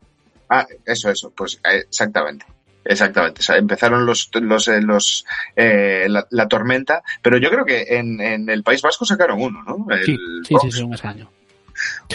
Ah, 0.49 0.67
eso, 0.85 1.09
eso, 1.09 1.31
pues 1.35 1.59
eh, 1.63 1.77
exactamente. 1.87 2.45
Exactamente, 2.83 3.41
o 3.41 3.43
sea, 3.43 3.57
empezaron 3.57 4.05
los, 4.05 4.29
los, 4.33 4.67
eh, 4.67 4.81
los 4.81 5.25
eh, 5.55 6.07
la, 6.09 6.25
la 6.31 6.47
tormenta, 6.47 7.03
pero 7.21 7.37
yo 7.37 7.49
creo 7.51 7.63
que 7.63 7.83
en, 7.89 8.19
en 8.19 8.49
el 8.49 8.63
País 8.63 8.81
Vasco 8.81 9.05
sacaron 9.05 9.39
uno, 9.41 9.63
¿no? 9.63 9.85
El 9.93 10.03
Sí, 10.03 10.17
sí, 10.47 10.55
sí, 10.61 10.71
sí, 10.71 10.81
un 10.83 10.93
escaño. 10.95 11.29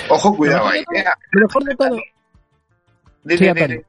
Ojo, 0.09 0.37
cuidado 0.37 0.65
Lo 0.65 0.71
ahí. 0.71 0.85
mejor 0.85 0.85
de 0.95 0.97
todo- 1.05 1.21
lo 1.33 1.47
mejor 1.47 1.65
de 1.65 1.77
todo, 1.77 1.99
Sí. 3.29 3.81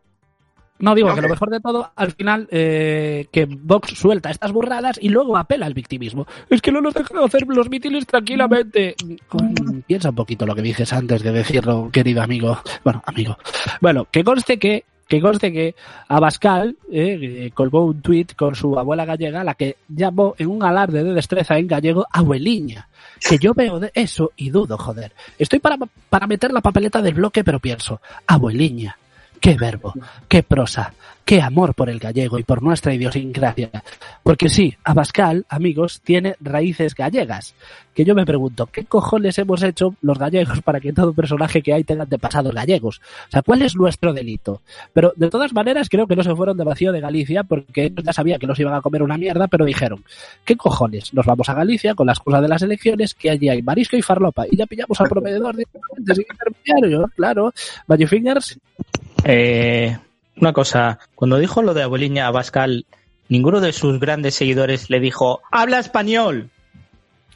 No, 0.80 0.94
digo 0.94 1.10
No, 1.10 1.16
que 1.16 1.22
lo 1.22 1.30
mejor 1.30 1.50
de 1.50 1.60
todo, 1.60 1.92
al 1.96 2.12
final, 2.12 2.48
eh, 2.52 3.26
que 3.32 3.48
Vox 3.50 3.98
suelta 3.98 4.30
estas 4.30 4.52
burradas 4.52 5.00
y 5.02 5.10
luego 5.10 5.36
apela 5.36 5.66
al 5.66 5.74
victimismo. 5.74 6.28
Es 6.52 6.62
que 6.62 6.72
no 6.72 6.82
nos 6.82 6.94
dejan 6.94 7.18
hacer 7.18 7.48
los 7.48 7.68
mítines 7.68 8.06
tranquilamente. 8.06 8.96
Piensa 9.88 10.10
un 10.10 10.16
poquito 10.16 10.46
lo 10.46 10.54
que 10.54 10.62
dices 10.62 10.94
antes 10.94 11.24
de 11.24 11.32
decirlo, 11.32 11.90
querido 11.92 12.22
amigo. 12.22 12.62
Bueno, 12.84 13.02
amigo. 13.08 13.40
Bueno, 13.82 14.06
que 14.12 14.24
conste 14.24 14.60
que 14.60 14.86
que 15.08 15.22
conste 15.22 15.52
que 15.52 15.76
Abascal 16.08 16.76
eh, 16.91 17.20
eh, 17.22 17.52
colgó 17.54 17.86
un 17.86 18.02
tuit 18.02 18.36
con 18.36 18.56
su 18.56 18.78
abuela 18.78 19.06
gallega, 19.06 19.43
la 19.43 19.56
que 19.56 19.78
llamó 19.88 20.36
en 20.38 20.48
un 20.48 20.63
alarde 20.63 21.04
de 21.04 21.13
destreza 21.13 21.58
en 21.58 21.67
gallego 21.67 22.06
abueliña. 22.12 22.88
Que 23.28 23.38
yo 23.38 23.54
veo 23.54 23.80
de 23.80 23.91
eso 23.96 24.32
y 24.36 24.50
dudo, 24.50 24.78
joder. 24.78 25.13
Estoy 25.39 25.60
para, 25.60 25.78
para 26.10 26.28
meter 26.28 26.52
la 26.52 26.62
papeleta 26.62 27.02
del 27.02 27.15
bloque, 27.15 27.43
pero 27.43 27.60
pienso, 27.60 28.02
abueliña. 28.28 28.98
Qué 29.39 29.56
verbo, 29.56 29.93
qué 30.28 30.43
prosa, 30.43 30.93
qué 31.23 31.41
amor 31.41 31.76
por 31.76 31.89
el 31.89 32.00
gallego 32.00 32.39
y 32.39 32.43
por 32.43 32.63
nuestra 32.63 32.93
idiosincrasia. 32.93 33.69
Porque 34.23 34.50
sí, 34.50 34.76
Abascal, 34.84 35.45
amigos, 35.50 36.02
tiene 36.04 36.36
raíces 36.39 36.95
gallegas. 36.95 37.54
Que 37.93 38.06
yo 38.06 38.13
me 38.15 38.26
pregunto, 38.26 38.67
¿qué 38.67 38.86
cojones 38.86 39.38
hemos 39.39 39.63
hecho 39.63 39.95
los 40.02 40.19
gallegos 40.19 40.62
para 40.62 40.80
que 40.80 40.93
todo 40.93 41.13
personaje 41.13 41.62
que 41.62 41.73
hay 41.73 41.84
tenga 41.84 42.04
antepasados 42.04 42.54
gallegos? 42.54 43.02
O 43.28 43.32
sea, 43.32 43.41
¿cuál 43.41 43.63
es 43.63 43.76
nuestro 43.76 44.13
delito? 44.13 44.62
Pero 44.93 45.13
de 45.15 45.30
todas 45.30 45.54
maneras 45.54 45.89
creo 45.89 46.08
que 46.08 46.15
no 46.15 46.23
se 46.23 46.36
fueron 46.36 46.58
de 46.58 46.63
vacío 46.63 46.91
de 46.91 47.02
Galicia 47.02 47.43
porque 47.43 47.86
ellos 47.86 48.04
ya 48.04 48.13
sabían 48.13 48.39
que 48.39 48.47
nos 48.47 48.60
iban 48.60 48.76
a 48.76 48.82
comer 48.82 49.04
una 49.04 49.17
mierda, 49.17 49.47
pero 49.47 49.65
dijeron, 49.65 50.04
¿qué 50.45 50.56
cojones? 50.56 51.13
Nos 51.13 51.26
vamos 51.26 51.50
a 51.50 51.54
Galicia 51.54 51.95
con 51.95 52.06
la 52.06 52.13
excusa 52.13 52.39
de 52.39 52.47
las 52.47 52.62
elecciones, 52.62 53.13
que 53.13 53.32
allí 53.32 53.50
hay 53.50 53.62
marisco 53.62 53.97
y 53.97 54.02
farlopa, 54.02 54.45
y 54.50 54.56
ya 54.56 54.65
pillamos 54.65 55.02
al 55.02 55.10
proveedor 55.10 55.56
directamente 55.56 56.15
sin 56.15 56.26
intermediario, 56.30 57.12
claro. 57.15 57.54
Eh, 59.23 59.97
una 60.38 60.53
cosa, 60.53 60.99
cuando 61.15 61.38
dijo 61.38 61.62
lo 61.62 61.73
de 61.73 61.84
Abueliña 61.84 62.27
a 62.27 62.32
Bascal, 62.32 62.86
ninguno 63.30 63.60
de 63.60 63.73
sus 63.73 63.99
grandes 63.99 64.36
seguidores 64.36 64.89
le 64.89 64.99
dijo, 64.99 65.41
habla 65.51 65.80
español. 65.80 66.49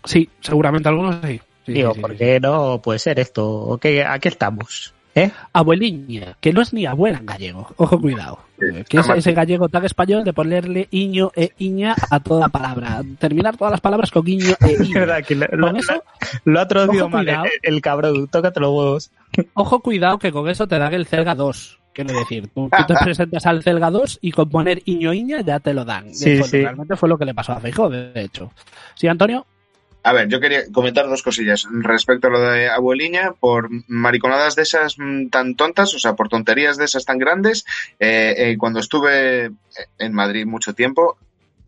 sí, 0.05 0.29
seguramente 0.41 0.89
algunos 0.89 1.17
sí. 1.23 1.41
Sí, 1.65 1.73
Digo, 1.73 1.91
sí, 1.91 1.95
sí, 1.95 2.01
¿por 2.01 2.17
qué 2.17 2.39
no 2.39 2.81
puede 2.81 2.97
ser 2.97 3.19
esto? 3.19 3.47
¿O 3.47 3.77
qué, 3.77 4.03
¿A 4.03 4.17
qué 4.17 4.29
estamos? 4.29 4.93
¿Eh? 5.13 5.29
Abueliña, 5.51 6.37
que 6.39 6.53
no 6.53 6.61
es 6.61 6.71
ni 6.73 6.85
abuela 6.85 7.17
en 7.17 7.25
gallego. 7.25 7.67
Ojo, 7.77 7.99
cuidado. 7.99 8.39
Sí, 8.59 8.65
Eh, 8.73 8.85
que 8.87 8.97
es 8.99 9.09
ese 9.09 9.33
gallego 9.33 9.67
tan 9.69 9.83
español 9.83 10.23
de 10.23 10.31
ponerle 10.33 10.87
iño 10.91 11.31
e 11.35 11.51
iña 11.57 11.95
a 12.09 12.19
toda 12.21 12.47
palabra. 12.47 13.01
Terminar 13.19 13.57
todas 13.57 13.71
las 13.71 13.81
palabras 13.81 14.09
con 14.11 14.25
iño 14.27 14.55
e 14.61 14.77
iña. 14.83 14.99
verdad 15.01 15.23
que 15.25 15.35
lo, 15.35 15.47
lo- 15.51 15.67
Con 15.67 15.77
eso, 15.77 16.03
lo 16.45 16.59
ha 16.61 16.67
traducido 16.67 17.09
mal 17.09 17.25
cuidado. 17.25 17.45
el, 17.63 17.73
el 17.75 17.81
cabrón. 17.81 18.27
Tócate 18.27 18.59
los 18.61 18.69
huevos. 18.69 19.11
ojo, 19.53 19.79
cuidado, 19.81 20.17
que 20.19 20.31
con 20.31 20.47
eso 20.47 20.67
te 20.67 20.77
dan 20.79 20.93
el 20.93 21.05
Celga 21.05 21.35
2. 21.35 21.79
Quiero 21.93 22.17
decir, 22.17 22.47
tú, 22.55 22.69
tú 22.69 22.83
te 22.87 22.93
presentas 23.03 23.45
al 23.45 23.63
Celga 23.63 23.91
2 23.91 24.19
y 24.21 24.31
con 24.31 24.49
poner 24.49 24.81
iño 24.85 25.11
iña 25.13 25.41
ya 25.41 25.59
te 25.59 25.73
lo 25.73 25.83
dan. 25.83 26.13
Sí, 26.15 26.37
Fue- 26.37 26.47
sí. 26.47 26.61
Realmente 26.61 26.95
fue 26.95 27.09
lo 27.09 27.17
que 27.17 27.25
le 27.25 27.33
pasó 27.33 27.51
a 27.51 27.59
Feijóo, 27.59 27.89
de 27.89 28.13
hecho. 28.15 28.51
¿Sí, 28.95 29.07
Antonio? 29.09 29.45
A 30.03 30.13
ver, 30.13 30.27
yo 30.27 30.39
quería 30.39 30.63
comentar 30.71 31.07
dos 31.07 31.21
cosillas 31.21 31.67
respecto 31.71 32.27
a 32.27 32.31
lo 32.31 32.41
de 32.41 32.69
abueliña, 32.69 33.33
por 33.33 33.69
mariconadas 33.87 34.55
de 34.55 34.63
esas 34.63 34.95
mm, 34.97 35.27
tan 35.29 35.55
tontas, 35.55 35.93
o 35.93 35.99
sea, 35.99 36.15
por 36.15 36.29
tonterías 36.29 36.77
de 36.77 36.85
esas 36.85 37.05
tan 37.05 37.19
grandes. 37.19 37.65
eh, 37.99 38.33
eh, 38.37 38.57
cuando 38.57 38.79
estuve 38.79 39.51
en 39.99 40.13
Madrid 40.13 40.45
mucho 40.45 40.73
tiempo, 40.73 41.17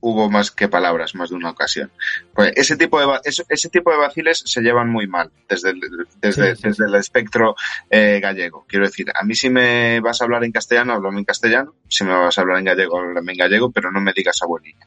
hubo 0.04 0.30
más 0.30 0.52
que 0.52 0.68
palabras, 0.68 1.16
más 1.16 1.30
de 1.30 1.36
una 1.38 1.52
ocasión. 1.52 1.90
Pues 2.34 2.52
ese 2.58 2.76
tipo 2.76 3.00
de 3.00 3.20
ese, 3.24 3.44
ese 3.48 3.70
tipo 3.70 3.90
de 3.90 3.98
vaciles 3.98 4.44
se 4.46 4.62
llevan 4.62 4.90
muy 4.90 5.08
mal 5.08 5.32
desde 5.48 5.70
el, 5.70 5.80
desde, 6.22 6.56
Sí, 6.56 6.62
sí, 6.62 6.68
desde 6.68 6.86
el 6.88 6.96
espectro 6.96 7.56
eh, 7.90 8.20
gallego. 8.22 8.66
Quiero 8.68 8.86
decir, 8.86 9.08
a 9.16 9.24
mí 9.24 9.34
si 9.34 9.50
me 9.50 10.02
vas 10.02 10.20
a 10.20 10.26
hablar 10.26 10.44
en 10.44 10.52
castellano, 10.52 10.94
háblame 10.94 11.20
en 11.20 11.26
castellano. 11.26 11.76
Si 11.88 12.04
me 12.04 12.12
vas 12.14 12.38
a 12.38 12.42
hablar 12.42 12.60
en 12.60 12.66
gallego, 12.66 13.00
háblame 13.00 13.32
en 13.32 13.38
gallego, 13.38 13.72
pero 13.72 13.92
no 13.92 14.02
me 14.02 14.12
digas 14.12 14.42
abueliña. 14.42 14.86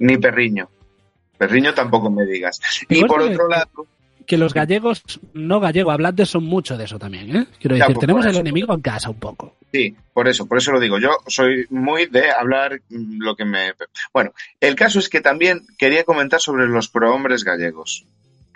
Ni 0.00 0.18
perriño. 0.18 0.68
Perriño 1.38 1.74
tampoco 1.74 2.10
me 2.10 2.24
digas. 2.26 2.60
Y 2.88 3.04
por 3.04 3.20
que- 3.26 3.32
otro 3.34 3.48
lado, 3.48 3.86
Que 4.26 4.36
los 4.38 4.52
gallegos 4.54 5.02
no 5.34 5.60
gallego 5.60 5.92
hablantes 5.92 6.28
son 6.30 6.42
mucho 6.44 6.76
de 6.76 6.84
eso 6.84 6.98
también, 6.98 7.36
¿eh? 7.36 7.46
Quiero 7.60 7.76
Ya, 7.76 7.84
decir, 7.84 7.94
pues, 7.94 8.00
tenemos 8.00 8.26
el 8.26 8.34
enemigo 8.36 8.74
en 8.74 8.80
casa 8.80 9.08
un 9.10 9.20
poco. 9.20 9.54
Sí, 9.72 9.94
por 10.12 10.26
eso, 10.26 10.46
por 10.46 10.58
eso 10.58 10.72
lo 10.72 10.80
digo. 10.80 10.98
Yo 10.98 11.10
soy 11.28 11.66
muy 11.70 12.06
de 12.06 12.32
hablar 12.32 12.80
mm, 12.88 13.22
lo 13.22 13.36
que 13.36 13.44
me. 13.44 13.72
Bueno, 14.12 14.32
el 14.60 14.74
caso 14.74 14.98
es 14.98 15.08
que 15.08 15.20
también 15.20 15.64
quería 15.78 16.02
comentar 16.02 16.40
sobre 16.40 16.66
los 16.66 16.88
prohombres 16.88 17.44
gallegos. 17.44 18.04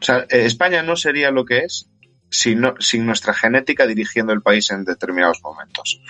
O 0.01 0.05
sea, 0.05 0.21
eh, 0.31 0.45
España 0.47 0.83
no 0.83 0.97
sería 0.97 1.31
lo 1.31 1.45
que 1.45 1.59
es 1.59 1.89
sin, 2.31 2.61
no- 2.63 2.75
sin 2.81 3.07
nuestra 3.07 3.33
genética 3.33 3.87
dirigiendo 3.87 4.33
el 4.33 4.41
país 4.43 4.71
en 4.73 4.85
determinados 4.85 5.41
momentos. 5.43 6.01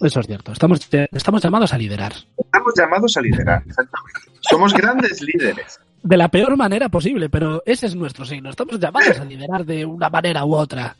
Eso 0.00 0.20
es 0.20 0.26
cierto. 0.26 0.52
Estamos, 0.52 0.88
estamos 1.10 1.42
llamados 1.42 1.72
a 1.74 1.78
liderar. 1.78 2.14
Estamos 2.38 2.72
llamados 2.78 3.16
a 3.16 3.20
liderar, 3.20 3.62
exactamente. 3.66 4.20
Somos 4.40 4.72
grandes 4.72 5.20
líderes. 5.20 5.80
De 6.02 6.16
la 6.16 6.28
peor 6.28 6.56
manera 6.56 6.88
posible, 6.88 7.28
pero 7.28 7.62
ese 7.64 7.86
es 7.86 7.94
nuestro 7.94 8.24
signo. 8.24 8.50
Estamos 8.50 8.78
llamados 8.80 9.18
a 9.20 9.24
liderar 9.24 9.64
de 9.64 9.84
una 9.86 10.08
manera 10.10 10.44
u 10.44 10.54
otra. 10.54 10.96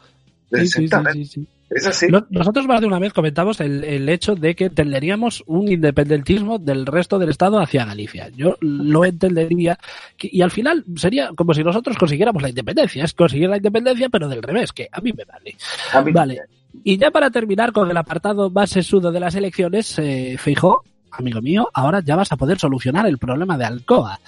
Sí, 0.53 0.67
sí, 0.69 0.89
sí. 1.25 1.47
Es 1.71 1.87
así. 1.87 2.07
Nosotros 2.29 2.67
más 2.67 2.83
de 2.83 2.87
una 2.87 2.99
vez 2.99 3.15
comentamos 3.15 3.59
el, 3.61 3.83
el 3.85 4.07
hecho 4.11 4.35
de 4.35 4.55
que 4.55 4.69
tenderíamos 4.69 5.43
un 5.47 5.73
independentismo 5.73 6.59
del 6.59 6.85
resto 6.85 7.19
del 7.19 7.31
Estado 7.31 7.59
hacia 7.59 7.87
Galicia. 7.87 8.29
Yo 8.37 8.57
lo 8.61 9.07
entendería 9.07 9.79
que- 10.19 10.29
y 10.31 10.43
al 10.43 10.51
final 10.51 10.85
sería 10.97 11.31
como 11.35 11.55
si 11.55 11.65
nosotros 11.65 11.97
consiguiéramos 11.97 12.43
la 12.43 12.51
independencia. 12.51 13.03
Es 13.05 13.15
conseguir 13.15 13.49
la 13.49 13.57
independencia, 13.57 14.11
pero 14.11 14.29
del 14.29 14.43
revés, 14.43 14.71
que 14.73 14.89
a 14.93 15.01
mí 15.01 15.13
me 15.17 15.25
vale. 15.25 15.57
A 15.95 16.03
mí- 16.03 16.13
Vale. 16.13 16.41
Y 16.85 16.99
ya 16.99 17.11
para 17.11 17.31
terminar 17.31 17.73
con 17.73 17.91
el 17.91 17.97
apartado 17.97 18.51
más 18.51 18.69
sesudo 18.71 19.11
de 19.11 19.21
las 19.21 19.35
elecciones, 19.35 19.99
eh, 19.99 20.37
Feijó, 20.39 20.85
amigo 21.13 21.41
mío, 21.41 21.69
ahora 21.75 22.01
ya 22.01 22.17
vas 22.17 22.33
a 22.33 22.37
poder 22.37 22.59
solucionar 22.59 23.07
el 23.07 23.19
problema 23.19 23.59
de 23.59 23.65
Alcoa. 23.65 24.21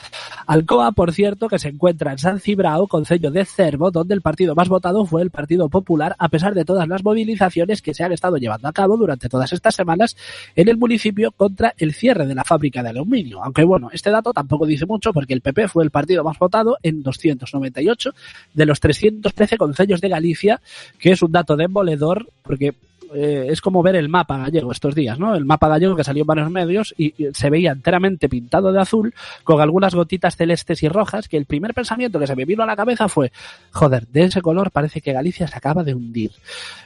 Alcoa, 0.47 0.93
por 0.93 1.13
cierto, 1.13 1.49
que 1.49 1.59
se 1.59 1.69
encuentra 1.69 2.13
en 2.13 2.19
San 2.19 2.41
Cibrao, 2.41 2.87
concello 2.87 3.31
de 3.31 3.45
Cervo, 3.45 3.91
donde 3.91 4.15
el 4.15 4.21
partido 4.21 4.55
más 4.55 4.69
votado 4.69 5.07
fue 5.07 5.23
el 5.23 5.31
Partido 5.31 5.69
Popular, 5.69 6.15
a 6.19 6.29
pesar 6.29 6.55
de 6.55 6.65
todas 6.65 6.87
las 6.87 7.03
movilizaciones 7.03 7.83
que 7.83 7.95
se 7.95 8.05
han 8.05 8.13
estado 8.13 8.37
llevando 8.37 8.69
a 8.69 8.73
cabo 8.73 8.97
durante 8.97 9.29
todas 9.29 9.53
estas 9.53 9.75
semanas 9.75 10.17
en 10.55 10.69
el 10.69 10.77
municipio 10.77 11.33
contra 11.33 11.75
el 11.79 11.95
cierre 11.95 12.27
de 12.27 12.35
la 12.35 12.45
fábrica 12.45 12.83
de 12.83 12.91
aluminio. 12.91 13.43
Aunque 13.43 13.65
bueno, 13.65 13.89
este 13.93 14.11
dato 14.11 14.33
tampoco 14.33 14.67
dice 14.67 14.87
mucho 14.87 15.13
porque 15.13 15.35
el 15.35 15.41
PP 15.41 15.69
fue 15.69 15.85
el 15.85 15.91
partido 15.91 16.25
más 16.25 16.39
votado 16.39 16.77
en 16.83 17.03
298 17.03 18.11
de 18.53 18.67
los 18.67 18.81
313 18.81 19.57
concellos 19.57 20.01
de 20.01 20.09
Galicia, 20.09 20.61
que 20.99 21.13
es 21.13 21.23
un 21.23 21.33
dato 21.33 21.57
demoledor 21.57 22.29
porque 22.43 22.75
eh, 23.15 23.47
es 23.49 23.61
como 23.61 23.83
ver 23.83 23.97
el 23.97 24.09
mapa 24.09 24.39
gallego 24.39 24.73
estos 24.73 24.95
días, 24.95 25.19
¿no? 25.19 25.35
El 25.35 25.45
mapa 25.45 25.69
gallego 25.69 25.97
que 25.97 26.05
salió 26.05 26.23
en 26.23 26.27
varios 26.27 26.51
medios 26.51 26.95
y, 26.97 27.15
se 27.33 27.51
veía 27.51 27.73
enteramente 27.73 28.29
pintado 28.29 28.73
de 28.73 28.81
azul 28.81 29.15
con 29.43 29.61
algunas 29.61 29.95
gotitas 29.95 30.37
celestes 30.37 30.83
y 30.83 30.89
rojas 30.89 31.29
que 31.29 31.37
el 31.37 31.47
primer 31.47 31.75
pensamiento 31.75 32.19
que 32.19 32.27
se 32.27 32.37
me 32.37 32.45
vino 32.45 32.63
a 32.63 32.67
la 32.67 32.77
cabeza 32.77 33.09
fue, 33.09 33.33
joder, 33.71 34.07
de 34.09 34.25
ese 34.25 34.43
color 34.43 34.71
parece 34.71 35.01
que 35.01 35.13
Galicia 35.13 35.47
se 35.47 35.57
acaba 35.57 35.85
de 35.85 35.95
hundir. 35.95 36.33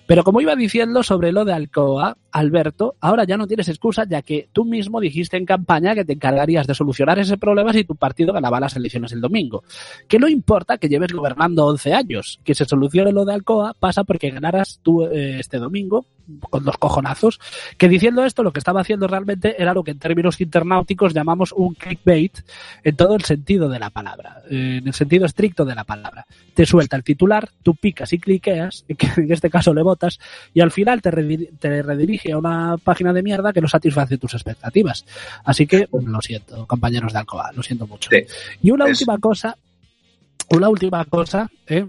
Pero 0.06 0.24
como 0.24 0.40
iba 0.40 0.56
diciendo 0.56 1.02
sobre 1.02 1.32
lo 1.32 1.44
de 1.44 1.52
Alcoa, 1.52 2.16
Alberto, 2.32 2.94
ahora 3.00 3.24
ya 3.24 3.36
no 3.36 3.46
tienes 3.46 3.68
excusa 3.68 4.04
ya 4.08 4.22
que 4.22 4.48
tú 4.52 4.64
mismo 4.64 5.00
dijiste 5.00 5.36
en 5.36 5.46
campaña 5.46 5.94
que 5.94 6.04
te 6.04 6.12
encargarías 6.12 6.66
de 6.66 6.74
solucionar 6.74 7.18
ese 7.18 7.36
problema 7.36 7.72
si 7.72 7.84
tu 7.84 7.94
partido 7.94 8.32
ganaba 8.32 8.60
las 8.60 8.76
elecciones 8.76 9.12
el 9.12 9.20
domingo. 9.20 9.64
Que 10.06 10.18
no 10.18 10.28
importa 10.28 10.78
que 10.78 10.88
lleves 10.88 11.12
gobernando 11.12 11.66
11 11.66 11.94
años, 11.94 12.40
que 12.44 12.54
se 12.54 12.64
solucione 12.64 13.12
lo 13.12 13.24
de 13.24 13.34
Alcoa 13.34 13.74
pasa 13.78 14.04
porque 14.04 14.30
ganaras 14.30 14.80
tú 14.82 15.04
eh, 15.04 15.38
este 15.40 15.58
domingo 15.58 16.06
con 16.50 16.62
dos 16.62 16.76
cojonazos, 16.76 17.40
que 17.78 17.88
diciendo 17.88 18.22
esto 18.22 18.42
lo 18.42 18.52
que 18.52 18.58
estaba 18.58 18.82
haciendo 18.82 19.06
realmente 19.08 19.62
era 19.62 19.72
lo 19.72 19.82
que 19.82 19.92
en 19.92 19.98
términos 19.98 20.38
internauticos 20.42 21.14
llamamos 21.14 21.52
un 21.52 21.72
clickbait 21.72 22.40
en 22.84 22.96
todo 22.96 23.16
el 23.16 23.24
sentido 23.24 23.70
de 23.70 23.78
la 23.78 23.88
palabra, 23.88 24.42
en 24.50 24.86
el 24.86 24.92
sentido 24.92 25.24
estricto 25.24 25.64
de 25.64 25.74
la 25.74 25.84
palabra. 25.84 26.26
Te 26.52 26.66
suelta 26.66 26.96
el 26.96 27.02
titular, 27.02 27.48
tú 27.62 27.74
picas 27.76 28.12
y 28.12 28.18
cliqueas, 28.18 28.84
que 28.98 29.08
en 29.16 29.32
este 29.32 29.48
caso 29.48 29.72
le 29.72 29.82
votas, 29.82 30.18
y 30.52 30.60
al 30.60 30.70
final 30.70 31.00
te, 31.00 31.10
te 31.58 31.82
redirige 31.82 32.32
a 32.32 32.36
una 32.36 32.76
página 32.76 33.14
de 33.14 33.22
mierda 33.22 33.54
que 33.54 33.62
no 33.62 33.68
satisface 33.68 34.18
tus 34.18 34.34
expectativas. 34.34 35.06
Así 35.44 35.66
que 35.66 35.88
lo 35.90 36.20
siento, 36.20 36.66
compañeros 36.66 37.14
de 37.14 37.20
Alcoa, 37.20 37.52
lo 37.52 37.62
siento 37.62 37.86
mucho. 37.86 38.10
Sí. 38.12 38.22
Y 38.62 38.70
una 38.70 38.84
Es- 38.84 38.90
última 39.00 39.16
cosa, 39.16 39.56
una 40.50 40.68
última 40.68 41.02
cosa, 41.06 41.50
¿eh? 41.66 41.86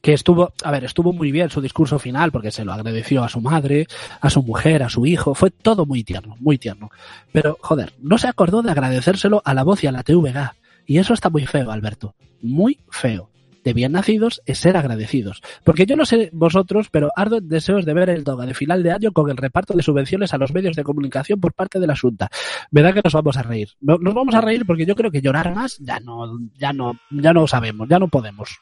Que 0.00 0.12
estuvo, 0.12 0.52
a 0.62 0.70
ver, 0.70 0.84
estuvo 0.84 1.12
muy 1.12 1.32
bien 1.32 1.50
su 1.50 1.60
discurso 1.60 1.98
final 1.98 2.30
porque 2.32 2.50
se 2.50 2.64
lo 2.64 2.72
agradeció 2.72 3.24
a 3.24 3.28
su 3.28 3.40
madre, 3.40 3.86
a 4.20 4.30
su 4.30 4.42
mujer, 4.42 4.82
a 4.82 4.88
su 4.88 5.06
hijo, 5.06 5.34
fue 5.34 5.50
todo 5.50 5.86
muy 5.86 6.04
tierno, 6.04 6.36
muy 6.40 6.58
tierno. 6.58 6.90
Pero, 7.32 7.58
joder, 7.60 7.94
no 8.00 8.18
se 8.18 8.28
acordó 8.28 8.62
de 8.62 8.70
agradecérselo 8.70 9.42
a 9.44 9.54
la 9.54 9.64
voz 9.64 9.82
y 9.84 9.86
a 9.86 9.92
la 9.92 10.02
TVG. 10.02 10.52
Y 10.86 10.98
eso 10.98 11.14
está 11.14 11.30
muy 11.30 11.46
feo, 11.46 11.70
Alberto. 11.70 12.14
Muy 12.42 12.78
feo. 12.90 13.30
de 13.64 13.74
bien 13.74 13.92
nacidos 13.92 14.40
es 14.46 14.58
ser 14.60 14.76
agradecidos. 14.78 15.42
Porque 15.64 15.84
yo 15.84 15.94
no 15.96 16.06
sé 16.06 16.30
vosotros, 16.32 16.88
pero 16.90 17.10
ardo 17.16 17.36
en 17.38 17.48
deseos 17.50 17.84
de 17.84 17.92
ver 17.92 18.08
el 18.08 18.24
DOGA 18.24 18.46
de 18.46 18.54
final 18.54 18.82
de 18.82 18.92
año 18.92 19.12
con 19.12 19.28
el 19.28 19.36
reparto 19.36 19.74
de 19.74 19.82
subvenciones 19.82 20.32
a 20.32 20.38
los 20.38 20.54
medios 20.54 20.74
de 20.76 20.84
comunicación 20.84 21.38
por 21.38 21.52
parte 21.52 21.78
de 21.78 21.86
la 21.86 21.96
Junta. 21.96 22.30
Verdad 22.70 22.94
que 22.94 23.00
nos 23.04 23.12
vamos 23.12 23.36
a 23.36 23.42
reír. 23.42 23.68
No- 23.82 23.98
Nos 23.98 24.14
vamos 24.14 24.34
a 24.34 24.40
reír 24.40 24.64
porque 24.64 24.86
yo 24.86 24.94
creo 24.94 25.10
que 25.10 25.20
llorar 25.20 25.54
más 25.54 25.76
ya 25.80 26.00
no, 26.00 26.38
ya 26.56 26.72
no, 26.72 26.98
ya 27.10 27.34
no 27.34 27.46
sabemos, 27.46 27.88
ya 27.90 27.98
no 27.98 28.08
podemos. 28.08 28.56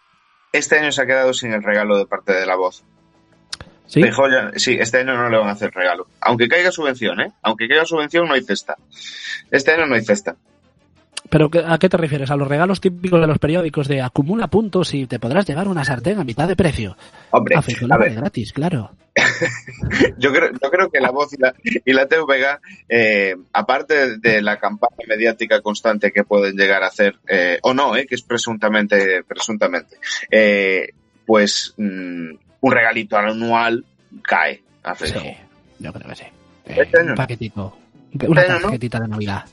Este 0.57 0.79
año 0.79 0.91
se 0.93 1.03
ha 1.03 1.07
quedado 1.07 1.33
sin 1.35 1.53
el 1.53 1.63
regalo 1.63 1.99
de 1.99 2.07
parte 2.07 2.33
de 2.33 2.47
la 2.47 2.57
voz. 2.57 2.83
¿Sí? 3.87 4.03
Feijóo 4.03 4.29
ya- 4.29 4.51
sí, 4.57 4.77
este 4.81 4.99
año 4.99 5.15
no 5.17 5.29
le 5.29 5.39
van 5.39 5.49
a 5.49 5.53
hacer 5.53 5.71
regalo. 5.73 6.07
Aunque 6.21 6.49
caiga 6.49 6.73
subvención, 6.73 7.21
¿eh? 7.21 7.33
Aunque 7.43 7.69
caiga 7.69 7.85
subvención, 7.85 8.27
no 8.27 8.35
hay 8.35 8.43
cesta. 8.43 8.77
Este 9.51 9.73
año 9.73 9.87
no 9.87 9.95
hay 9.95 10.05
cesta. 10.05 10.37
¿Pero 11.31 11.51
a 11.67 11.79
qué 11.79 11.89
te 11.89 11.97
refieres? 11.97 12.31
¿A 12.31 12.37
los 12.37 12.49
regalos 12.49 12.81
típicos 12.81 13.21
de 13.21 13.27
los 13.27 13.39
periódicos 13.39 13.89
de 13.89 14.01
acumula 14.03 14.47
puntos 14.49 14.95
y 14.95 15.07
te 15.07 15.19
podrás 15.19 15.47
llevar 15.47 15.69
una 15.69 15.85
sartén 15.85 16.19
a 16.19 16.25
mitad 16.25 16.47
de 16.49 16.57
precio? 16.57 16.97
Hombre, 17.31 17.57
A 17.57 17.97
ver, 17.99 18.15
gratis, 18.15 18.53
claro. 18.53 18.91
yo 20.19 20.31
creo, 20.33 20.51
yo 20.53 20.71
creo 20.71 20.91
que 20.91 21.01
la 21.01 21.11
voz 21.11 21.33
y 21.33 21.37
la, 21.41 21.55
y 21.85 21.93
la 21.93 22.07
TVG, 22.07 22.59
eh, 22.89 23.35
aparte 23.53 24.19
de 24.19 24.43
la 24.43 24.59
campaña 24.59 24.97
mediática 25.09 25.61
constante 25.63 26.13
que 26.13 26.23
pueden 26.25 26.57
llegar 26.57 26.83
a 26.83 26.89
hacer, 26.89 27.17
eh, 27.29 27.59
o 27.63 27.73
no, 27.75 27.97
eh, 27.97 28.07
que 28.07 28.15
es 28.15 28.23
presuntamente, 28.23 29.23
presuntamente, 29.27 29.97
eh, 30.31 30.91
pues 31.25 31.75
mm, 31.79 32.31
un 32.61 32.73
regalito 32.73 33.17
anual 33.17 33.85
cae 34.23 34.63
a 34.83 34.95
Feijóo. 34.95 35.23
Sí, 35.23 35.37
yo 35.79 35.93
creo 35.93 36.09
que 36.09 36.15
sí. 36.17 36.25
Este 36.67 36.99
Eh, 36.99 37.01
un 37.03 37.07
no. 37.09 37.15
paquetico. 37.15 37.79
Una 38.29 38.41
Este 38.43 38.53
no. 38.53 38.61
tarjetita 38.61 39.01
de 39.01 39.09
Navidad. 39.09 39.45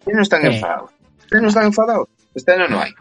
Este 0.00 0.12
año 0.12 0.22
están 0.22 0.44
Eh. 0.46 0.54
enfadados. 0.54 0.90
Año 1.38 1.48
están 1.48 1.66
enfadados. 1.66 2.08
Este 2.34 2.52
año 2.52 2.68
no 2.68 2.80
hay. 2.80 2.92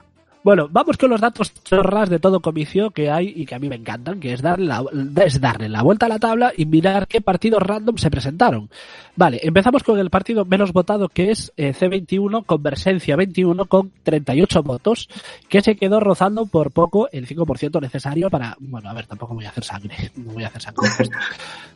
Bueno, 0.43 0.67
vamos 0.71 0.97
con 0.97 1.11
los 1.11 1.21
datos 1.21 1.53
chorras 1.63 2.09
de 2.09 2.17
todo 2.17 2.39
comicio 2.39 2.89
que 2.89 3.11
hay 3.11 3.31
y 3.35 3.45
que 3.45 3.53
a 3.53 3.59
mí 3.59 3.69
me 3.69 3.75
encantan, 3.75 4.19
que 4.19 4.33
es 4.33 4.41
darle, 4.41 4.65
la, 4.65 4.83
es 5.23 5.39
darle 5.39 5.69
la 5.69 5.83
vuelta 5.83 6.07
a 6.07 6.09
la 6.09 6.17
tabla 6.17 6.51
y 6.57 6.65
mirar 6.65 7.07
qué 7.07 7.21
partidos 7.21 7.61
random 7.61 7.97
se 7.97 8.09
presentaron. 8.09 8.67
Vale, 9.15 9.39
empezamos 9.43 9.83
con 9.83 9.99
el 9.99 10.09
partido 10.09 10.43
menos 10.43 10.73
votado 10.73 11.09
que 11.09 11.29
es 11.29 11.53
eh, 11.57 11.73
C21 11.73 12.43
con 12.43 12.63
Versencia 12.63 13.15
21 13.15 13.65
con 13.65 13.91
38 14.01 14.63
votos, 14.63 15.09
que 15.47 15.61
se 15.61 15.75
quedó 15.75 15.99
rozando 15.99 16.47
por 16.47 16.71
poco 16.71 17.07
el 17.11 17.27
5% 17.27 17.79
necesario 17.79 18.31
para... 18.31 18.57
Bueno, 18.59 18.89
a 18.89 18.93
ver, 18.93 19.05
tampoco 19.05 19.35
voy 19.35 19.45
a 19.45 19.49
hacer 19.49 19.63
sangre, 19.63 19.95
no 20.15 20.31
voy 20.31 20.43
a 20.43 20.47
hacer 20.47 20.61
sangre. 20.63 20.89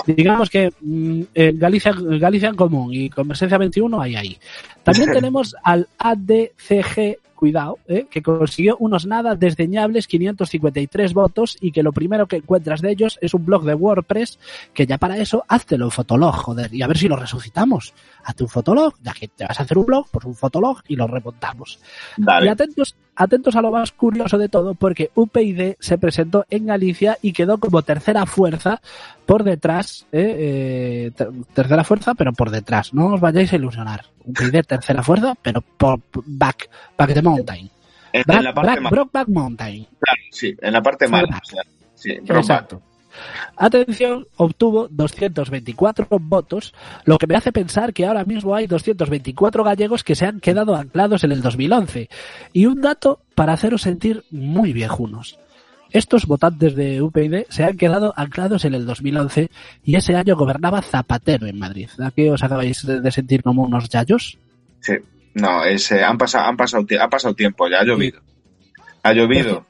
Digamos 0.07 0.49
que 0.49 0.73
mm, 0.81 1.21
en 1.35 1.59
Galicia, 1.59 1.93
Galicia 1.95 2.49
en 2.49 2.55
común 2.55 2.91
y 2.91 3.11
con 3.11 3.27
Versencia 3.27 3.59
21 3.59 4.01
hay 4.01 4.15
ahí. 4.15 4.37
También 4.85 5.11
tenemos 5.11 5.55
al 5.63 5.87
ADCG 5.97 7.17
cuidado, 7.35 7.79
¿eh? 7.87 8.07
que 8.09 8.23
consiguió 8.23 8.77
unos 8.79 9.05
nada 9.05 9.35
desdeñables 9.35 10.07
553 10.07 11.13
votos 11.13 11.57
y 11.59 11.71
que 11.71 11.83
lo 11.83 11.91
primero 11.91 12.27
que 12.27 12.37
encuentras 12.37 12.81
de 12.81 12.91
ellos 12.91 13.19
es 13.21 13.33
un 13.33 13.45
blog 13.45 13.65
de 13.65 13.75
WordPress 13.75 14.39
que 14.73 14.87
ya 14.87 14.97
para 14.97 15.17
eso 15.17 15.43
háztelo 15.47 15.85
en 15.85 15.91
Fotolog, 15.91 16.33
joder, 16.35 16.73
y 16.73 16.81
a 16.81 16.87
ver 16.87 16.97
si 16.97 17.07
lo 17.07 17.17
resucitamos. 17.17 17.93
Hazte 18.23 18.43
un 18.43 18.49
Fotolog, 18.49 18.93
ya 19.01 19.13
que 19.13 19.27
te 19.27 19.45
vas 19.45 19.59
a 19.59 19.63
hacer 19.63 19.77
un 19.77 19.85
blog, 19.85 20.07
pues 20.11 20.25
un 20.25 20.35
Fotolog 20.35 20.81
y 20.87 20.95
lo 20.95 21.07
remontamos. 21.07 21.79
Y 22.17 22.47
atentos, 22.47 22.95
atentos 23.15 23.55
a 23.55 23.61
lo 23.61 23.71
más 23.71 23.91
curioso 23.91 24.37
de 24.37 24.49
todo, 24.49 24.73
porque 24.73 25.11
UPyD 25.13 25.75
se 25.79 25.97
presentó 25.97 26.45
en 26.49 26.65
Galicia 26.65 27.17
y 27.21 27.33
quedó 27.33 27.57
como 27.57 27.81
tercera 27.81 28.25
fuerza 28.25 28.81
por 29.25 29.43
detrás, 29.43 30.05
¿eh? 30.11 30.35
Eh, 31.07 31.11
ter- 31.15 31.29
tercera 31.53 31.83
fuerza, 31.83 32.13
pero 32.15 32.33
por 32.33 32.49
detrás. 32.51 32.93
No 32.93 33.13
os 33.13 33.21
vayáis 33.21 33.51
a 33.53 33.55
ilusionar. 33.55 34.05
UPyD 34.23 34.61
tercera 34.67 35.03
fuerza, 35.03 35.33
pero 35.41 35.61
por 35.61 35.99
back, 36.25 36.69
back 36.97 37.13
the 37.13 37.21
mountain. 37.21 37.69
En, 38.13 38.23
Back, 38.25 38.37
en 38.37 38.43
la 38.45 38.53
parte 38.53 38.79
back- 38.79 38.89
Brokeback 38.91 39.27
Mountain. 39.27 39.87
sí, 40.31 40.55
en 40.61 40.73
la 40.73 40.81
parte 40.81 41.07
mala. 41.07 41.41
O 41.43 41.45
sea, 41.45 41.63
sí. 41.95 42.11
Exacto. 42.11 42.81
Atención, 43.57 44.27
obtuvo 44.37 44.87
224 44.89 46.07
votos, 46.19 46.73
lo 47.05 47.17
que 47.17 47.27
me 47.27 47.35
hace 47.35 47.51
pensar 47.51 47.93
que 47.93 48.05
ahora 48.05 48.25
mismo 48.25 48.53
hay 48.55 48.67
224 48.67 49.63
gallegos 49.63 50.03
que 50.03 50.15
se 50.15 50.25
han 50.25 50.39
quedado 50.39 50.75
anclados 50.75 51.23
en 51.23 51.31
el 51.31 51.41
2011. 51.41 52.09
Y 52.53 52.65
un 52.65 52.81
dato 52.81 53.21
para 53.33 53.53
haceros 53.53 53.81
sentir 53.83 54.23
muy 54.31 54.73
viejunos. 54.73 55.39
Estos 55.95 56.25
votantes 56.25 56.75
de 56.75 57.01
UPyD 57.01 57.45
se 57.47 57.63
han 57.63 57.77
quedado 57.77 58.13
anclados 58.17 58.65
en 58.65 58.73
el 58.73 58.85
2011 58.85 59.49
y 59.85 59.95
ese 59.95 60.13
año 60.17 60.35
gobernaba 60.35 60.81
Zapatero 60.81 61.47
en 61.47 61.57
Madrid. 61.57 61.87
¿A 62.03 62.11
qué 62.11 62.29
os 62.29 62.43
acabáis 62.43 62.85
de 62.85 63.11
sentir 63.11 63.41
como 63.41 63.63
unos 63.63 63.87
yayos? 63.87 64.37
Sí. 64.81 64.95
No, 65.35 65.63
es, 65.63 65.89
eh, 65.93 66.03
han, 66.03 66.17
pasado, 66.17 66.49
han 66.49 66.57
pasado, 66.57 66.85
ha 66.99 67.07
pasado 67.07 67.33
tiempo, 67.33 67.69
ya 67.69 67.79
ha 67.79 67.85
llovido. 67.85 68.19
Ha 69.03 69.13
llovido. 69.13 69.65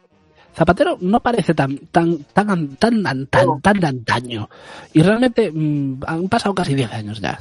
Zapatero 0.56 0.98
no 1.00 1.20
parece 1.20 1.54
tan 1.54 1.78
tan 1.92 2.18
tan 2.34 2.76
tan 2.78 3.04
tan 3.04 3.28
tan, 3.28 3.62
tan 3.62 3.80
de 3.80 3.88
antaño 3.88 4.50
y 4.94 5.04
realmente 5.04 5.52
mm, 5.54 6.02
han 6.08 6.28
pasado 6.28 6.56
casi 6.56 6.74
10 6.74 6.92
años 6.92 7.22
ya. 7.22 7.40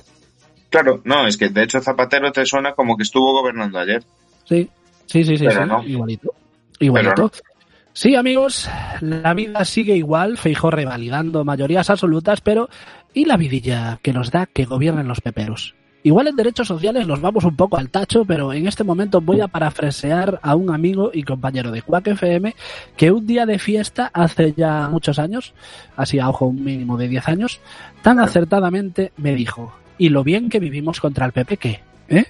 Claro, 0.68 1.00
no, 1.04 1.26
es 1.26 1.38
que 1.38 1.48
de 1.48 1.62
hecho 1.62 1.80
Zapatero 1.80 2.30
te 2.32 2.44
suena 2.44 2.74
como 2.74 2.98
que 2.98 3.04
estuvo 3.04 3.32
gobernando 3.32 3.78
ayer. 3.78 4.04
Sí, 4.44 4.68
sí, 5.06 5.24
sí, 5.24 5.38
sí, 5.38 5.46
Pero 5.46 5.62
sí, 5.62 5.68
no. 5.70 5.82
igualito. 5.84 6.34
Igualito. 6.80 7.30
Pero 7.30 7.53
Sí, 7.96 8.16
amigos, 8.16 8.68
la 9.00 9.32
vida 9.34 9.64
sigue 9.64 9.96
igual, 9.96 10.36
Feijó 10.36 10.68
revalidando 10.68 11.44
mayorías 11.44 11.90
absolutas, 11.90 12.40
pero 12.40 12.68
¿y 13.12 13.24
la 13.24 13.36
vidilla 13.36 14.00
que 14.02 14.12
nos 14.12 14.32
da 14.32 14.46
que 14.46 14.64
gobiernen 14.64 15.06
los 15.06 15.20
peperos? 15.20 15.76
Igual 16.02 16.26
en 16.26 16.34
derechos 16.34 16.66
sociales 16.66 17.06
nos 17.06 17.20
vamos 17.20 17.44
un 17.44 17.54
poco 17.54 17.78
al 17.78 17.90
tacho, 17.90 18.24
pero 18.24 18.52
en 18.52 18.66
este 18.66 18.82
momento 18.82 19.20
voy 19.20 19.40
a 19.40 19.46
parafrasear 19.46 20.40
a 20.42 20.56
un 20.56 20.74
amigo 20.74 21.12
y 21.14 21.22
compañero 21.22 21.70
de 21.70 21.82
Quack 21.82 22.08
FM 22.08 22.56
que 22.96 23.12
un 23.12 23.28
día 23.28 23.46
de 23.46 23.60
fiesta 23.60 24.10
hace 24.12 24.52
ya 24.56 24.88
muchos 24.88 25.20
años, 25.20 25.54
así 25.96 26.18
a 26.18 26.28
ojo 26.28 26.46
un 26.46 26.64
mínimo 26.64 26.98
de 26.98 27.06
10 27.06 27.28
años, 27.28 27.60
tan 28.02 28.18
acertadamente 28.18 29.12
me 29.16 29.36
dijo, 29.36 29.72
y 29.98 30.08
lo 30.08 30.24
bien 30.24 30.50
que 30.50 30.58
vivimos 30.58 31.00
contra 31.00 31.26
el 31.26 31.32
PP 31.32 31.56
que, 31.58 31.80
¿eh? 32.08 32.26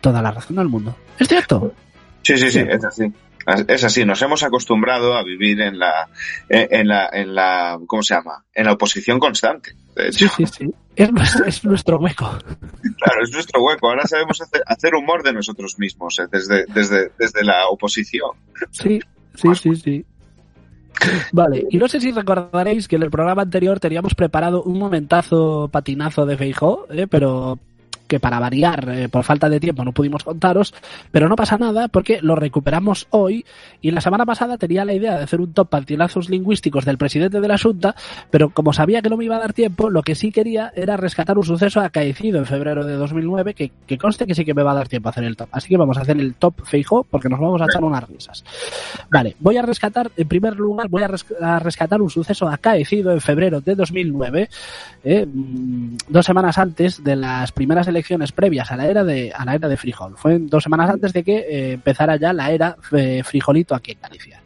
Toda 0.00 0.22
la 0.22 0.30
razón 0.30 0.56
del 0.56 0.68
mundo. 0.68 0.94
¿Es 1.18 1.26
cierto? 1.26 1.74
Sí, 2.22 2.38
sí, 2.38 2.50
Sí. 2.52 2.60
es 2.60 2.84
así. 2.84 3.12
Es 3.68 3.84
así, 3.84 4.04
nos 4.04 4.20
hemos 4.22 4.42
acostumbrado 4.42 5.14
a 5.16 5.22
vivir 5.24 5.60
en 5.60 5.78
la, 5.78 6.08
en 6.48 6.88
la, 6.88 7.08
en 7.12 7.34
la, 7.34 7.78
¿cómo 7.86 8.02
se 8.02 8.14
llama? 8.14 8.44
En 8.54 8.66
la 8.66 8.72
oposición 8.72 9.18
constante. 9.18 9.74
De 9.96 10.08
hecho, 10.08 10.28
Sí, 10.28 10.46
sí, 10.46 10.52
sí. 10.66 10.74
Es, 10.94 11.10
nuestro- 11.12 11.44
es 11.46 11.64
nuestro 11.64 11.98
hueco. 11.98 12.24
claro, 12.98 13.22
es 13.22 13.32
nuestro 13.32 13.62
hueco. 13.62 13.88
Ahora 13.88 14.06
sabemos 14.06 14.40
hacer, 14.40 14.62
hacer 14.66 14.94
humor 14.94 15.22
de 15.22 15.32
nosotros 15.32 15.78
mismos, 15.78 16.18
eh, 16.18 16.24
desde, 16.30 16.64
desde, 16.66 17.10
desde 17.18 17.44
la 17.44 17.68
oposición. 17.68 18.30
Sí, 18.70 19.00
sí, 19.34 19.48
sí, 19.54 19.76
sí. 19.76 20.04
Vale, 21.32 21.66
y 21.70 21.78
no 21.78 21.88
sé 21.88 22.00
si 22.00 22.12
recordaréis 22.12 22.86
que 22.86 22.96
en 22.96 23.02
el 23.02 23.10
programa 23.10 23.42
anterior 23.42 23.80
teníamos 23.80 24.14
preparado 24.14 24.62
un 24.62 24.78
momentazo 24.78 25.68
patinazo 25.72 26.26
de 26.26 26.36
Feijó, 26.36 26.86
¿eh? 26.90 27.06
pero 27.08 27.58
que 28.12 28.20
para 28.20 28.38
variar, 28.38 28.86
eh, 28.90 29.08
por 29.08 29.24
falta 29.24 29.48
de 29.48 29.58
tiempo, 29.58 29.82
no 29.86 29.92
pudimos 29.92 30.22
contaros, 30.22 30.74
pero 31.10 31.30
no 31.30 31.34
pasa 31.34 31.56
nada 31.56 31.88
porque 31.88 32.18
lo 32.20 32.34
recuperamos 32.36 33.06
hoy 33.08 33.46
y 33.80 33.90
la 33.90 34.02
semana 34.02 34.26
pasada 34.26 34.58
tenía 34.58 34.84
la 34.84 34.92
idea 34.92 35.16
de 35.16 35.24
hacer 35.24 35.40
un 35.40 35.54
top 35.54 35.70
patinazos 35.70 36.28
lingüísticos 36.28 36.84
del 36.84 36.98
presidente 36.98 37.40
de 37.40 37.48
la 37.48 37.56
Junta, 37.56 37.94
pero 38.30 38.50
como 38.50 38.74
sabía 38.74 39.00
que 39.00 39.08
no 39.08 39.16
me 39.16 39.24
iba 39.24 39.36
a 39.36 39.38
dar 39.38 39.54
tiempo, 39.54 39.88
lo 39.88 40.02
que 40.02 40.14
sí 40.14 40.30
quería 40.30 40.70
era 40.76 40.98
rescatar 40.98 41.38
un 41.38 41.44
suceso 41.44 41.80
acaecido 41.80 42.38
en 42.38 42.44
febrero 42.44 42.84
de 42.84 42.92
2009 42.96 43.54
que, 43.54 43.72
que 43.86 43.96
conste 43.96 44.26
que 44.26 44.34
sí 44.34 44.44
que 44.44 44.52
me 44.52 44.62
va 44.62 44.72
a 44.72 44.74
dar 44.74 44.88
tiempo 44.88 45.08
a 45.08 45.12
hacer 45.12 45.24
el 45.24 45.34
top. 45.34 45.48
Así 45.52 45.70
que 45.70 45.78
vamos 45.78 45.96
a 45.96 46.02
hacer 46.02 46.18
el 46.20 46.34
top 46.34 46.54
Feijó 46.66 47.04
porque 47.04 47.30
nos 47.30 47.40
vamos 47.40 47.62
a 47.62 47.64
echar 47.64 47.82
unas 47.82 48.06
risas. 48.06 48.44
Vale, 49.10 49.36
voy 49.40 49.56
a 49.56 49.62
rescatar, 49.62 50.10
en 50.18 50.28
primer 50.28 50.54
lugar, 50.56 50.88
voy 50.90 51.02
a, 51.02 51.08
res- 51.08 51.24
a 51.40 51.58
rescatar 51.60 52.02
un 52.02 52.10
suceso 52.10 52.46
acaecido 52.46 53.10
en 53.10 53.22
febrero 53.22 53.62
de 53.62 53.74
2009, 53.74 54.50
eh, 55.02 55.24
mm, 55.26 55.96
dos 56.08 56.26
semanas 56.26 56.58
antes 56.58 57.02
de 57.02 57.16
las 57.16 57.52
primeras 57.52 57.86
elecciones 57.88 58.01
previas 58.32 58.70
a 58.70 58.76
la 58.76 58.86
era 58.86 59.04
de, 59.04 59.32
a 59.34 59.44
la 59.44 59.54
era 59.54 59.68
de 59.68 59.76
frijol. 59.76 60.14
Fue 60.16 60.38
dos 60.38 60.62
semanas 60.62 60.90
antes 60.90 61.12
de 61.12 61.22
que 61.22 61.36
eh, 61.38 61.72
empezara 61.72 62.16
ya 62.16 62.32
la 62.32 62.50
era 62.50 62.76
eh, 62.92 63.22
frijolito 63.24 63.74
aquí 63.74 63.92
en 63.92 64.00
Galicia. 64.00 64.42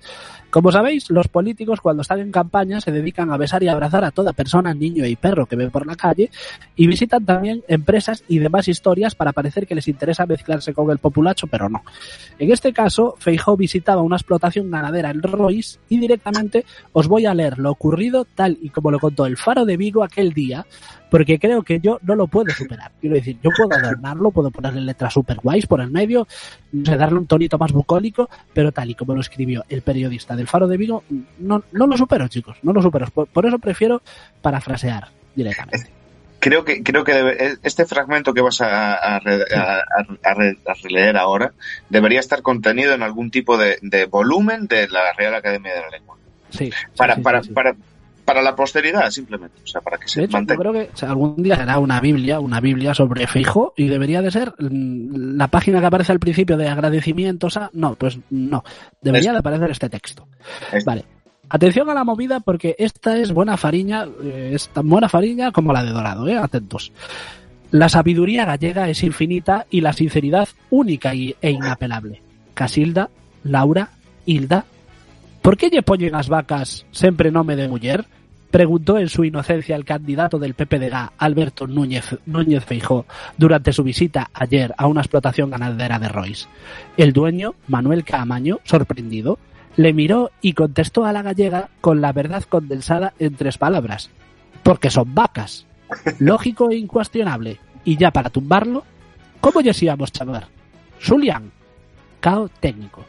Como 0.57 0.73
sabéis, 0.73 1.11
los 1.11 1.29
políticos 1.29 1.83
cuando 1.83 2.01
están 2.01 2.21
en 2.21 2.33
campaña 2.33 2.81
se 2.81 2.91
dedican 2.91 3.31
a 3.31 3.37
besar 3.37 3.63
y 3.63 3.69
abrazar 3.69 4.05
a 4.05 4.11
toda 4.11 4.33
persona, 4.33 4.73
niño 4.73 5.05
y 5.05 5.15
perro 5.15 5.45
que 5.45 5.55
ven 5.55 5.71
por 5.71 5.87
la 5.87 5.97
calle 5.97 6.31
y 6.75 6.87
visitan 6.87 7.27
también 7.27 7.63
empresas 7.69 8.25
y 8.27 8.39
demás 8.39 8.67
historias 8.67 9.15
para 9.15 9.33
parecer 9.33 9.67
que 9.67 9.75
les 9.75 9.87
interesa 9.87 10.25
mezclarse 10.25 10.73
con 10.73 10.91
el 10.91 10.97
populacho, 10.97 11.47
pero 11.47 11.69
no. 11.69 11.83
En 12.39 12.51
este 12.51 12.73
caso, 12.73 13.17
Feijó 13.19 13.57
visitaba 13.57 14.01
una 14.01 14.17
explotación 14.17 14.71
ganadera 14.71 15.11
en 15.11 15.23
Rois 15.23 15.79
y 15.91 15.99
directamente 15.99 16.65
os 16.93 17.07
voy 17.07 17.27
a 17.27 17.35
leer 17.35 17.59
lo 17.59 17.73
ocurrido 17.73 18.25
tal 18.25 18.57
y 18.63 18.71
como 18.71 18.91
lo 18.91 18.99
contó 18.99 19.27
el 19.27 19.37
Faro 19.37 19.67
de 19.67 19.77
Vigo 19.77 20.05
aquel 20.05 20.33
día, 20.33 20.65
porque 21.11 21.39
creo 21.39 21.63
que 21.63 21.79
yo 21.81 21.99
no 22.03 22.15
lo 22.15 22.27
puedo 22.27 22.53
superar. 22.53 22.91
Quiero 23.01 23.17
decir, 23.17 23.39
yo 23.43 23.51
puedo 23.57 23.75
adornarlo, 23.75 24.31
puedo 24.31 24.51
ponerle 24.51 24.81
letras 24.81 25.13
super 25.13 25.37
guays 25.37 25.67
por 25.67 25.81
el 25.81 25.91
medio, 25.91 26.27
no 26.73 26.85
sé, 26.85 26.97
darle 26.97 27.19
un 27.19 27.27
tonito 27.27 27.59
más 27.59 27.73
bucólico, 27.73 28.29
pero 28.53 28.73
tal 28.73 28.91
y 28.91 28.95
como 28.95 29.15
lo 29.15 29.21
escribió 29.21 29.65
el 29.69 29.83
periodista 29.83 30.35
del 30.37 30.47
Faro 30.49 30.67
de 30.69 30.77
Vigo, 30.77 31.05
no, 31.39 31.63
no 31.73 31.87
lo 31.87 31.97
supero, 31.97 32.29
chicos, 32.29 32.57
no 32.63 32.73
lo 32.73 32.83
supero. 32.83 33.07
Por, 33.07 33.27
por 33.29 33.47
eso 33.47 33.59
prefiero 33.59 34.03
parafrasear 34.43 35.09
directamente. 35.35 35.91
creo 36.41 36.65
que 36.65 36.83
creo 36.83 37.03
que 37.05 37.13
debe- 37.13 37.59
este 37.63 37.87
fragmento 37.87 38.33
que 38.35 38.41
vas 38.41 38.61
a, 38.61 38.95
a, 38.95 39.17
a- 39.17 39.19
a- 39.19 39.85
a 40.31 40.35
re- 40.35 40.59
a 40.67 40.75
releer 40.83 41.17
ahora 41.17 41.53
debería 41.89 42.21
estar 42.21 42.43
contenido 42.43 42.95
en 42.95 43.03
algún 43.03 43.31
tipo 43.31 43.57
de, 43.59 43.79
de 43.83 44.05
volumen 44.07 44.67
de 44.67 44.89
la 44.89 45.13
Real 45.17 45.35
Academia 45.35 45.75
de 45.75 45.81
la 45.81 45.91
Lengua. 45.91 46.17
Sí. 46.51 46.71
Para, 46.97 47.17
sí, 47.17 47.23
para, 47.23 47.43
sí, 47.43 47.51
para, 47.51 47.75
para 48.27 48.43
la 48.43 48.55
posteridad, 48.55 49.09
simplemente. 49.11 49.57
O 49.65 49.67
sea, 49.67 49.81
para 49.81 49.97
que 49.97 50.05
De 50.05 50.09
se 50.11 50.21
hecho, 50.25 50.33
yo 50.33 50.39
mantenga. 50.39 50.61
creo 50.61 50.73
que 50.75 50.91
o 50.93 50.97
sea, 50.97 51.09
algún 51.11 51.43
día 51.43 51.57
será 51.57 51.79
una 51.79 52.01
Biblia, 52.01 52.41
una 52.41 52.61
Biblia 52.61 52.93
sobre 52.93 53.27
Feijo 53.27 53.73
y 53.77 53.87
debería 53.89 54.21
de 54.21 54.31
ser 54.31 54.53
mm, 54.59 55.37
la 55.37 55.49
página 55.49 55.81
que 55.81 55.87
aparece 55.87 56.13
al 56.13 56.19
principio 56.19 56.57
de 56.59 56.69
agradecimientos 56.69 57.57
a... 57.57 57.71
No, 57.73 57.95
pues 57.95 58.19
no. 58.29 58.63
Debería 59.01 59.33
de 59.33 59.39
aparecer 59.39 59.71
este 59.71 59.89
texto. 59.89 60.29
Vale. 60.85 61.05
Atención 61.49 61.89
a 61.89 61.95
la 61.95 62.03
movida 62.05 62.41
porque 62.41 62.75
esta 62.79 63.17
es 63.17 63.33
buena 63.33 63.57
fariña, 63.57 64.05
eh, 64.25 64.51
es 64.55 64.69
tan 64.71 64.89
buena 64.89 65.09
fariña 65.09 65.53
como 65.53 65.73
la 65.73 65.85
de 65.85 65.93
Dorado, 65.93 66.27
¿eh? 66.29 66.37
Atentos. 66.37 66.93
La 67.71 67.89
sabiduría 67.89 68.45
gallega 68.45 68.89
es 68.89 69.03
infinita 69.05 69.67
y 69.71 69.81
la 69.81 69.93
sinceridad 69.93 70.49
única 70.71 71.15
y- 71.15 71.35
e 71.41 71.51
inapelable. 71.53 72.21
Casilda, 72.55 73.11
Laura, 73.45 73.91
Hilda. 74.25 74.65
¿Por 75.47 75.57
qué 75.57 75.71
lle 75.71 75.87
poñen 75.87 76.19
as 76.19 76.27
vacas 76.27 76.91
sempre 76.91 77.31
nome 77.31 77.55
de 77.55 77.71
muller? 77.71 78.03
Preguntó 78.51 78.99
en 78.99 79.07
su 79.07 79.23
inocencia 79.23 79.77
el 79.77 79.85
candidato 79.85 80.41
del 80.41 80.59
PPDG, 80.59 81.15
Alberto 81.19 81.69
Núñez, 81.69 82.19
Núñez 82.27 82.65
Feijó, 82.65 83.07
durante 83.39 83.73
su 83.73 83.85
visita 83.85 84.29
ayer 84.35 84.75
a 84.77 84.89
una 84.89 85.03
explotación 85.03 85.51
ganadera 85.51 86.01
de 86.01 86.09
Royce. 86.09 86.49
El 86.97 87.13
dueño, 87.13 87.55
Manuel 87.69 88.03
Caamaño, 88.03 88.59
sorprendido, 88.65 89.39
le 89.77 89.93
miró 89.93 90.33
y 90.41 90.55
contestó 90.55 91.05
a 91.05 91.13
la 91.13 91.23
gallega 91.23 91.69
con 91.81 92.01
la 92.01 92.13
verdad 92.13 92.43
condensada 92.43 93.15
en 93.21 93.37
tres 93.37 93.57
palabras. 93.57 94.11
Porque 94.65 94.91
son 94.91 95.15
vacas. 95.15 95.65
Lógico 96.19 96.73
e 96.73 96.77
incuestionable. 96.77 97.61
Y 97.85 97.97
ya 97.97 98.11
para 98.11 98.31
tumbarlo, 98.31 98.83
¿cómo 99.41 99.61
a 99.61 100.07
chamar? 100.11 100.49
Julián. 101.01 101.53
Cao 102.19 102.49
técnico. 102.49 103.05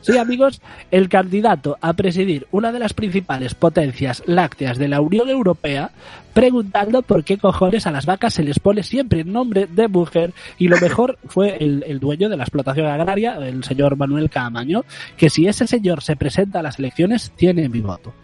Sí, 0.00 0.18
amigos, 0.18 0.60
el 0.90 1.08
candidato 1.08 1.78
a 1.80 1.92
presidir 1.92 2.46
una 2.50 2.72
de 2.72 2.78
las 2.78 2.92
principales 2.92 3.54
potencias 3.54 4.22
lácteas 4.26 4.78
de 4.78 4.88
la 4.88 5.00
Unión 5.00 5.28
Europea, 5.28 5.90
preguntando 6.34 7.02
por 7.02 7.24
qué 7.24 7.38
cojones 7.38 7.86
a 7.86 7.90
las 7.90 8.06
vacas 8.06 8.34
se 8.34 8.42
les 8.42 8.58
pone 8.58 8.82
siempre 8.82 9.24
nombre 9.24 9.66
de 9.66 9.88
mujer, 9.88 10.32
y 10.58 10.68
lo 10.68 10.78
mejor 10.78 11.18
fue 11.26 11.56
el, 11.58 11.84
el 11.86 12.00
dueño 12.00 12.28
de 12.28 12.36
la 12.36 12.44
explotación 12.44 12.86
agraria, 12.86 13.36
el 13.36 13.64
señor 13.64 13.96
Manuel 13.96 14.30
Caamaño, 14.30 14.84
que 15.16 15.30
si 15.30 15.46
ese 15.46 15.66
señor 15.66 16.02
se 16.02 16.16
presenta 16.16 16.60
a 16.60 16.62
las 16.62 16.78
elecciones, 16.78 17.32
tiene 17.36 17.68
mi 17.68 17.80
voto. 17.80 18.14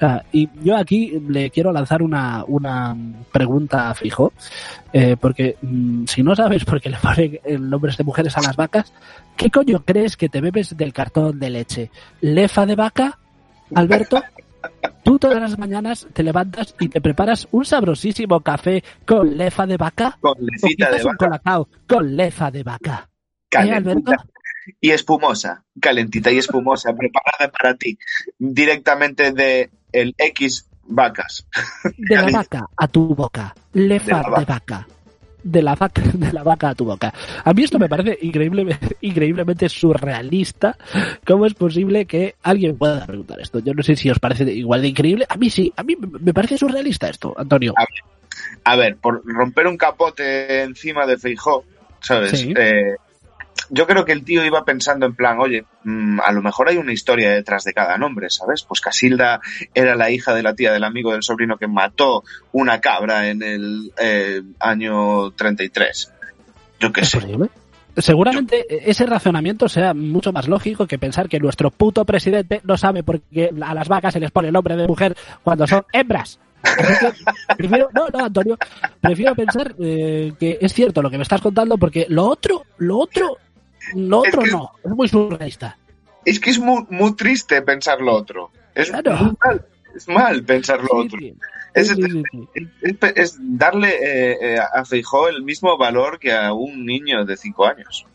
Ah, 0.00 0.22
y 0.32 0.48
yo 0.62 0.76
aquí 0.76 1.20
le 1.28 1.50
quiero 1.50 1.72
lanzar 1.72 2.02
una, 2.02 2.44
una 2.46 2.96
pregunta 3.32 3.90
a 3.90 3.94
Fijo, 3.94 4.32
eh, 4.92 5.16
porque 5.18 5.56
mm, 5.62 6.04
si 6.06 6.22
no 6.22 6.34
sabes 6.34 6.64
por 6.64 6.80
qué 6.80 6.90
le 6.90 6.96
ponen 6.98 7.40
nombres 7.70 7.96
de 7.96 8.04
mujeres 8.04 8.36
a 8.36 8.42
las 8.42 8.56
vacas, 8.56 8.92
¿qué 9.36 9.50
coño 9.50 9.84
crees 9.84 10.16
que 10.16 10.28
te 10.28 10.40
bebes 10.40 10.76
del 10.76 10.92
cartón 10.92 11.38
de 11.38 11.50
leche? 11.50 11.90
¿Lefa 12.20 12.66
de 12.66 12.74
vaca, 12.74 13.18
Alberto? 13.74 14.22
Tú 15.02 15.18
todas 15.18 15.40
las 15.40 15.58
mañanas 15.58 16.06
te 16.12 16.22
levantas 16.22 16.74
y 16.80 16.88
te 16.88 17.00
preparas 17.00 17.46
un 17.50 17.64
sabrosísimo 17.64 18.40
café 18.40 18.82
con 19.04 19.36
lefa 19.36 19.66
de 19.66 19.76
vaca 19.76 20.16
Con 20.20 20.32
o 20.32 20.40
lecita 20.40 20.90
de 20.90 20.96
un 20.96 21.04
vaca 21.04 21.16
colacao 21.18 21.68
con 21.86 22.16
lefa 22.16 22.50
de 22.50 22.62
vaca. 22.62 23.08
¿Eh, 23.10 23.46
calentita 23.50 24.16
y 24.80 24.90
espumosa, 24.90 25.64
calentita 25.80 26.30
y 26.30 26.38
espumosa, 26.38 26.94
preparada 26.96 27.50
para 27.50 27.74
ti, 27.74 27.98
directamente 28.38 29.32
de 29.32 29.70
el 29.94 30.14
X 30.18 30.66
vacas. 30.86 31.46
De 31.96 32.16
la 32.16 32.30
vaca 32.32 32.66
a 32.76 32.88
tu 32.88 33.14
boca. 33.14 33.54
Lefa 33.72 34.04
De 34.04 34.30
la 34.30 34.38
de 34.38 34.44
vaca. 34.44 34.88
De 35.42 35.62
la 35.62 35.74
vaca, 35.74 36.02
de 36.14 36.32
la 36.32 36.42
vaca 36.42 36.70
a 36.70 36.74
tu 36.74 36.84
boca. 36.84 37.12
A 37.44 37.52
mí 37.52 37.62
esto 37.62 37.78
me 37.78 37.88
parece 37.88 38.18
increíble, 38.22 38.78
increíblemente 39.00 39.68
surrealista. 39.68 40.76
¿Cómo 41.26 41.46
es 41.46 41.54
posible 41.54 42.06
que 42.06 42.36
alguien 42.42 42.76
pueda 42.76 43.06
preguntar 43.06 43.40
esto? 43.40 43.60
Yo 43.60 43.72
no 43.74 43.82
sé 43.82 43.96
si 43.96 44.10
os 44.10 44.18
parece 44.18 44.44
igual 44.52 44.82
de 44.82 44.88
increíble. 44.88 45.26
A 45.28 45.36
mí 45.36 45.50
sí, 45.50 45.72
a 45.76 45.82
mí 45.82 45.96
me 45.96 46.34
parece 46.34 46.58
surrealista 46.58 47.08
esto, 47.08 47.34
Antonio. 47.36 47.74
A 48.64 48.76
ver, 48.76 48.96
por 48.96 49.22
romper 49.24 49.66
un 49.66 49.76
capote 49.76 50.62
encima 50.62 51.06
de 51.06 51.18
Feijó, 51.18 51.64
¿sabes? 52.00 52.40
Sí. 52.40 52.52
Eh, 52.56 52.96
yo 53.70 53.86
creo 53.86 54.04
que 54.04 54.12
el 54.12 54.24
tío 54.24 54.44
iba 54.44 54.64
pensando 54.64 55.06
en 55.06 55.14
plan, 55.14 55.38
oye, 55.38 55.64
mm, 55.84 56.20
a 56.20 56.32
lo 56.32 56.42
mejor 56.42 56.68
hay 56.68 56.76
una 56.76 56.92
historia 56.92 57.30
detrás 57.30 57.64
de 57.64 57.72
cada 57.72 57.96
nombre, 57.98 58.28
¿sabes? 58.30 58.62
Pues 58.62 58.80
Casilda 58.80 59.40
era 59.72 59.94
la 59.94 60.10
hija 60.10 60.34
de 60.34 60.42
la 60.42 60.54
tía 60.54 60.72
del 60.72 60.84
amigo 60.84 61.12
del 61.12 61.22
sobrino 61.22 61.56
que 61.56 61.66
mató 61.66 62.24
una 62.52 62.80
cabra 62.80 63.28
en 63.28 63.42
el 63.42 63.92
eh, 63.98 64.42
año 64.60 65.30
33. 65.32 66.12
Yo 66.80 66.92
qué 66.92 67.00
¿Es 67.02 67.10
sé. 67.10 67.20
posible? 67.20 67.48
Seguramente 67.96 68.90
ese 68.90 69.06
razonamiento 69.06 69.68
sea 69.68 69.94
mucho 69.94 70.32
más 70.32 70.48
lógico 70.48 70.86
que 70.86 70.98
pensar 70.98 71.28
que 71.28 71.38
nuestro 71.38 71.70
puto 71.70 72.04
presidente 72.04 72.60
no 72.64 72.76
sabe 72.76 73.04
por 73.04 73.20
qué 73.20 73.50
a 73.62 73.72
las 73.72 73.88
vacas 73.88 74.14
se 74.14 74.20
les 74.20 74.32
pone 74.32 74.48
el 74.48 74.54
nombre 74.54 74.76
de 74.76 74.88
mujer 74.88 75.16
cuando 75.44 75.66
son 75.66 75.84
hembras. 75.92 76.40
Prefiero, 77.56 77.88
no, 77.92 78.08
no, 78.08 78.24
Antonio, 78.24 78.58
prefiero 79.00 79.34
pensar 79.34 79.74
eh, 79.78 80.32
que 80.40 80.58
es 80.60 80.72
cierto 80.72 81.02
lo 81.02 81.10
que 81.10 81.18
me 81.18 81.22
estás 81.22 81.40
contando 81.40 81.78
porque 81.78 82.06
lo 82.08 82.26
otro, 82.26 82.64
lo 82.78 82.98
otro, 82.98 83.36
lo 83.94 84.24
Es 84.24 84.34
otro 84.34 84.42
que- 84.42 84.50
no, 84.50 84.70
es 84.84 84.90
muy 84.90 85.08
surrealista. 85.08 85.76
Es 86.24 86.40
que 86.40 86.50
es 86.50 86.58
muy, 86.58 86.84
muy 86.90 87.14
triste 87.14 87.60
pensar 87.62 88.00
lo 88.00 88.14
otro. 88.14 88.50
Es 88.74 88.90
Claro. 88.90 89.14
muy 89.16 89.34
mal. 89.44 89.64
Es 89.94 90.08
mal 90.08 90.42
pensar 90.42 90.80
lo 90.80 90.88
Sí, 90.88 91.06
otro. 91.06 91.18
sí. 91.20 91.34
Sí. 91.74 92.68
es- 92.82 93.16
es 93.16 93.36
darle 93.40 93.88
eh, 93.90 94.38
eh, 94.54 94.58
a 94.58 94.84
Feijó 94.84 95.28
el 95.28 95.42
mismo 95.42 95.76
valor 95.76 96.18
que 96.18 96.32
a 96.32 96.52
un 96.52 96.84
niño 96.86 97.24
de 97.24 97.36
5 97.36 97.66
años. 97.66 98.06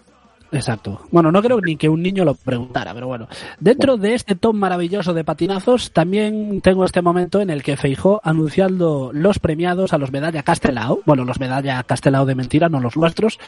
Exacto. 0.52 1.02
Bueno, 1.12 1.32
no 1.32 1.44
creo 1.44 1.62
ni 1.62 1.76
que 1.78 1.88
un 1.90 2.02
niño 2.02 2.26
lo 2.26 2.34
preguntara, 2.34 2.92
pero 2.96 3.06
bueno. 3.06 3.28
Dentro 3.60 3.98
de 3.98 4.16
este 4.16 4.34
top 4.36 4.56
maravilloso 4.56 5.14
de 5.14 5.24
patinazos, 5.24 5.92
también 5.92 6.60
tengo 6.62 6.86
este 6.86 7.04
momento 7.04 7.40
en 7.40 7.52
el 7.52 7.62
que 7.62 7.78
Feijó 7.78 8.20
anunciando 8.24 9.12
los 9.14 9.38
premiados 9.38 9.94
a 9.94 10.00
los 10.00 10.12
Medalla 10.12 10.42
Castelao, 10.42 11.02
bueno, 11.06 11.24
los 11.24 11.40
Medalla 11.40 11.84
Castelao 11.84 12.26
de 12.26 12.34
mentira, 12.34 12.68
no 12.68 12.80
los 12.80 12.98
nuestros, 12.98 13.40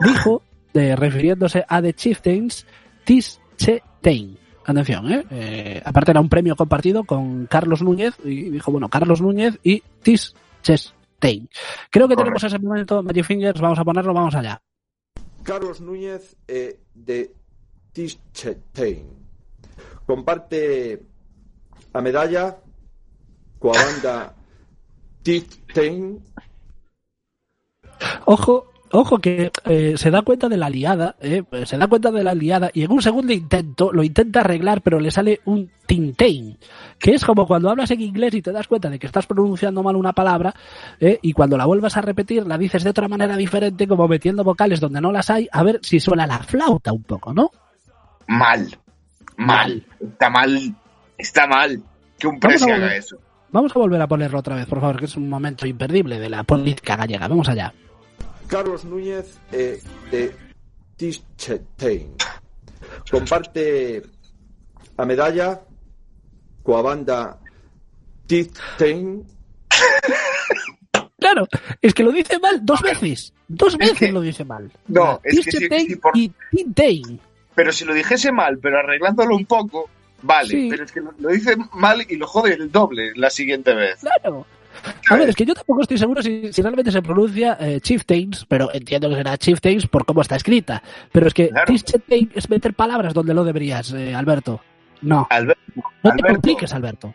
dijo, 0.00 0.42
eh, 0.74 0.96
refiriéndose 0.96 1.64
a 1.66 1.80
The 1.82 1.94
Chieftains, 1.94 2.66
Tis 3.04 3.40
Che 3.56 3.82
Tein. 4.00 4.38
Atención, 4.64 5.10
¿eh? 5.12 5.24
Eh, 5.30 5.82
Aparte 5.84 6.12
era 6.12 6.20
un 6.20 6.28
premio 6.28 6.54
compartido 6.54 7.04
con 7.04 7.46
Carlos 7.46 7.82
Núñez, 7.82 8.14
y 8.24 8.50
dijo, 8.50 8.70
bueno, 8.70 8.88
Carlos 8.88 9.20
Núñez 9.20 9.58
y 9.62 9.82
Tis 10.02 10.34
Che 10.62 10.76
Tein. 11.18 11.48
Creo 11.90 12.08
que 12.08 12.16
tenemos 12.16 12.42
ese 12.42 12.58
momento, 12.58 13.02
Magic 13.02 13.24
Fingers, 13.24 13.60
vamos 13.60 13.78
a 13.78 13.84
ponerlo, 13.84 14.14
vamos 14.14 14.34
allá. 14.34 14.60
Carlos 15.42 15.80
Núñez 15.80 16.36
eh, 16.46 16.78
de 16.94 17.32
Tischetein. 17.92 19.06
Comparte 20.06 21.02
a 21.92 22.00
medalla 22.00 22.56
coa 23.58 23.74
banda 23.74 24.34
Tischetein 25.22 26.22
Ojo, 28.24 28.69
ojo 28.92 29.18
que 29.18 29.50
eh, 29.64 29.94
se 29.96 30.10
da 30.10 30.22
cuenta 30.22 30.48
de 30.48 30.56
la 30.56 30.70
liada, 30.70 31.16
eh, 31.20 31.42
se 31.64 31.78
da 31.78 31.86
cuenta 31.86 32.10
de 32.10 32.24
la 32.24 32.34
liada 32.34 32.70
y 32.72 32.82
en 32.82 32.92
un 32.92 33.02
segundo 33.02 33.32
intento 33.32 33.92
lo 33.92 34.02
intenta 34.02 34.40
arreglar, 34.40 34.82
pero 34.82 35.00
le 35.00 35.10
sale 35.10 35.40
un 35.44 35.70
tintain, 35.86 36.58
que 36.98 37.12
es 37.12 37.24
como 37.24 37.46
cuando 37.46 37.70
hablas 37.70 37.90
en 37.90 38.00
inglés 38.00 38.34
y 38.34 38.42
te 38.42 38.52
das 38.52 38.68
cuenta 38.68 38.90
de 38.90 38.98
que 38.98 39.06
estás 39.06 39.26
pronunciando 39.26 39.82
mal 39.82 39.96
una 39.96 40.12
palabra 40.12 40.54
eh, 40.98 41.18
y 41.22 41.32
cuando 41.32 41.56
la 41.56 41.66
vuelvas 41.66 41.96
a 41.96 42.00
repetir 42.00 42.46
la 42.46 42.58
dices 42.58 42.84
de 42.84 42.90
otra 42.90 43.08
manera 43.08 43.36
diferente, 43.36 43.86
como 43.86 44.08
metiendo 44.08 44.44
vocales 44.44 44.80
donde 44.80 45.00
no 45.00 45.12
las 45.12 45.30
hay, 45.30 45.48
a 45.50 45.62
ver 45.62 45.80
si 45.82 46.00
suena 46.00 46.26
la 46.26 46.38
flauta 46.38 46.92
un 46.92 47.02
poco, 47.02 47.32
¿no? 47.32 47.50
Mal. 48.26 48.78
Mal. 49.36 49.84
Está 50.00 50.30
mal. 50.30 50.74
Está 51.16 51.46
mal 51.46 51.82
que 52.20 52.28
un 52.28 52.38
volver. 52.38 52.72
haga 52.72 52.94
eso. 52.94 53.16
Vamos 53.50 53.74
a 53.74 53.78
volver 53.80 54.00
a 54.00 54.06
ponerlo 54.06 54.38
otra 54.38 54.54
vez, 54.54 54.66
por 54.66 54.80
favor, 54.80 54.98
que 54.98 55.06
es 55.06 55.16
un 55.16 55.28
momento 55.28 55.66
imperdible 55.66 56.20
de 56.20 56.28
la 56.28 56.44
política 56.44 56.94
gallega. 56.94 57.26
Vamos 57.26 57.48
allá. 57.48 57.72
Carlos 58.50 58.84
Núñez 58.84 59.38
eh, 59.52 59.80
de 60.10 60.34
Tischetein. 60.96 62.14
Comparte 63.10 64.02
a 64.96 65.04
medalla 65.06 65.60
coa 66.62 66.82
banda 66.82 67.38
Tischetein 68.26 69.24
Claro, 71.18 71.46
es 71.80 71.94
que 71.94 72.02
lo 72.02 72.12
dice 72.12 72.38
mal 72.38 72.64
dos 72.64 72.80
veces. 72.82 73.32
Dos 73.46 73.76
veces 73.76 73.98
que- 73.98 74.12
lo 74.12 74.20
dice 74.22 74.44
mal. 74.44 74.70
No, 74.88 75.20
es 75.22 75.36
que 75.36 75.42
sí, 75.52 75.58
Tischetein 75.58 75.86
sí, 75.86 75.96
por- 75.96 76.16
y. 76.16 76.32
Pero 77.54 77.72
si 77.72 77.84
lo 77.84 77.92
dijese 77.94 78.32
mal, 78.32 78.58
pero 78.58 78.78
arreglándolo 78.78 79.36
un 79.36 79.44
poco, 79.44 79.88
vale. 80.22 80.48
Sí. 80.48 80.68
Pero 80.70 80.84
es 80.84 80.92
que 80.92 81.00
lo, 81.00 81.12
lo 81.18 81.28
dice 81.28 81.56
mal 81.74 82.04
y 82.08 82.16
lo 82.16 82.26
jode 82.26 82.54
el 82.54 82.72
doble 82.72 83.12
la 83.16 83.28
siguiente 83.30 83.74
vez. 83.74 84.00
Claro. 84.00 84.46
A 85.10 85.16
ver, 85.16 85.28
es 85.28 85.36
que 85.36 85.44
yo 85.44 85.54
tampoco 85.54 85.82
estoy 85.82 85.98
seguro 85.98 86.22
si, 86.22 86.52
si 86.52 86.62
realmente 86.62 86.90
se 86.92 87.02
pronuncia 87.02 87.56
eh, 87.60 87.80
Chieftains, 87.80 88.46
pero 88.48 88.72
entiendo 88.72 89.08
que 89.08 89.16
será 89.16 89.36
Chieftains 89.36 89.86
por 89.86 90.04
cómo 90.04 90.22
está 90.22 90.36
escrita. 90.36 90.82
Pero 91.12 91.26
es 91.26 91.34
que 91.34 91.48
Claro. 91.48 91.72
Es 92.34 92.48
meter 92.50 92.74
palabras 92.74 93.12
donde 93.14 93.34
lo 93.34 93.44
deberías, 93.44 93.92
eh, 93.92 94.14
Alberto. 94.14 94.60
No, 95.02 95.26
Alberto, 95.30 95.60
no 95.76 95.82
te 96.02 96.08
Alberto. 96.10 96.32
compliques, 96.34 96.72
Alberto. 96.72 97.14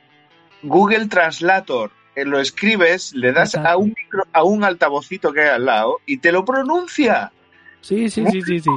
Google 0.63 1.07
Translator. 1.07 1.91
eh, 2.15 2.25
lo 2.25 2.39
escribes, 2.39 3.13
le 3.13 3.31
das 3.33 3.55
a 3.55 3.75
un, 3.77 3.89
micro, 3.89 4.23
a 4.31 4.43
un 4.43 4.63
altavocito 4.63 5.33
que 5.33 5.41
hay 5.41 5.49
al 5.49 5.65
lado 5.65 5.97
y 6.05 6.17
te 6.17 6.31
lo 6.31 6.45
pronuncia. 6.45 7.31
Sí, 7.81 8.09
sí, 8.09 8.25
sí, 8.31 8.41
sí, 8.41 8.59
sí. 8.61 8.69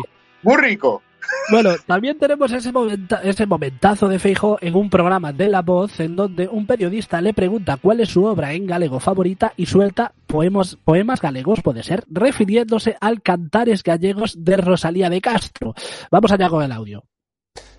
Muy 0.43 0.57
rico. 0.57 1.03
Bueno, 1.51 1.71
también 1.87 2.19
tenemos 2.19 2.53
ese, 2.53 2.73
momenta- 2.73 3.21
ese 3.23 3.47
momentazo 3.47 4.09
de 4.09 4.19
Feijo 4.19 4.59
en 4.61 4.75
un 4.75 4.91
programa 4.91 5.33
de 5.33 5.49
La 5.49 5.63
Voz 5.63 5.99
en 6.01 6.15
donde 6.15 6.47
un 6.47 6.67
periodista 6.67 7.21
le 7.21 7.33
pregunta 7.33 7.79
cuál 7.81 8.01
es 8.01 8.11
su 8.11 8.25
obra 8.25 8.53
en 8.53 8.67
galego 8.67 9.01
favorita 9.01 9.53
y 9.57 9.67
suelta 9.67 10.13
poemas, 10.27 10.77
poemas 10.85 11.21
galegos, 11.23 11.63
puede 11.63 11.83
ser, 11.83 12.05
refiriéndose 12.11 12.97
al 13.01 13.23
Cantares 13.23 13.83
Gallegos 13.83 14.45
de 14.45 14.57
Rosalía 14.59 15.09
de 15.09 15.21
Castro. 15.21 15.75
Vamos 16.11 16.33
allá 16.33 16.49
con 16.49 16.63
el 16.63 16.73
audio. 16.73 17.05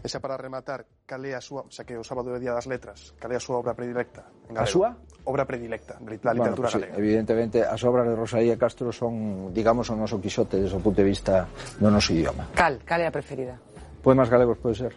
E 0.03 0.07
xa 0.09 0.19
para 0.19 0.35
rematar, 0.35 0.87
cal 1.09 1.25
é 1.25 1.33
a 1.33 1.41
súa, 1.41 1.65
xa 1.73 1.81
que 1.81 1.97
o 1.97 2.05
sábado 2.05 2.29
é 2.29 2.37
Día 2.37 2.53
das 2.53 2.69
Letras, 2.69 3.17
cal 3.17 3.33
é 3.33 3.37
a 3.37 3.41
súa 3.41 3.57
obra 3.57 3.73
predilecta 3.73 4.29
en 4.45 4.53
galego? 4.53 4.61
A 4.61 4.69
súa? 4.69 4.89
Obra 5.25 5.41
predilecta 5.49 5.97
da 5.97 6.13
literatura 6.13 6.53
bueno, 6.53 6.55
pues, 6.61 6.73
galega. 6.77 6.93
Evidentemente, 7.01 7.65
as 7.65 7.81
obras 7.81 8.05
de 8.05 8.13
Rosalía 8.13 8.61
Castro 8.61 8.93
son, 8.93 9.49
digamos, 9.49 9.89
o 9.89 9.97
noso 9.97 10.21
quixote 10.21 10.61
desde 10.61 10.77
o 10.77 10.81
punto 10.85 11.01
de 11.01 11.09
vista 11.09 11.49
do 11.81 11.89
noso 11.89 12.13
idioma. 12.13 12.53
Cal, 12.53 12.77
cal 12.85 13.01
é 13.01 13.09
a 13.09 13.13
preferida? 13.13 13.57
Poemas 14.05 14.29
galegos 14.29 14.61
pode 14.61 14.77
ser. 14.77 14.93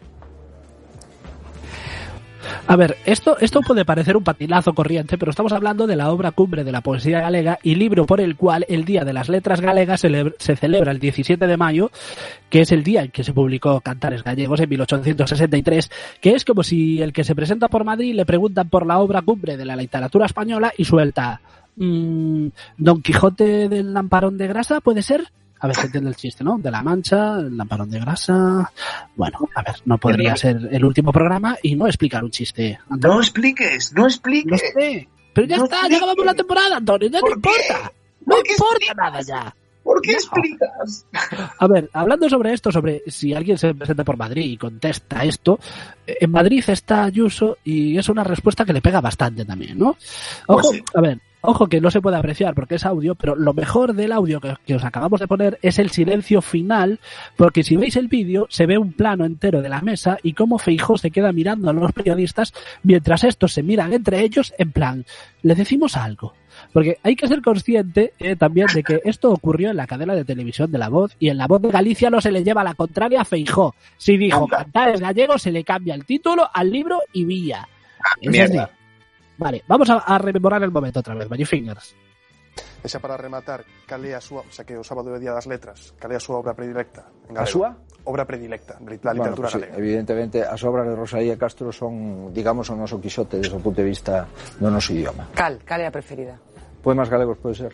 A 2.69 2.77
ver, 2.77 2.97
esto, 3.05 3.37
esto 3.41 3.61
puede 3.61 3.85
parecer 3.85 4.17
un 4.17 4.23
patinazo 4.25 4.73
corriente, 4.73 5.19
pero 5.19 5.31
estamos 5.31 5.53
hablando 5.53 5.87
de 5.87 5.97
la 5.97 6.11
obra 6.11 6.31
cumbre 6.31 6.65
de 6.65 6.73
la 6.73 6.81
poesía 6.81 7.21
galega 7.21 7.59
y 7.63 7.75
libro 7.75 8.07
por 8.07 8.21
el 8.21 8.37
cual 8.37 8.65
el 8.69 8.85
Día 8.85 9.05
de 9.05 9.13
las 9.13 9.29
Letras 9.29 9.61
Galegas 9.61 10.01
celebra- 10.03 10.33
se 10.39 10.57
celebra 10.57 10.93
el 10.93 10.99
17 11.01 11.47
de 11.47 11.57
mayo, 11.57 11.91
que 12.49 12.61
es 12.63 12.73
el 12.73 12.83
día 12.83 13.03
en 13.03 13.11
que 13.11 13.25
se 13.25 13.35
publicó 13.35 13.81
Cantares 13.81 14.23
Gallegos 14.23 14.61
en 14.61 14.71
1863, 14.71 15.91
que 16.21 16.31
es 16.35 16.45
como 16.45 16.63
si 16.63 17.03
el 17.03 17.13
que 17.13 17.25
se 17.25 17.35
presenta 17.35 17.69
por 17.69 17.85
Madrid 17.85 18.15
le 18.15 18.25
preguntan 18.25 18.69
por 18.71 18.87
la 18.87 19.01
obra 19.01 19.21
cumbre 19.23 19.57
de 19.57 19.65
la 19.67 19.77
literatura 19.77 20.25
española 20.27 20.73
y 20.79 20.85
suelta 20.85 21.41
mm, 21.77 22.47
Don 22.79 23.03
Quijote 23.03 23.69
del 23.69 23.93
Lamparón 23.93 24.39
de 24.39 24.47
Grasa, 24.47 24.81
¿puede 24.81 25.03
ser? 25.03 25.25
A 25.63 25.67
ver, 25.69 25.77
se 25.77 25.87
entiende 25.87 26.11
el 26.11 26.17
chiste, 26.17 26.43
¿no? 26.43 26.59
De 26.59 26.71
la 26.71 26.83
Mancha, 26.83 27.39
el 27.39 27.57
Lamparón 27.57 27.89
de 27.89 28.01
Grasa. 28.01 28.73
Bueno, 29.15 29.39
a 29.55 29.63
ver, 29.63 29.77
no 29.85 29.97
podría 29.97 30.37
ser 30.37 30.69
el 30.73 30.85
último 30.85 31.13
programa 31.13 31.57
y 31.63 31.77
no 31.77 31.87
explicar 31.87 32.25
un 32.25 32.31
chiste. 32.31 32.79
No 32.89 33.21
expliques, 33.21 33.93
no 33.93 34.07
expliques. 34.07 34.61
sé. 34.75 35.09
Pero 35.33 35.47
ya 35.47 35.57
No 35.59 35.65
está, 35.65 35.89
ya 35.89 35.97
acabamos 35.99 36.27
la 36.27 36.35
temporada, 36.35 36.77
Antonio, 36.77 37.09
ya 37.09 37.21
no 37.21 37.27
¿Por 37.27 37.41
qué? 37.41 37.49
importa. 37.51 37.93
No 38.27 38.35
¿Por 38.37 38.43
qué 38.45 38.53
importa 38.53 38.77
explicas? 38.77 38.97
nada 38.97 39.21
ya. 39.23 39.57
¿Por 39.85 40.01
qué 40.01 40.13
No. 40.13 40.19
explicas? 40.19 41.07
A 41.59 41.67
ver, 41.69 41.91
hablando 41.93 42.29
sobre 42.29 42.53
esto, 42.53 42.71
sobre 42.73 43.03
si 43.07 43.33
alguien 43.33 43.57
se 43.57 43.73
presenta 43.75 44.05
por 44.05 44.17
Madrid 44.17 44.45
y 44.45 44.57
contesta 44.57 45.25
esto, 45.25 45.59
en 46.07 46.31
Madrid 46.31 46.63
está 46.69 47.05
Ayuso 47.05 47.59
y 47.65 47.97
es 47.99 48.09
una 48.09 48.25
respuesta 48.25 48.65
que 48.65 48.73
le 48.73 48.83
pega 48.83 49.01
bastante 49.01 49.45
también, 49.45 49.79
¿no? 49.79 49.97
Ojo, 50.47 50.61
Pues 50.61 50.67
sí. 50.71 50.83
a 50.95 51.01
ver, 51.01 51.21
ojo 51.43 51.67
que 51.67 51.81
no 51.81 51.91
se 51.91 52.01
puede 52.01 52.17
apreciar 52.17 52.55
porque 52.55 52.77
es 52.77 52.87
audio, 52.87 53.15
pero 53.15 53.37
lo 53.37 53.53
mejor 53.53 53.95
del 53.95 54.13
audio 54.13 54.41
que, 54.41 54.55
que 54.67 54.75
os 54.75 54.85
acabamos 54.85 55.21
de 55.21 55.29
poner 55.29 55.59
es 55.63 55.79
el 55.79 55.91
silencio 55.91 56.41
final, 56.41 57.01
porque 57.37 57.63
si 57.63 57.77
veis 57.77 57.97
el 57.97 58.09
vídeo 58.09 58.47
se 58.49 58.67
ve 58.67 58.79
un 58.79 58.93
plano 58.93 59.25
entero 59.25 59.63
de 59.63 59.69
la 59.69 59.81
mesa 59.81 60.19
y 60.23 60.33
cómo 60.33 60.59
Feijó 60.59 60.97
se 60.97 61.11
queda 61.11 61.33
mirando 61.33 61.71
a 61.71 61.73
los 61.73 61.93
periodistas 61.93 62.55
mientras 62.83 63.25
estos 63.25 63.53
se 63.53 63.63
miran 63.63 63.93
entre 63.93 64.21
ellos 64.21 64.55
en 64.59 64.73
plan, 64.73 65.05
le 65.43 65.55
decimos 65.55 65.97
algo. 65.97 66.35
Porque 66.73 66.99
hay 67.03 67.17
que 67.17 67.29
ser 67.29 67.43
consciente 67.43 68.13
eh, 68.19 68.37
también 68.37 68.67
de 68.75 68.83
que 68.83 69.01
esto 69.05 69.31
ocurrió 69.31 69.71
en 69.71 69.77
la 69.77 69.87
cadena 69.87 70.15
de 70.15 70.25
televisión 70.25 70.71
de 70.71 70.79
La 70.79 70.89
Voz 70.89 71.17
y 71.19 71.29
en 71.29 71.39
La 71.39 71.47
Voz 71.47 71.63
de 71.63 71.71
Galicia 71.71 72.11
no 72.11 72.21
se 72.21 72.31
le 72.31 72.45
lleva 72.45 72.65
la 72.65 72.75
contraria 72.75 73.23
a 73.23 73.25
Feijó. 73.25 73.75
Si 73.97 74.17
dijo. 74.17 74.47
Cantares 74.47 75.01
Gallegos, 75.01 75.43
se 75.43 75.53
le 75.53 75.65
cambia 75.65 75.95
el 75.95 76.05
título 76.05 76.49
al 76.53 76.71
libro 76.71 77.01
y 77.13 77.25
vía. 77.25 77.69
Mierda. 78.21 78.71
Vale, 79.43 79.63
vamos 79.67 79.91
a, 79.91 79.99
a 79.99 80.19
rememorar 80.19 80.63
el 80.63 80.71
momento 80.71 81.01
otra 81.01 81.15
vez, 81.15 81.29
Magic 81.29 81.47
Fingers. 81.47 81.95
E 82.83 82.91
xa 82.91 82.99
para 82.99 83.15
rematar, 83.15 83.63
cal 83.87 84.03
é 84.03 84.13
a 84.13 84.23
súa, 84.23 84.43
xa 84.51 84.67
que 84.67 84.75
o 84.75 84.83
sábado 84.83 85.15
é 85.15 85.19
Día 85.23 85.31
das 85.31 85.47
Letras, 85.47 85.95
cal 86.03 86.11
é 86.11 86.19
a 86.19 86.23
súa 86.23 86.43
obra 86.43 86.51
predilecta 86.51 87.07
en 87.31 87.39
A 87.39 87.47
súa? 87.47 87.79
Obra 88.03 88.27
predilecta, 88.27 88.75
da 88.75 88.83
Bueno, 88.83 89.31
literatura 89.31 89.47
pues 89.47 89.63
sí, 89.63 89.79
evidentemente, 89.79 90.43
as 90.43 90.59
obras 90.67 90.91
de 90.91 90.99
Rosalía 90.99 91.39
Castro 91.39 91.71
son, 91.71 92.35
digamos, 92.35 92.67
o 92.71 92.75
noso 92.75 92.99
Quixote 92.99 93.39
desde 93.39 93.55
o 93.55 93.63
punto 93.63 93.79
de 93.79 93.87
vista 93.87 94.27
do 94.59 94.67
noso 94.67 94.91
idioma. 94.91 95.31
Cal, 95.39 95.63
cal 95.63 95.79
é 95.79 95.87
a 95.87 95.95
preferida? 95.95 96.35
Poemas 96.83 97.07
galegos 97.07 97.39
pode 97.39 97.55
ser? 97.55 97.73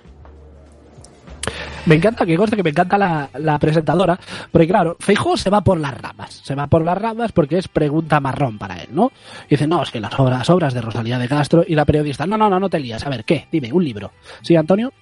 Me 1.89 1.95
encanta 1.97 2.27
que 2.27 2.37
conste 2.37 2.57
que 2.57 2.63
me 2.63 2.71
encanta 2.71 2.99
la, 2.99 3.29
la 3.39 3.59
presentadora, 3.59 4.19
porque 4.53 4.67
claro, 4.69 4.97
Feijó 5.01 5.37
se 5.37 5.51
va 5.51 5.63
por 5.63 5.81
las 5.81 5.99
ramas, 5.99 6.41
se 6.45 6.55
va 6.55 6.67
por 6.67 6.85
las 6.85 6.97
ramas 6.99 7.33
porque 7.33 7.59
es 7.59 7.67
pregunta 7.69 8.21
marrón 8.21 8.59
para 8.59 8.77
él, 8.83 8.89
¿no? 8.93 9.11
Y 9.47 9.51
dice, 9.51 9.67
no, 9.67 9.83
es 9.83 9.91
que 9.91 10.01
las 10.01 10.19
obras, 10.21 10.49
obras 10.51 10.75
de 10.75 10.81
Rosalía 10.83 11.19
de 11.19 11.29
Castro 11.29 11.65
y 11.67 11.75
la 11.75 11.85
periodista, 11.85 12.27
no, 12.27 12.37
no, 12.37 12.49
no, 12.51 12.61
no 12.61 12.69
te 12.69 12.79
lías, 12.79 13.05
a 13.07 13.11
ver, 13.11 13.25
¿qué? 13.25 13.49
Dime, 13.51 13.73
un 13.73 13.85
libro. 13.85 14.13
¿Sí, 14.43 14.55
Antonio? 14.55 14.93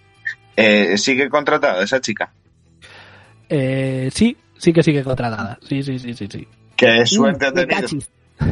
Eh, 0.56 0.96
sigue 0.96 1.28
contratada 1.28 1.82
esa 1.82 2.00
chica. 2.00 2.32
Eh, 3.48 4.10
sí, 4.12 4.36
sí 4.56 4.72
que 4.72 4.82
sigue 4.82 5.02
contratada, 5.04 5.58
sí, 5.68 5.82
sí, 5.82 5.98
sí, 5.98 6.14
sí, 6.14 6.26
sí. 6.30 6.48
Qué 6.76 7.06
suerte 7.06 7.46
ha 7.46 7.50
Mm, 7.50 7.54
tenido. 7.54 7.80
cachis. 7.80 8.10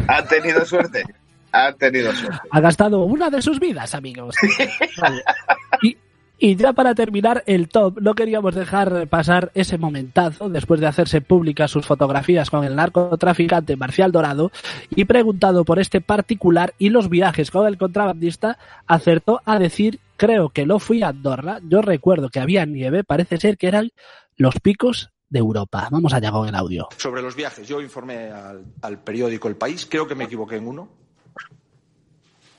Ha 0.09 0.25
tenido 0.25 0.65
suerte. 0.65 1.05
Ha 1.53 1.73
tenido 1.73 2.13
suerte. 2.15 2.39
Ha 2.51 2.61
gastado 2.61 3.05
una 3.05 3.31
de 3.31 3.41
sus 3.43 3.61
vidas, 3.61 3.95
amigos. 3.95 4.35
Vale. 5.01 5.23
Y, 5.83 5.97
y 6.45 6.57
ya 6.57 6.75
para 6.75 6.95
terminar 6.95 7.43
el 7.47 7.71
top, 7.71 8.03
no 8.03 8.15
queríamos 8.15 8.55
dejar 8.55 9.09
pasar 9.09 9.51
ese 9.55 9.79
momentazo 9.79 10.51
después 10.51 10.79
de 10.79 10.87
hacerse 10.87 11.23
públicas 11.23 11.71
sus 11.71 11.87
fotografías 11.87 12.51
con 12.51 12.65
el 12.65 12.77
narcotraficante 12.77 13.77
Marcial 13.77 14.13
Dorado 14.13 14.53
y 14.91 15.07
preguntado 15.07 15.65
por 15.65 15.79
este 15.79 16.03
particular 16.03 16.75
y 16.77 16.91
los 16.91 17.09
viajes 17.09 17.51
con 17.51 17.67
el 17.67 17.79
contrabandista, 17.79 18.59
acertó 18.87 19.41
a 19.47 19.59
decir, 19.59 20.01
creo 20.19 20.51
que 20.51 20.67
lo 20.67 20.81
fui 20.81 21.03
a 21.03 21.09
Andorra, 21.09 21.61
yo 21.67 21.81
recuerdo 21.81 22.29
que 22.29 22.41
había 22.41 22.67
nieve, 22.67 23.05
parece 23.05 23.39
ser 23.39 23.57
que 23.57 23.69
eran 23.69 23.93
los 24.37 24.57
picos 24.61 25.13
de 25.31 25.39
Europa. 25.39 25.89
Vamos 25.91 26.13
allá 26.13 26.31
con 26.31 26.47
el 26.47 26.55
audio. 26.55 26.89
Sobre 26.99 27.23
los 27.23 27.35
viajes, 27.35 27.67
yo 27.67 27.81
informé 27.81 28.31
al, 28.31 28.67
al 28.83 29.03
periódico 29.03 29.49
El 29.49 29.57
País, 29.57 29.87
creo 29.91 30.07
que 30.07 30.15
me 30.15 30.25
equivoqué 30.25 30.57
en 30.57 30.69
uno. 30.69 30.91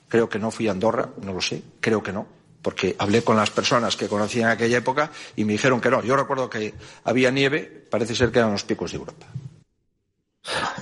Creo 0.08 0.28
que 0.28 0.40
no 0.40 0.50
fui 0.50 0.68
a 0.68 0.72
Andorra, 0.72 1.12
no 1.22 1.34
lo 1.34 1.42
sé, 1.42 1.62
creo 1.80 2.02
que 2.02 2.12
no, 2.12 2.26
porque 2.66 2.96
hablé 2.98 3.22
con 3.22 3.38
las 3.38 3.52
personas 3.52 3.96
que 3.96 4.08
conocían 4.08 4.50
aquella 4.50 4.80
época 4.80 5.12
y 5.36 5.46
me 5.46 5.52
dijeron 5.52 5.80
que 5.80 5.92
no. 5.92 6.04
Yo 6.04 6.16
recuerdo 6.16 6.50
que 6.50 6.74
había 7.04 7.30
nieve, 7.30 7.86
parece 7.92 8.16
ser 8.16 8.32
que 8.32 8.40
eran 8.40 8.54
los 8.54 8.64
picos 8.64 8.92
de 8.92 8.98
Europa. 8.98 9.28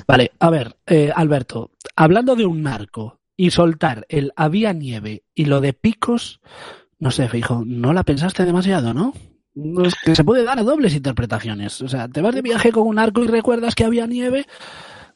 Vale, 0.08 0.32
a 0.40 0.50
ver, 0.50 0.78
eh, 0.88 1.12
Alberto, 1.14 1.72
hablando 1.98 2.38
de 2.38 2.46
un 2.46 2.64
narco 2.64 3.20
y 3.36 3.52
soltar 3.52 4.06
el 4.08 4.32
había 4.38 4.72
nieve 4.72 5.24
y 5.36 5.44
lo 5.44 5.60
de 5.60 5.74
picos, 5.74 6.40
no 7.00 7.12
sé, 7.12 7.28
fijo, 7.28 7.64
no 7.66 7.92
la 7.92 8.04
pensaste 8.04 8.46
demasiado, 8.46 8.94
¿no? 8.94 9.14
Es 9.84 9.96
que 10.06 10.16
se 10.16 10.24
puede 10.24 10.46
dar 10.46 10.60
a 10.60 10.64
dobles 10.64 10.96
interpretaciones. 10.96 11.82
O 11.82 11.90
sea, 11.90 12.08
te 12.08 12.22
vas 12.22 12.34
de 12.34 12.42
viaje 12.42 12.72
con 12.72 12.88
un 12.88 12.96
narco 12.96 13.26
y 13.26 13.28
recuerdas 13.28 13.76
que 13.76 13.84
había 13.84 14.08
nieve. 14.08 14.46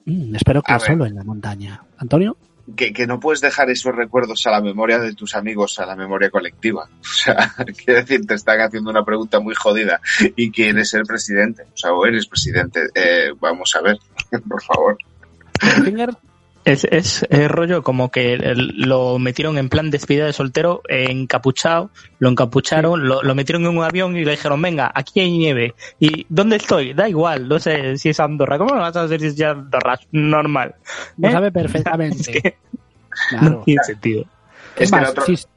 Mm, 0.04 0.36
espero 0.36 0.62
que 0.62 0.74
A 0.74 0.80
ver. 0.80 0.88
solo 0.88 1.06
en 1.06 1.16
la 1.16 1.24
montaña. 1.24 1.86
Antonio, 1.98 2.36
Que, 2.76 2.92
que 2.92 3.08
no 3.08 3.20
puedes 3.20 3.40
dejar 3.40 3.70
esos 3.70 3.96
recuerdos 3.96 4.46
a 4.46 4.52
la 4.52 4.62
memoria 4.62 5.00
de 5.00 5.14
tus 5.14 5.36
amigos, 5.36 5.80
a 5.80 5.86
la 5.86 5.96
memoria 5.96 6.30
colectiva. 6.30 6.90
O 7.00 7.04
sea, 7.04 7.54
quiero 7.84 8.02
decir, 8.02 8.26
te 8.26 8.36
están 8.36 8.60
haciendo 8.62 8.90
una 8.92 9.04
pregunta 9.04 9.40
muy 9.40 9.56
jodida 9.56 10.02
y 10.36 10.52
quieres 10.52 10.90
ser 10.90 11.04
presidente. 11.04 11.64
O 11.64 11.78
sea, 11.78 11.94
o 11.94 12.06
eres 12.06 12.28
presidente. 12.28 12.90
Eh, 12.94 13.32
vamos 13.40 13.76
a 13.76 13.82
ver, 13.82 13.98
por 14.48 14.62
favor. 14.64 14.98
Es, 16.68 16.84
es, 16.84 17.26
es 17.30 17.48
rollo 17.50 17.82
como 17.82 18.12
que 18.12 18.38
lo 18.38 19.20
metieron 19.20 19.58
en 19.58 19.70
plan 19.70 19.90
despedida 19.90 20.26
de 20.26 20.34
soltero, 20.34 20.82
eh, 20.90 21.06
encapuchado, 21.10 21.92
lo 22.20 22.28
encapucharon, 22.30 23.08
lo, 23.08 23.24
lo 23.24 23.36
metieron 23.36 23.64
en 23.66 23.78
un 23.78 23.84
avión 23.86 24.18
y 24.18 24.26
le 24.26 24.32
dijeron, 24.32 24.62
venga, 24.62 24.92
aquí 24.94 25.22
hay 25.22 25.32
nieve. 25.38 25.76
¿Y 26.00 26.26
dónde 26.28 26.58
estoy? 26.58 26.94
Da 26.94 27.08
igual, 27.08 27.48
no 27.48 27.58
sé 27.60 27.98
si 27.98 28.10
es 28.10 28.20
Andorra. 28.20 28.58
¿Cómo 28.58 28.74
me 28.74 28.82
vas 28.82 28.96
a 28.98 29.04
hacer 29.04 29.22
si 29.22 29.28
es 29.28 29.36
ya 29.38 29.52
Andorra? 29.52 29.98
Normal. 30.12 30.76
lo 31.18 31.30
¿Eh? 31.30 31.32
sabe 31.32 31.48
Es 31.48 31.54
perfectamente. 31.54 32.32
que 32.34 32.56
no 33.32 33.40
Claro. 33.40 33.62
tiene 33.66 33.84
sentido. 33.84 34.24
Es 34.76 34.92
que 34.92 34.96
más, 34.98 35.04
el 35.06 35.10
otro- 35.12 35.26
si- 35.26 35.38
sa- 35.38 35.48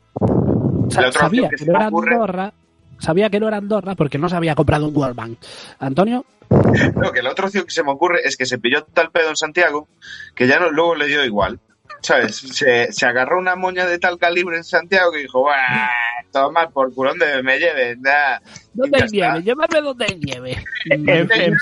la 1.01 1.09
otra 1.09 1.21
sabía 1.23 1.49
que 1.49 1.57
que 1.57 1.65
no 1.67 1.77
era 1.77 1.89
ocurre- 1.91 2.13
Andorra, 2.15 2.53
sabía 2.99 3.31
que 3.31 3.41
no 3.41 3.49
era 3.49 3.57
Andorra 3.57 3.95
porque 3.97 4.17
no 4.19 4.29
se 4.29 4.37
había 4.37 4.55
comprado 4.55 4.87
un 4.89 4.97
Wallman. 4.97 5.37
Antonio, 5.81 6.25
No, 6.97 7.13
que 7.13 7.23
la 7.23 7.31
otra 7.31 7.47
opción 7.47 7.65
que 7.65 7.71
se 7.71 7.83
me 7.83 7.93
ocurre 7.93 8.21
es 8.25 8.37
que 8.37 8.47
se 8.47 8.59
pilló 8.59 8.85
tal 8.85 9.11
pedo 9.11 9.29
en 9.31 9.37
Santiago 9.37 9.89
que 10.35 10.47
ya 10.47 10.59
no, 10.59 10.71
luego 10.71 10.95
le 10.95 11.07
dio 11.07 11.25
igual. 11.25 11.61
¿Sabes? 12.03 12.37
Se, 12.37 12.93
se 12.93 13.07
agarró 13.07 13.39
una 13.39 13.57
moña 13.57 13.85
de 13.87 13.99
tal 13.99 14.19
calibre 14.19 14.57
en 14.57 14.65
Santiago 14.65 15.13
que 15.13 15.19
dijo, 15.19 15.41
¡Buah! 15.41 15.89
Toma 16.33 16.69
por 16.71 16.95
culo 16.95 17.11
donde 17.11 17.43
me 17.43 17.59
lleven. 17.59 18.01
da". 18.03 18.41
¿dónde 18.73 19.03
hay 19.03 19.09
nieve? 19.11 19.43
Llévame 19.43 19.81
donde 19.83 20.05
hay 20.07 20.17
nieve. 20.19 20.65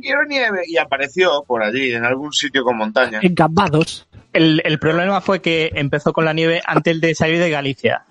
Quiero 0.00 0.24
nieve. 0.26 0.62
Y 0.66 0.76
apareció 0.78 1.42
por 1.46 1.62
allí, 1.62 1.92
en 1.92 2.04
algún 2.04 2.32
sitio 2.32 2.62
con 2.64 2.76
montaña. 2.76 3.20
En 3.22 3.34
Cambados. 3.34 4.06
el, 4.32 4.62
el 4.64 4.78
problema 4.78 5.20
fue 5.20 5.40
que 5.42 5.70
empezó 5.74 6.12
con 6.12 6.24
la 6.24 6.32
nieve 6.32 6.62
antes 6.64 7.00
de 7.00 7.14
salir 7.14 7.38
de 7.38 7.50
Galicia. 7.50 8.04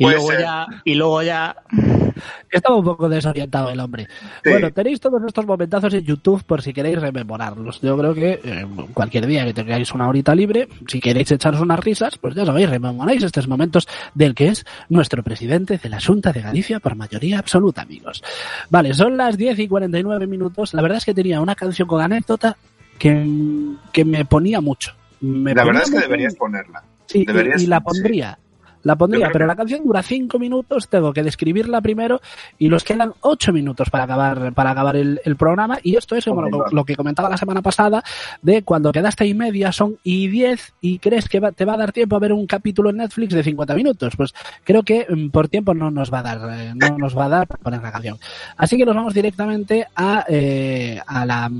Y 0.00 0.04
Puede 0.04 0.16
luego 0.16 0.30
ser. 0.30 0.40
ya, 0.40 0.66
y 0.82 0.94
luego 0.94 1.22
ya, 1.22 1.56
Estaba 2.50 2.76
un 2.76 2.84
poco 2.84 3.08
desorientado 3.08 3.70
el 3.70 3.80
hombre. 3.80 4.06
Sí. 4.42 4.50
Bueno, 4.50 4.70
tenéis 4.72 4.98
todos 4.98 5.22
estos 5.26 5.46
momentazos 5.46 5.92
en 5.94 6.02
YouTube 6.04 6.42
por 6.44 6.60
si 6.62 6.72
queréis 6.72 6.98
rememorarlos. 7.00 7.80
Yo 7.82 7.96
creo 7.98 8.14
que 8.14 8.40
eh, 8.42 8.66
cualquier 8.94 9.26
día 9.26 9.44
que 9.44 9.52
tengáis 9.54 9.92
una 9.92 10.08
horita 10.08 10.34
libre, 10.34 10.68
si 10.88 11.00
queréis 11.00 11.30
echaros 11.30 11.60
unas 11.60 11.78
risas, 11.80 12.16
pues 12.18 12.34
ya 12.34 12.44
sabéis, 12.46 12.68
rememoráis 12.70 13.22
estos 13.22 13.46
momentos 13.46 13.86
del 14.14 14.34
que 14.34 14.48
es 14.48 14.64
nuestro 14.88 15.22
presidente 15.22 15.78
de 15.78 15.88
la 15.90 16.00
Junta 16.00 16.32
de 16.32 16.40
Galicia 16.42 16.80
por 16.80 16.96
mayoría 16.96 17.38
absoluta, 17.38 17.82
amigos. 17.82 18.22
Vale, 18.70 18.94
son 18.94 19.16
las 19.18 19.36
10 19.36 19.58
y 19.58 19.68
49 19.68 20.26
minutos. 20.26 20.72
La 20.74 20.82
verdad 20.82 20.98
es 20.98 21.04
que 21.04 21.14
tenía 21.14 21.40
una 21.42 21.54
canción 21.54 21.86
con 21.86 22.00
anécdota 22.02 22.56
que, 22.98 23.26
que 23.92 24.04
me 24.04 24.24
ponía 24.24 24.60
mucho. 24.60 24.92
Me 25.20 25.54
La 25.54 25.62
ponía 25.62 25.80
verdad 25.80 25.82
es 25.84 25.90
que 25.90 26.06
deberías 26.06 26.34
ponerla. 26.36 26.82
Sí, 27.06 27.20
y- 27.20 27.26
Deberías- 27.26 27.62
y, 27.62 27.66
la 27.66 27.78
sí. 27.78 27.84
La 28.82 28.96
pondría, 28.96 29.28
pero 29.32 29.46
la 29.46 29.56
canción 29.56 29.84
dura 29.84 30.02
cinco 30.02 30.38
minutos, 30.38 30.88
tengo 30.88 31.12
que 31.12 31.22
describirla 31.22 31.80
primero 31.80 32.20
y 32.58 32.68
nos 32.68 32.82
quedan 32.82 33.12
ocho 33.20 33.52
minutos 33.52 33.90
para 33.90 34.04
acabar, 34.04 34.52
para 34.54 34.70
acabar 34.70 34.96
el, 34.96 35.20
el 35.24 35.36
programa. 35.36 35.78
Y 35.82 35.96
esto 35.96 36.16
es 36.16 36.24
como 36.24 36.42
lo 36.72 36.84
que 36.84 36.96
comentaba 36.96 37.28
la 37.28 37.36
semana 37.36 37.60
pasada, 37.62 38.02
de 38.40 38.62
cuando 38.62 38.90
quedaste 38.92 39.26
y 39.26 39.34
media 39.34 39.70
son 39.72 39.96
y 40.02 40.28
diez 40.28 40.72
y 40.80 40.98
crees 40.98 41.28
que 41.28 41.40
va- 41.40 41.52
te 41.52 41.64
va 41.64 41.74
a 41.74 41.76
dar 41.76 41.92
tiempo 41.92 42.16
a 42.16 42.20
ver 42.20 42.32
un 42.32 42.46
capítulo 42.46 42.90
en 42.90 42.96
Netflix 42.96 43.34
de 43.34 43.42
50 43.42 43.74
minutos. 43.74 44.14
Pues 44.16 44.32
creo 44.64 44.82
que 44.82 45.06
mm, 45.08 45.28
por 45.28 45.48
tiempo 45.48 45.74
no 45.74 45.90
nos 45.90 46.10
va 46.12 46.20
a 46.20 46.22
dar, 46.22 46.40
eh, 46.58 46.72
no 46.74 46.96
nos 46.96 47.16
va 47.16 47.26
a 47.26 47.28
dar 47.28 47.46
para 47.46 47.62
poner 47.62 47.82
la 47.82 47.92
canción. 47.92 48.18
Así 48.56 48.76
que 48.78 48.86
nos 48.86 48.94
vamos 48.96 49.12
directamente 49.12 49.86
a, 49.94 50.24
eh, 50.28 50.98
a 51.06 51.26
la 51.26 51.50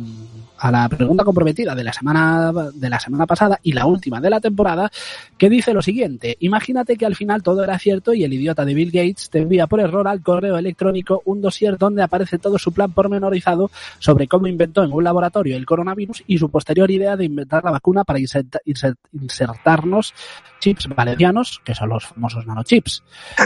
a 0.60 0.70
la 0.70 0.88
pregunta 0.88 1.24
comprometida 1.24 1.74
de 1.74 1.82
la 1.84 1.92
semana 1.92 2.52
de 2.74 2.88
la 2.90 3.00
semana 3.00 3.26
pasada 3.26 3.58
y 3.62 3.72
la 3.72 3.86
última 3.86 4.20
de 4.20 4.30
la 4.30 4.40
temporada 4.40 4.90
que 5.38 5.48
dice 5.48 5.72
lo 5.72 5.82
siguiente 5.82 6.36
imagínate 6.40 6.96
que 6.96 7.06
al 7.06 7.16
final 7.16 7.42
todo 7.42 7.64
era 7.64 7.78
cierto 7.78 8.12
y 8.12 8.24
el 8.24 8.32
idiota 8.32 8.64
de 8.64 8.74
Bill 8.74 8.90
Gates 8.90 9.30
te 9.30 9.38
envía 9.38 9.66
por 9.66 9.80
error 9.80 10.06
al 10.06 10.22
correo 10.22 10.58
electrónico 10.58 11.22
un 11.24 11.40
dossier 11.40 11.78
donde 11.78 12.02
aparece 12.02 12.38
todo 12.38 12.58
su 12.58 12.72
plan 12.72 12.92
pormenorizado 12.92 13.70
sobre 13.98 14.28
cómo 14.28 14.46
inventó 14.46 14.84
en 14.84 14.92
un 14.92 15.02
laboratorio 15.02 15.56
el 15.56 15.66
coronavirus 15.66 16.22
y 16.26 16.38
su 16.38 16.50
posterior 16.50 16.90
idea 16.90 17.16
de 17.16 17.24
inventar 17.24 17.64
la 17.64 17.70
vacuna 17.70 18.04
para 18.04 18.18
inserta- 18.18 18.60
insert- 18.66 18.96
insertarnos 19.12 20.14
chips 20.60 20.88
valencianos 20.94 21.60
que 21.64 21.74
son 21.74 21.88
los 21.88 22.06
famosos 22.06 22.46
nanochips 22.46 23.02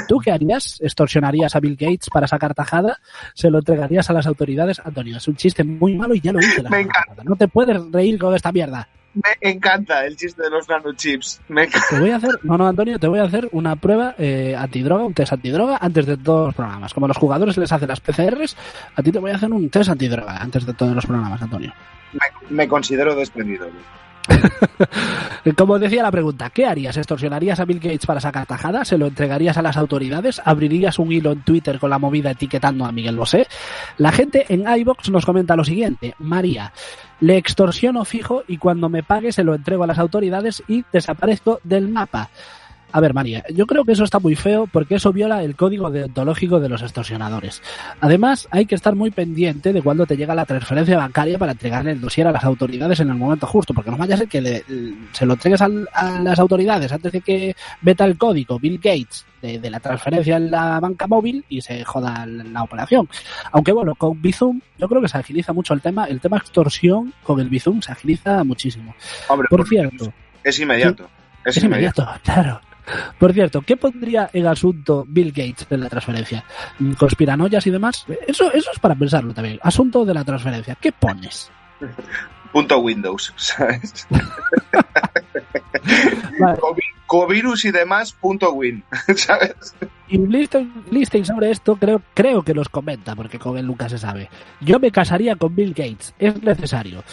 ¿Tú 0.09 0.19
qué 0.19 0.33
harías? 0.33 0.81
¿Extorsionarías 0.81 1.55
a 1.55 1.61
Bill 1.61 1.77
Gates 1.77 2.09
para 2.13 2.27
sacar 2.27 2.55
tajada? 2.55 2.99
¿Se 3.35 3.51
lo 3.51 3.59
entregarías 3.59 4.11
a 4.11 4.13
las 4.13 4.27
autoridades? 4.27 4.81
Antonio, 4.85 5.17
es 5.17 5.29
un 5.29 5.37
chiste 5.37 5.63
muy 5.63 5.95
malo 5.95 6.15
y 6.15 6.21
ya 6.21 6.33
lo 6.33 6.41
hice. 6.41 6.63
la 6.63 6.71
Me 6.71 6.81
No 7.25 7.37
te 7.37 7.49
puedes 7.49 7.81
reír 7.91 8.19
con 8.19 8.35
esta 8.35 8.53
mierda. 8.53 8.89
Me 9.15 9.51
encanta 9.51 10.05
el 10.05 10.17
chiste 10.17 10.43
de 10.43 10.51
los 10.51 10.69
nanochips. 10.69 11.41
Me. 11.49 11.69
Te 11.69 12.01
voy 12.01 12.11
a 12.11 12.17
hacer, 12.17 12.41
no, 12.43 12.59
no, 12.59 12.67
Antonio, 12.67 12.99
te 12.99 13.07
voy 13.07 13.21
a 13.21 13.25
hacer 13.25 13.49
una 13.53 13.77
prueba 13.77 14.17
eh, 14.19 14.57
antidroga, 14.59 15.05
un 15.05 15.15
test 15.15 15.33
antidroga 15.33 15.79
antes 15.81 16.07
de 16.07 16.17
todos 16.17 16.47
los 16.47 16.55
programas. 16.55 16.93
Como 16.93 17.07
los 17.07 17.17
jugadores 17.17 17.57
les 17.57 17.71
hacen 17.71 17.89
las 17.89 18.01
PCRs, 18.01 18.57
a 18.97 19.03
ti 19.03 19.13
te 19.13 19.21
voy 19.21 19.31
a 19.31 19.37
hacer 19.37 19.53
un 19.53 19.71
test 19.71 19.91
antidroga 19.91 20.39
antes 20.39 20.67
de 20.67 20.75
todos 20.75 20.95
los 20.95 21.07
programas, 21.07 21.41
Antonio. 21.41 21.73
Me, 22.13 22.57
me 22.57 22.69
considero 22.69 23.15
despedido. 23.15 23.69
Como 25.57 25.79
decía 25.79 26.03
la 26.03 26.11
pregunta, 26.11 26.51
¿qué 26.51 26.67
harías? 26.67 26.97
¿Extorsionarías 26.97 27.61
a 27.61 27.65
Bill 27.65 27.81
Gates 27.81 28.07
para 28.07 28.21
sacar 28.21 28.47
tajada? 28.47 28.85
¿Se 28.85 28.99
lo 28.99 29.07
entregarías 29.07 29.57
a 29.57 29.63
las 29.63 29.77
autoridades? 29.77 30.41
¿Abrirías 30.45 30.99
un 30.99 31.13
hilo 31.13 31.33
en 31.33 31.43
Twitter 31.43 31.79
con 31.79 31.91
la 31.91 31.99
movida 31.99 32.31
etiquetando 32.31 32.85
a 32.85 32.93
Miguel 32.93 33.17
Bosé? 33.17 33.47
La 33.99 34.13
gente 34.13 34.47
en 34.49 34.67
iBox 34.67 35.11
nos 35.11 35.27
comenta 35.27 35.57
lo 35.57 35.65
siguiente. 35.65 36.15
María, 36.19 36.73
le 37.21 37.37
extorsiono 37.37 38.05
fijo 38.05 38.43
y 38.49 38.59
cuando 38.59 38.89
me 38.89 39.03
pague 39.03 39.33
se 39.33 39.45
lo 39.45 39.55
entrego 39.55 39.85
a 39.85 39.87
las 39.87 39.99
autoridades 39.99 40.63
y 40.69 40.85
desaparezco 40.93 41.61
del 41.63 41.89
mapa. 41.89 42.31
A 42.97 43.01
ver, 43.01 43.13
María, 43.13 43.43
yo 43.53 43.67
creo 43.67 43.85
que 43.85 43.91
eso 43.91 44.05
está 44.05 44.21
muy 44.21 44.37
feo 44.37 44.69
porque 44.71 44.95
eso 44.95 45.13
viola 45.13 45.43
el 45.43 45.57
código 45.57 45.91
deontológico 45.91 46.61
de 46.61 46.69
los 46.69 46.81
extorsionadores. 46.81 47.61
Además, 48.01 48.47
hay 48.53 48.67
que 48.67 48.77
estar 48.77 48.95
muy 48.95 49.11
pendiente 49.11 49.73
de 49.73 49.83
cuando 49.83 50.07
te 50.07 50.17
llega 50.17 50.33
la 50.33 50.45
transferencia 50.45 50.97
bancaria 50.97 51.37
para 51.37 51.51
entregarle 51.53 51.91
el 51.91 52.01
dossier 52.01 52.29
a 52.29 52.31
las 52.31 52.45
autoridades 52.45 53.01
en 53.01 53.09
el 53.09 53.17
momento 53.17 53.49
justo, 53.49 53.75
porque 53.75 53.91
no 53.91 53.97
vaya 53.97 54.15
a 54.15 54.19
ser 54.19 54.29
que 54.29 54.41
le- 54.41 54.65
se 55.11 55.27
lo 55.27 55.33
entregues 55.33 55.61
al- 55.61 55.89
a 55.93 56.21
las 56.21 56.39
autoridades 56.39 56.93
antes 56.93 57.11
de 57.11 57.21
que 57.21 57.57
veta 57.81 58.05
el 58.05 58.17
código 58.17 58.61
Bill 58.61 58.77
Gates 58.79 59.27
de, 59.43 59.59
de 59.59 59.71
la 59.71 59.81
transferencia 59.81 60.37
en 60.37 60.53
la 60.53 60.79
banca 60.79 61.09
móvil 61.09 61.45
y 61.49 61.63
se 61.63 61.85
joda 61.85 62.25
la, 62.27 62.45
la 62.45 62.63
operación. 62.63 63.09
Aunque 63.51 63.73
bueno, 63.73 63.97
con 63.97 64.23
Bizum 64.23 64.61
yo 64.79 64.89
creo 64.89 65.03
que 65.03 65.09
se 65.09 65.19
agiliza 65.19 65.53
mucho 65.53 65.75
el 65.75 65.81
tema, 65.81 66.05
el 66.05 66.21
tema 66.21 66.37
extorsión 66.37 67.13
con 67.25 67.41
el 67.41 67.49
Bizum 67.49 67.83
se 67.83 67.91
agiliza 67.91 68.45
muchísimo. 68.45 68.95
Hombre, 69.29 69.49
Por 69.51 69.67
cierto, 69.67 70.13
Es 70.45 70.61
inmediato. 70.61 71.09
Es, 71.45 71.57
inmediato, 71.63 72.09
claro. 72.23 72.61
Por 73.19 73.33
cierto, 73.33 73.63
¿qué 73.63 73.77
pondría 73.77 74.29
en 74.33 74.47
asunto 74.47 75.05
Bill 75.09 75.31
Gates 75.33 75.69
de 75.69 75.79
la 75.79 75.89
transferencia? 75.89 76.45
¿Conspiranoias 76.99 77.67
y 77.67 77.71
demás? 77.71 78.05
Eso, 78.27 78.53
eso 78.53 78.71
es 78.73 78.79
para 78.79 78.95
pensarlo 78.95 79.33
también. 79.35 79.59
Asunto 79.63 80.05
de 80.05 80.15
la 80.15 80.25
transferencia. 80.25 80.77
¿Qué 80.81 80.93
pones? 80.93 81.51
Punto 82.53 82.79
Windows, 82.79 83.33
¿sabes? 83.37 84.07
Vale. 86.41 86.59
Covi- 86.59 86.81
Covirus 87.07 87.65
y 87.67 87.71
demás, 87.71 88.13
punto 88.13 88.53
win, 88.53 88.83
¿sabes? 89.17 89.75
Y 90.09 90.19
Listing, 90.19 90.85
Listing 90.91 91.25
sobre 91.25 91.51
esto 91.51 91.77
creo, 91.77 92.03
creo 92.15 92.43
que 92.43 92.55
los 92.55 92.69
comenta, 92.69 93.15
porque 93.15 93.39
con 93.39 93.59
él 93.59 93.67
nunca 93.67 93.89
se 93.89 93.99
sabe. 93.99 94.31
Yo 94.61 94.81
me 94.81 94.91
casaría 94.91 95.37
con 95.37 95.55
Bill 95.55 95.75
Gates. 95.75 96.15
Es 96.19 96.43
necesario. 96.43 97.05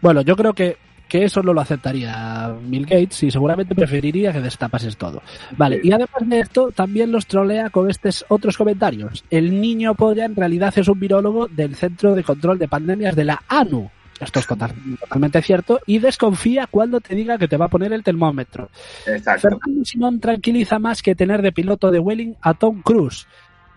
Bueno, 0.00 0.20
yo 0.20 0.36
creo 0.36 0.52
que, 0.52 0.76
que 1.08 1.24
eso 1.24 1.42
no 1.42 1.52
lo 1.52 1.60
aceptaría 1.60 2.54
Bill 2.64 2.84
Gates 2.86 3.22
y 3.22 3.30
seguramente 3.30 3.74
preferiría 3.74 4.32
que 4.32 4.40
destapases 4.40 4.96
todo. 4.96 5.22
Vale, 5.56 5.80
y 5.82 5.90
además 5.90 6.22
de 6.26 6.40
esto, 6.40 6.70
también 6.72 7.10
los 7.10 7.26
trolea 7.26 7.70
con 7.70 7.90
estos 7.90 8.24
otros 8.28 8.56
comentarios. 8.56 9.24
El 9.30 9.60
niño 9.60 9.94
polla 9.94 10.24
en 10.24 10.36
realidad 10.36 10.72
es 10.76 10.88
un 10.88 11.00
virólogo 11.00 11.48
del 11.48 11.74
Centro 11.74 12.14
de 12.14 12.22
Control 12.24 12.58
de 12.58 12.68
Pandemias 12.68 13.16
de 13.16 13.24
la 13.24 13.42
ANU. 13.48 13.90
Esto 14.20 14.40
es 14.40 14.46
total- 14.48 14.74
totalmente 14.98 15.40
cierto. 15.42 15.78
Y 15.86 16.00
desconfía 16.00 16.66
cuando 16.68 17.00
te 17.00 17.14
diga 17.14 17.38
que 17.38 17.46
te 17.46 17.56
va 17.56 17.66
a 17.66 17.68
poner 17.68 17.92
el 17.92 18.02
termómetro. 18.02 18.68
Exacto. 19.06 19.42
Fernando 19.48 19.84
Simón 19.84 20.18
tranquiliza 20.18 20.80
más 20.80 21.02
que 21.02 21.14
tener 21.14 21.40
de 21.40 21.52
piloto 21.52 21.92
de 21.92 22.00
Welling 22.00 22.34
a 22.42 22.54
Tom 22.54 22.82
Cruise. 22.82 23.28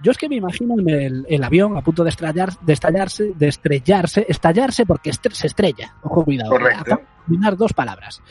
Yo 0.01 0.11
es 0.11 0.17
que 0.17 0.29
me 0.29 0.35
imagino 0.35 0.75
en 0.79 0.89
el, 0.89 1.25
el 1.29 1.43
avión 1.43 1.77
a 1.77 1.81
punto 1.81 2.03
de, 2.03 2.09
estrellar, 2.09 2.49
de 2.59 2.73
estallarse, 2.73 3.33
de 3.35 3.47
estrellarse, 3.47 4.25
estallarse 4.27 4.85
porque 4.85 5.11
se 5.13 5.47
estrella. 5.47 5.95
Ojo, 6.03 6.23
cuidado. 6.23 6.51
Correcto. 6.51 6.81
Acabo 6.81 7.01
de 7.01 7.23
combinar 7.25 7.57
dos 7.57 7.73
palabras. 7.73 8.21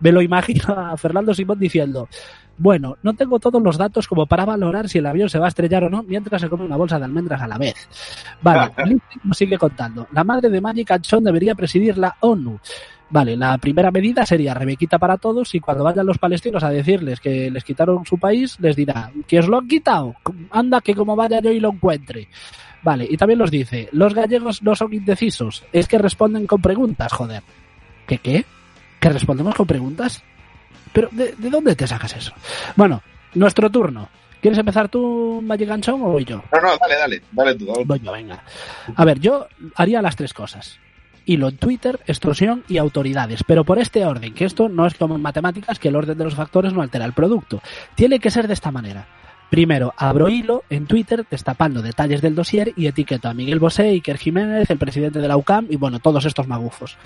Me 0.00 0.12
lo 0.12 0.22
imagino 0.22 0.74
a 0.74 0.96
Fernando 0.96 1.34
Simón 1.34 1.58
diciendo, 1.58 2.08
bueno, 2.56 2.96
no 3.02 3.14
tengo 3.14 3.38
todos 3.38 3.62
los 3.62 3.78
datos 3.78 4.06
como 4.06 4.26
para 4.26 4.44
valorar 4.44 4.88
si 4.88 4.98
el 4.98 5.06
avión 5.06 5.28
se 5.28 5.38
va 5.38 5.46
a 5.46 5.48
estrellar 5.48 5.84
o 5.84 5.90
no 5.90 6.02
mientras 6.02 6.40
se 6.40 6.48
come 6.48 6.64
una 6.64 6.76
bolsa 6.76 6.98
de 6.98 7.04
almendras 7.04 7.40
a 7.40 7.48
la 7.48 7.58
vez. 7.58 7.88
Vale, 8.42 8.72
nos 9.24 9.36
sigue 9.36 9.56
contando. 9.56 10.06
La 10.12 10.24
madre 10.24 10.50
de 10.50 10.60
Magic 10.60 10.90
Anchón 10.90 11.24
debería 11.24 11.54
presidir 11.54 11.96
la 11.98 12.16
ONU. 12.20 12.58
Vale, 13.10 13.36
la 13.36 13.58
primera 13.58 13.90
medida 13.90 14.24
sería 14.24 14.54
Rebequita 14.54 14.98
para 14.98 15.16
todos 15.18 15.52
y 15.54 15.60
cuando 15.60 15.82
vayan 15.82 16.06
los 16.06 16.18
palestinos 16.18 16.62
a 16.62 16.70
decirles 16.70 17.18
que 17.18 17.50
les 17.50 17.64
quitaron 17.64 18.06
su 18.06 18.18
país, 18.18 18.56
les 18.60 18.76
dirá, 18.76 19.10
que 19.26 19.40
os 19.40 19.48
lo 19.48 19.58
han 19.58 19.66
quitado, 19.66 20.14
anda 20.50 20.80
que 20.80 20.94
como 20.94 21.16
vaya 21.16 21.40
yo 21.40 21.50
y 21.50 21.58
lo 21.58 21.70
encuentre. 21.72 22.28
Vale, 22.82 23.06
y 23.10 23.16
también 23.16 23.40
los 23.40 23.50
dice, 23.50 23.88
los 23.92 24.14
gallegos 24.14 24.62
no 24.62 24.74
son 24.76 24.94
indecisos, 24.94 25.64
es 25.72 25.88
que 25.88 25.98
responden 25.98 26.46
con 26.46 26.62
preguntas, 26.62 27.12
joder. 27.12 27.42
¿Qué 28.06 28.18
qué? 28.18 28.44
¿Que 29.00 29.08
respondemos 29.08 29.54
con 29.54 29.66
preguntas? 29.66 30.22
Pero, 30.92 31.08
¿de, 31.10 31.34
de 31.36 31.50
dónde 31.50 31.74
te 31.74 31.86
sacas 31.86 32.16
eso? 32.16 32.32
Bueno, 32.76 33.02
nuestro 33.34 33.70
turno. 33.70 34.08
¿Quieres 34.40 34.58
empezar 34.58 34.88
tú, 34.88 35.42
Magic 35.44 35.68
Ganchón, 35.68 36.00
o 36.02 36.12
voy 36.12 36.24
yo? 36.24 36.42
No, 36.52 36.60
no, 36.60 36.68
dale, 36.78 36.96
dale, 36.96 37.22
dale 37.32 37.54
tú, 37.56 37.66
dale. 37.66 37.84
Voy 37.84 38.00
yo, 38.00 38.12
venga. 38.12 38.42
A 38.96 39.04
ver, 39.04 39.20
yo 39.20 39.46
haría 39.74 40.00
las 40.00 40.16
tres 40.16 40.32
cosas. 40.32 40.78
Hilo 41.32 41.48
en 41.48 41.56
Twitter, 41.56 42.00
extorsión 42.06 42.64
y 42.68 42.78
autoridades. 42.78 43.44
Pero 43.44 43.64
por 43.64 43.78
este 43.78 44.04
orden, 44.04 44.34
que 44.34 44.44
esto 44.44 44.68
no 44.68 44.86
es 44.86 44.94
como 44.94 45.14
en 45.16 45.22
matemáticas, 45.22 45.78
que 45.78 45.88
el 45.88 45.96
orden 45.96 46.18
de 46.18 46.24
los 46.24 46.34
factores 46.34 46.72
no 46.72 46.82
altera 46.82 47.04
el 47.04 47.12
producto. 47.12 47.62
Tiene 47.94 48.18
que 48.18 48.30
ser 48.30 48.46
de 48.48 48.54
esta 48.54 48.70
manera. 48.70 49.06
Primero, 49.50 49.92
abro 49.96 50.28
hilo 50.28 50.62
en 50.70 50.86
Twitter 50.86 51.24
destapando 51.28 51.82
detalles 51.82 52.20
del 52.22 52.36
dossier 52.36 52.72
y 52.76 52.86
etiqueto 52.86 53.28
a 53.28 53.34
Miguel 53.34 53.58
Bosé, 53.58 53.88
Iker 53.88 54.16
Jiménez, 54.16 54.70
el 54.70 54.78
presidente 54.78 55.18
de 55.20 55.26
la 55.26 55.36
UCAM 55.36 55.66
y 55.70 55.76
bueno, 55.76 55.98
todos 55.98 56.24
estos 56.24 56.46
magufos. 56.46 56.96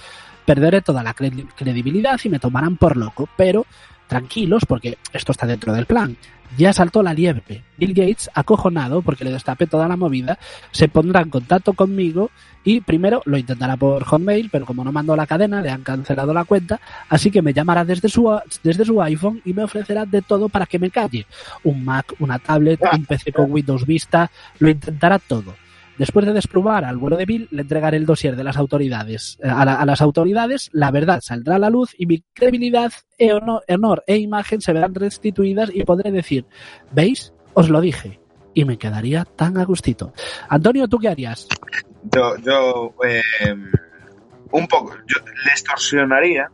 Perderé 0.45 0.83
toda 0.83 1.03
la 1.03 1.15
cre- 1.15 1.47
credibilidad 1.57 2.21
y 2.23 2.29
me 2.29 2.39
tomarán 2.39 2.77
por 2.77 2.99
loco, 2.99 3.31
pero 3.37 3.65
tranquilos 4.07 4.65
porque 4.67 4.99
esto 5.13 5.33
está 5.33 5.47
dentro 5.47 5.73
del 5.73 5.87
plan. 5.87 6.17
Ya 6.57 6.73
saltó 6.73 7.03
la 7.03 7.13
liebre. 7.13 7.65
Bill 7.77 7.95
Gates, 7.95 8.31
acojonado 8.33 9.03
porque 9.03 9.25
le 9.25 9.33
destapé 9.33 9.67
toda 9.67 9.89
la 9.89 9.97
movida, 9.97 10.39
se 10.71 10.89
pondrá 10.89 11.21
en 11.21 11.31
contacto 11.31 11.73
conmigo 11.73 12.31
y 12.63 12.81
primero 12.81 13.23
lo 13.25 13.37
intentará 13.37 13.77
por 13.77 14.05
Hotmail, 14.05 14.51
pero 14.51 14.65
como 14.65 14.85
no 14.85 14.93
mandó 14.93 15.17
la 15.17 15.27
cadena, 15.27 15.61
le 15.61 15.71
han 15.71 15.83
cancelado 15.83 16.33
la 16.33 16.45
cuenta, 16.45 16.81
así 17.09 17.31
que 17.31 17.43
me 17.43 17.53
llamará 17.53 17.85
desde 17.85 18.09
su, 18.09 18.39
desde 18.63 18.85
su 18.85 19.03
iPhone 19.03 19.43
y 19.45 19.53
me 19.53 19.65
ofrecerá 19.65 20.07
de 20.07 20.23
todo 20.23 20.49
para 20.49 20.67
que 20.67 20.79
me 20.79 20.91
calle. 20.91 21.27
Un 21.65 21.85
Mac, 21.85 22.15
una 22.21 22.39
tablet, 22.39 22.81
un 22.93 23.05
PC 23.05 23.33
con 23.33 23.51
Windows 23.51 23.85
Vista, 23.85 24.31
lo 24.61 24.71
intentará 24.71 25.19
todo. 25.19 25.57
Después 25.99 26.27
de 26.27 26.33
desplugar 26.33 26.85
al 26.85 26.97
vuelo 26.97 27.17
de 27.17 27.25
Bill, 27.25 27.49
le 27.51 27.63
entregaré 27.63 27.97
el 27.97 28.07
dossier 28.07 28.35
de 28.37 28.45
las 28.45 28.57
autoridades. 28.57 29.39
eh, 29.43 29.49
A, 29.49 29.65
la- 29.65 29.77
a 29.77 29.87
las 29.87 30.01
autoridades, 30.03 30.71
la 30.73 30.91
verdad 30.91 31.21
saldrá 31.23 31.57
a 31.57 31.59
la 31.59 31.71
luz 31.71 31.95
y 31.97 32.07
mi 32.07 32.23
credibilidad, 32.33 32.93
e 33.19 33.33
honor, 33.33 33.63
honor 33.69 34.03
e 34.07 34.17
imagen 34.17 34.61
se 34.61 34.73
verán 34.73 34.95
restituidas 34.95 35.71
y 35.73 35.85
podré 35.85 36.11
decir, 36.11 36.47
¿veis? 36.93 37.33
Os 37.55 37.69
lo 37.71 37.81
dije. 37.81 38.21
Y 38.55 38.65
me 38.65 38.79
quedaría 38.79 39.25
tan 39.25 39.57
a 39.59 39.65
gustito. 39.65 40.13
Antonio, 40.49 40.87
¿tú 40.89 40.99
qué 40.99 41.09
harías? 41.09 41.49
Yo, 42.13 42.37
yo 42.39 42.95
eh, 43.07 43.23
un 44.53 44.67
poco, 44.69 44.95
yo 45.07 45.17
le 45.25 45.51
extorsionaría, 45.53 46.51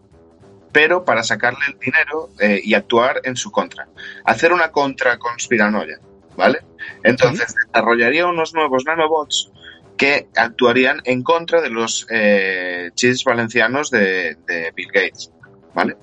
pero 0.72 1.04
para 1.04 1.22
sacarle 1.22 1.58
el 1.68 1.78
dinero 1.78 2.30
eh, 2.40 2.60
y 2.62 2.74
actuar 2.74 3.20
en 3.24 3.36
su 3.36 3.50
contra. 3.50 3.88
Hacer 4.24 4.52
una 4.52 4.70
contra 4.70 5.18
conspiranoia, 5.18 5.98
¿vale? 6.40 6.60
Entonces 7.04 7.54
desarrollaría 7.54 8.26
unos 8.26 8.54
nuevos 8.54 8.84
nanobots 8.86 9.52
que 9.98 10.28
actuarían 10.34 11.02
en 11.04 11.22
contra 11.22 11.60
de 11.60 11.68
los 11.68 12.06
eh, 12.10 12.90
chips 12.94 13.24
valencianos 13.24 13.90
de, 13.90 14.36
de 14.46 14.72
Bill 14.74 14.88
Gates, 14.92 15.30
¿vale? 15.74 15.96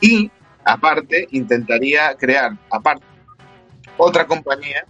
Y 0.00 0.30
aparte 0.64 1.26
intentaría 1.32 2.14
crear 2.14 2.52
aparte 2.70 3.04
otra 3.96 4.26
compañía 4.26 4.86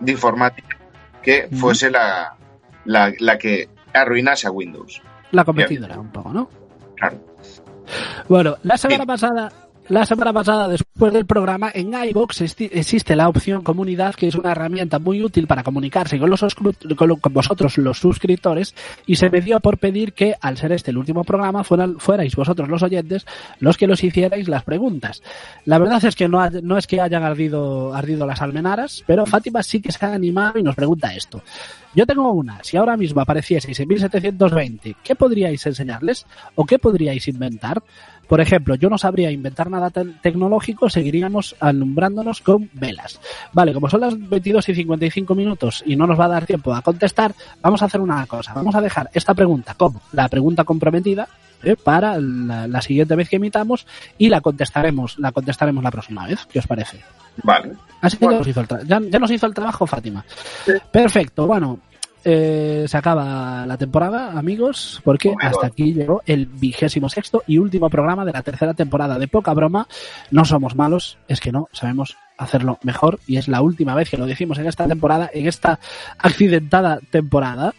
de 0.00 0.12
informática 0.12 0.76
que 1.22 1.48
fuese 1.52 1.88
la, 1.88 2.36
la, 2.84 3.12
la 3.20 3.38
que 3.38 3.68
arruinase 3.94 4.48
a 4.48 4.50
Windows. 4.50 5.00
La 5.30 5.44
competidora, 5.44 5.98
un 6.00 6.10
poco, 6.10 6.32
¿no? 6.32 6.50
Claro. 6.96 7.24
Bueno, 8.28 8.56
la 8.64 8.76
semana 8.76 9.06
pasada, 9.06 9.52
la 9.88 10.04
semana 10.04 10.32
pasada, 10.32 10.68
después 10.68 11.12
del 11.12 11.24
programa, 11.24 11.70
en 11.72 11.92
esti- 11.92 12.68
existe 12.72 13.16
la 13.16 13.28
opción 13.28 13.62
comunidad, 13.62 14.14
que 14.14 14.28
es 14.28 14.34
una 14.34 14.52
herramienta 14.52 14.98
muy 14.98 15.22
útil 15.22 15.46
para 15.46 15.62
comunicarse 15.62 16.18
con, 16.18 16.28
los 16.28 16.42
vosotros, 17.32 17.78
los 17.78 17.98
suscriptores, 17.98 18.74
y 19.06 19.16
se 19.16 19.30
me 19.30 19.40
dio 19.40 19.60
por 19.60 19.78
pedir 19.78 20.12
que, 20.12 20.34
al 20.40 20.58
ser 20.58 20.72
este 20.72 20.90
el 20.90 20.98
último 20.98 21.24
programa, 21.24 21.64
fueran, 21.64 21.98
fuerais 21.98 22.36
vosotros 22.36 22.68
los 22.68 22.82
oyentes 22.82 23.24
los 23.60 23.76
que 23.76 23.86
los 23.86 24.04
hicierais 24.04 24.48
las 24.48 24.62
preguntas. 24.64 25.22
La 25.64 25.78
verdad 25.78 26.04
es 26.04 26.14
que 26.16 26.28
no, 26.28 26.48
no 26.50 26.76
es 26.76 26.86
que 26.86 27.00
hayan 27.00 27.22
ardido, 27.22 27.94
ardido 27.94 28.26
las 28.26 28.42
almenaras, 28.42 29.04
pero 29.06 29.24
Fátima 29.26 29.62
sí 29.62 29.80
que 29.80 29.92
se 29.92 30.04
ha 30.04 30.12
animado 30.12 30.58
y 30.58 30.62
nos 30.62 30.74
pregunta 30.74 31.14
esto. 31.14 31.42
Yo 31.94 32.06
tengo 32.06 32.30
una. 32.32 32.62
Si 32.62 32.76
ahora 32.76 32.96
mismo 32.96 33.20
aparecieseis 33.22 33.80
en 33.80 33.88
1720, 33.88 34.96
¿qué 35.02 35.14
podríais 35.16 35.66
enseñarles? 35.66 36.26
¿O 36.54 36.64
qué 36.64 36.78
podríais 36.78 37.26
inventar? 37.28 37.82
Por 38.28 38.40
ejemplo, 38.40 38.74
yo 38.74 38.88
no 38.90 38.98
sabría 38.98 39.30
inventar 39.30 39.70
nada 39.70 39.90
te- 39.90 40.04
tecnológico, 40.22 40.88
seguiríamos 40.90 41.56
alumbrándonos 41.60 42.40
con 42.42 42.68
velas. 42.74 43.18
Vale, 43.52 43.72
como 43.72 43.88
son 43.88 44.02
las 44.02 44.28
22 44.28 44.68
y 44.68 44.74
55 44.74 45.34
minutos 45.34 45.82
y 45.86 45.96
no 45.96 46.06
nos 46.06 46.20
va 46.20 46.26
a 46.26 46.28
dar 46.28 46.46
tiempo 46.46 46.74
a 46.74 46.82
contestar, 46.82 47.34
vamos 47.62 47.80
a 47.82 47.86
hacer 47.86 48.00
una 48.00 48.24
cosa. 48.26 48.52
Vamos 48.54 48.74
a 48.74 48.80
dejar 48.80 49.08
esta 49.14 49.34
pregunta 49.34 49.74
como 49.74 50.00
la 50.12 50.28
pregunta 50.28 50.64
comprometida 50.64 51.26
¿eh? 51.62 51.74
para 51.74 52.20
la, 52.20 52.68
la 52.68 52.82
siguiente 52.82 53.16
vez 53.16 53.28
que 53.30 53.36
emitamos 53.36 53.86
y 54.18 54.28
la 54.28 54.40
contestaremos, 54.42 55.18
la 55.18 55.32
contestaremos 55.32 55.82
la 55.82 55.90
próxima 55.90 56.26
vez. 56.26 56.46
¿Qué 56.52 56.58
os 56.58 56.66
parece? 56.66 57.00
Vale. 57.42 57.72
Así 58.00 58.16
que 58.16 58.26
ya, 58.26 58.30
nos 58.38 58.46
hizo 58.46 58.60
el 58.60 58.68
tra- 58.68 58.84
ya, 58.84 59.00
ya 59.10 59.18
nos 59.18 59.30
hizo 59.30 59.46
el 59.46 59.54
trabajo 59.54 59.86
Fátima. 59.86 60.24
Perfecto, 60.92 61.46
bueno, 61.46 61.78
eh, 62.24 62.84
se 62.86 62.96
acaba 62.96 63.64
la 63.66 63.76
temporada, 63.76 64.38
amigos, 64.38 65.00
porque 65.04 65.34
hasta 65.40 65.68
aquí 65.68 65.94
llegó 65.94 66.22
el 66.26 66.46
vigésimo 66.46 67.08
sexto 67.08 67.42
y 67.46 67.58
último 67.58 67.88
programa 67.88 68.24
de 68.24 68.32
la 68.32 68.42
tercera 68.42 68.74
temporada 68.74 69.18
de 69.18 69.28
Poca 69.28 69.54
Broma. 69.54 69.86
No 70.30 70.44
somos 70.44 70.74
malos, 70.74 71.18
es 71.28 71.40
que 71.40 71.52
no, 71.52 71.68
sabemos 71.72 72.16
hacerlo 72.38 72.78
mejor 72.82 73.18
y 73.26 73.36
es 73.36 73.48
la 73.48 73.60
última 73.60 73.94
vez 73.94 74.08
que 74.08 74.16
lo 74.16 74.26
decimos 74.26 74.58
en 74.58 74.66
esta 74.66 74.86
temporada, 74.86 75.28
en 75.34 75.46
esta 75.48 75.80
accidentada 76.18 77.00
temporada, 77.10 77.74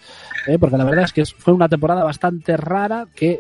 eh, 0.48 0.58
porque 0.60 0.78
la 0.78 0.84
verdad 0.86 1.06
es 1.06 1.14
que 1.14 1.26
fue 1.26 1.54
una 1.54 1.70
temporada 1.70 2.04
bastante 2.04 2.58
rara 2.58 3.08
que 3.16 3.40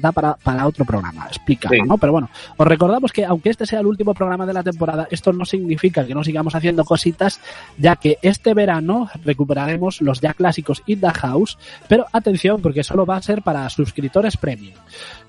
da 0.00 0.12
para, 0.12 0.34
para 0.34 0.66
otro 0.66 0.84
programa, 0.84 1.26
explicamos, 1.26 1.76
Sí. 1.76 1.82
¿no? 1.88 1.96
Pero 1.96 2.12
bueno, 2.12 2.28
os 2.56 2.66
recordamos 2.66 3.12
que 3.12 3.24
aunque 3.24 3.50
este 3.50 3.66
sea 3.66 3.80
el 3.80 3.86
último 3.86 4.14
programa 4.14 4.44
de 4.46 4.52
la 4.52 4.62
temporada, 4.62 5.06
esto 5.10 5.32
no 5.32 5.44
significa 5.44 6.04
que 6.04 6.14
no 6.14 6.22
sigamos 6.24 6.54
haciendo 6.54 6.84
cositas, 6.84 7.40
ya 7.78 7.96
que 7.96 8.18
este 8.22 8.52
verano 8.54 9.08
recuperaremos 9.24 10.00
los 10.02 10.20
ya 10.20 10.34
clásicos 10.34 10.82
In 10.86 11.00
the 11.00 11.10
House, 11.10 11.58
pero 11.88 12.06
atención 12.12 12.60
porque 12.60 12.84
solo 12.84 13.06
va 13.06 13.16
a 13.16 13.22
ser 13.22 13.42
para 13.42 13.68
suscriptores 13.70 14.36
premium. 14.36 14.74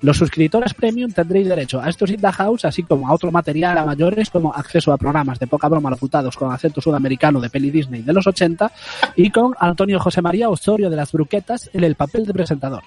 Los 0.00 0.18
suscriptores 0.18 0.74
premium 0.74 1.10
tendréis 1.12 1.48
derecho 1.48 1.80
a 1.80 1.88
estos 1.88 2.10
In 2.10 2.20
the 2.20 2.32
House, 2.32 2.64
así 2.64 2.82
como 2.82 3.08
a 3.08 3.14
otro 3.14 3.30
material 3.30 3.78
a 3.78 3.84
mayores, 3.84 4.30
como 4.30 4.52
acceso 4.52 4.92
a 4.92 4.98
programas 4.98 5.38
de 5.38 5.46
poca 5.46 5.68
broma 5.68 5.90
locutados 5.90 6.36
con 6.36 6.52
acento 6.52 6.80
sudamericano 6.80 7.40
de 7.40 7.50
peli 7.50 7.70
Disney 7.70 8.02
de 8.02 8.12
los 8.12 8.26
80 8.26 8.70
y 9.16 9.30
con 9.30 9.54
Antonio 9.58 9.98
José 10.00 10.20
María 10.22 10.48
Osorio 10.50 10.83
de 10.90 10.96
las 10.96 11.12
Bruquetas 11.12 11.70
en 11.72 11.84
el 11.84 11.94
papel 11.94 12.26
de 12.26 12.32
presentador. 12.32 12.82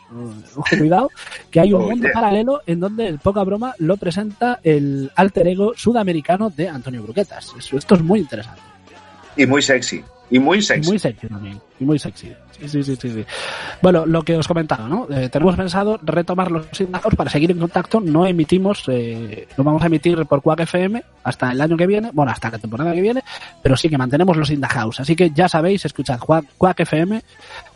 Ojo, 0.56 0.64
cuidado, 0.78 1.10
que 1.52 1.60
hay 1.60 1.74
un 1.74 1.84
Oh, 1.84 1.90
mundo 1.90 2.04
yeah. 2.06 2.14
paralelo 2.14 2.62
en 2.66 2.80
donde 2.80 3.18
poca 3.22 3.44
broma 3.44 3.74
lo 3.80 3.98
presenta 3.98 4.60
el 4.64 5.12
alter 5.16 5.48
ego 5.48 5.74
sudamericano 5.76 6.50
de 6.50 6.70
Antonio 6.70 7.04
Bruquetas. 7.04 7.54
Esto 7.72 7.96
es 7.96 8.02
muy 8.02 8.20
interesante. 8.20 8.62
Y 9.36 9.46
muy 9.46 9.62
sexy. 9.62 10.04
Y 10.30 10.40
muy 10.40 10.62
sexy. 10.62 10.90
Muy 10.90 11.00
sexy 11.00 11.28
también. 11.28 11.62
Y 11.80 11.86
muy 11.86 11.98
sexy. 11.98 12.34
Sí, 12.60 12.68
sí, 12.68 12.84
sí, 12.84 12.98
sí. 12.98 13.26
Bueno, 13.82 14.06
lo 14.06 14.24
que 14.24 14.36
os 14.36 14.48
comentaba, 14.48 14.88
¿no? 14.88 15.08
Eh, 15.10 15.30
tenemos 15.30 15.56
pensado 15.56 16.00
retomar 16.02 16.52
los 16.52 16.68
indagados 16.80 17.16
para 17.16 17.30
seguir 17.30 17.52
en 17.52 17.60
contacto. 17.60 18.02
No 18.02 18.26
emitimos, 18.26 18.84
eh, 18.88 19.48
no 19.58 19.64
vamos 19.64 19.84
a 19.84 19.86
emitir 19.86 20.26
por 20.26 20.42
Quack 20.42 20.62
FM 20.62 21.04
hasta 21.24 21.52
el 21.52 21.62
año 21.62 21.78
que 21.78 21.88
viene, 21.88 22.10
bueno, 22.14 22.32
hasta 22.32 22.50
la 22.50 22.58
temporada 22.58 22.94
que 22.94 23.02
viene, 23.02 23.24
pero 23.62 23.78
sí 23.78 23.90
que 23.90 23.98
mantenemos 23.98 24.36
los 24.36 24.50
In 24.50 24.60
the 24.60 24.68
House. 24.68 25.00
Así 25.00 25.16
que 25.16 25.30
ya 25.32 25.48
sabéis, 25.48 25.86
escuchad 25.86 26.20
Quack, 26.20 26.80
FM, 26.80 27.22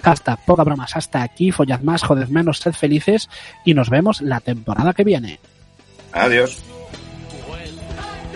hashtag 0.01 0.45
poca 0.45 0.63
bromas 0.63 0.95
hasta 0.95 1.21
aquí, 1.21 1.51
follad 1.51 1.81
más, 1.81 2.03
joded 2.03 2.27
menos, 2.29 2.57
sed 2.57 2.73
felices 2.73 3.29
y 3.63 3.73
nos 3.73 3.89
vemos 3.89 4.21
la 4.21 4.39
temporada 4.39 4.93
que 4.93 5.03
viene. 5.03 5.39
Adiós. 6.11 6.70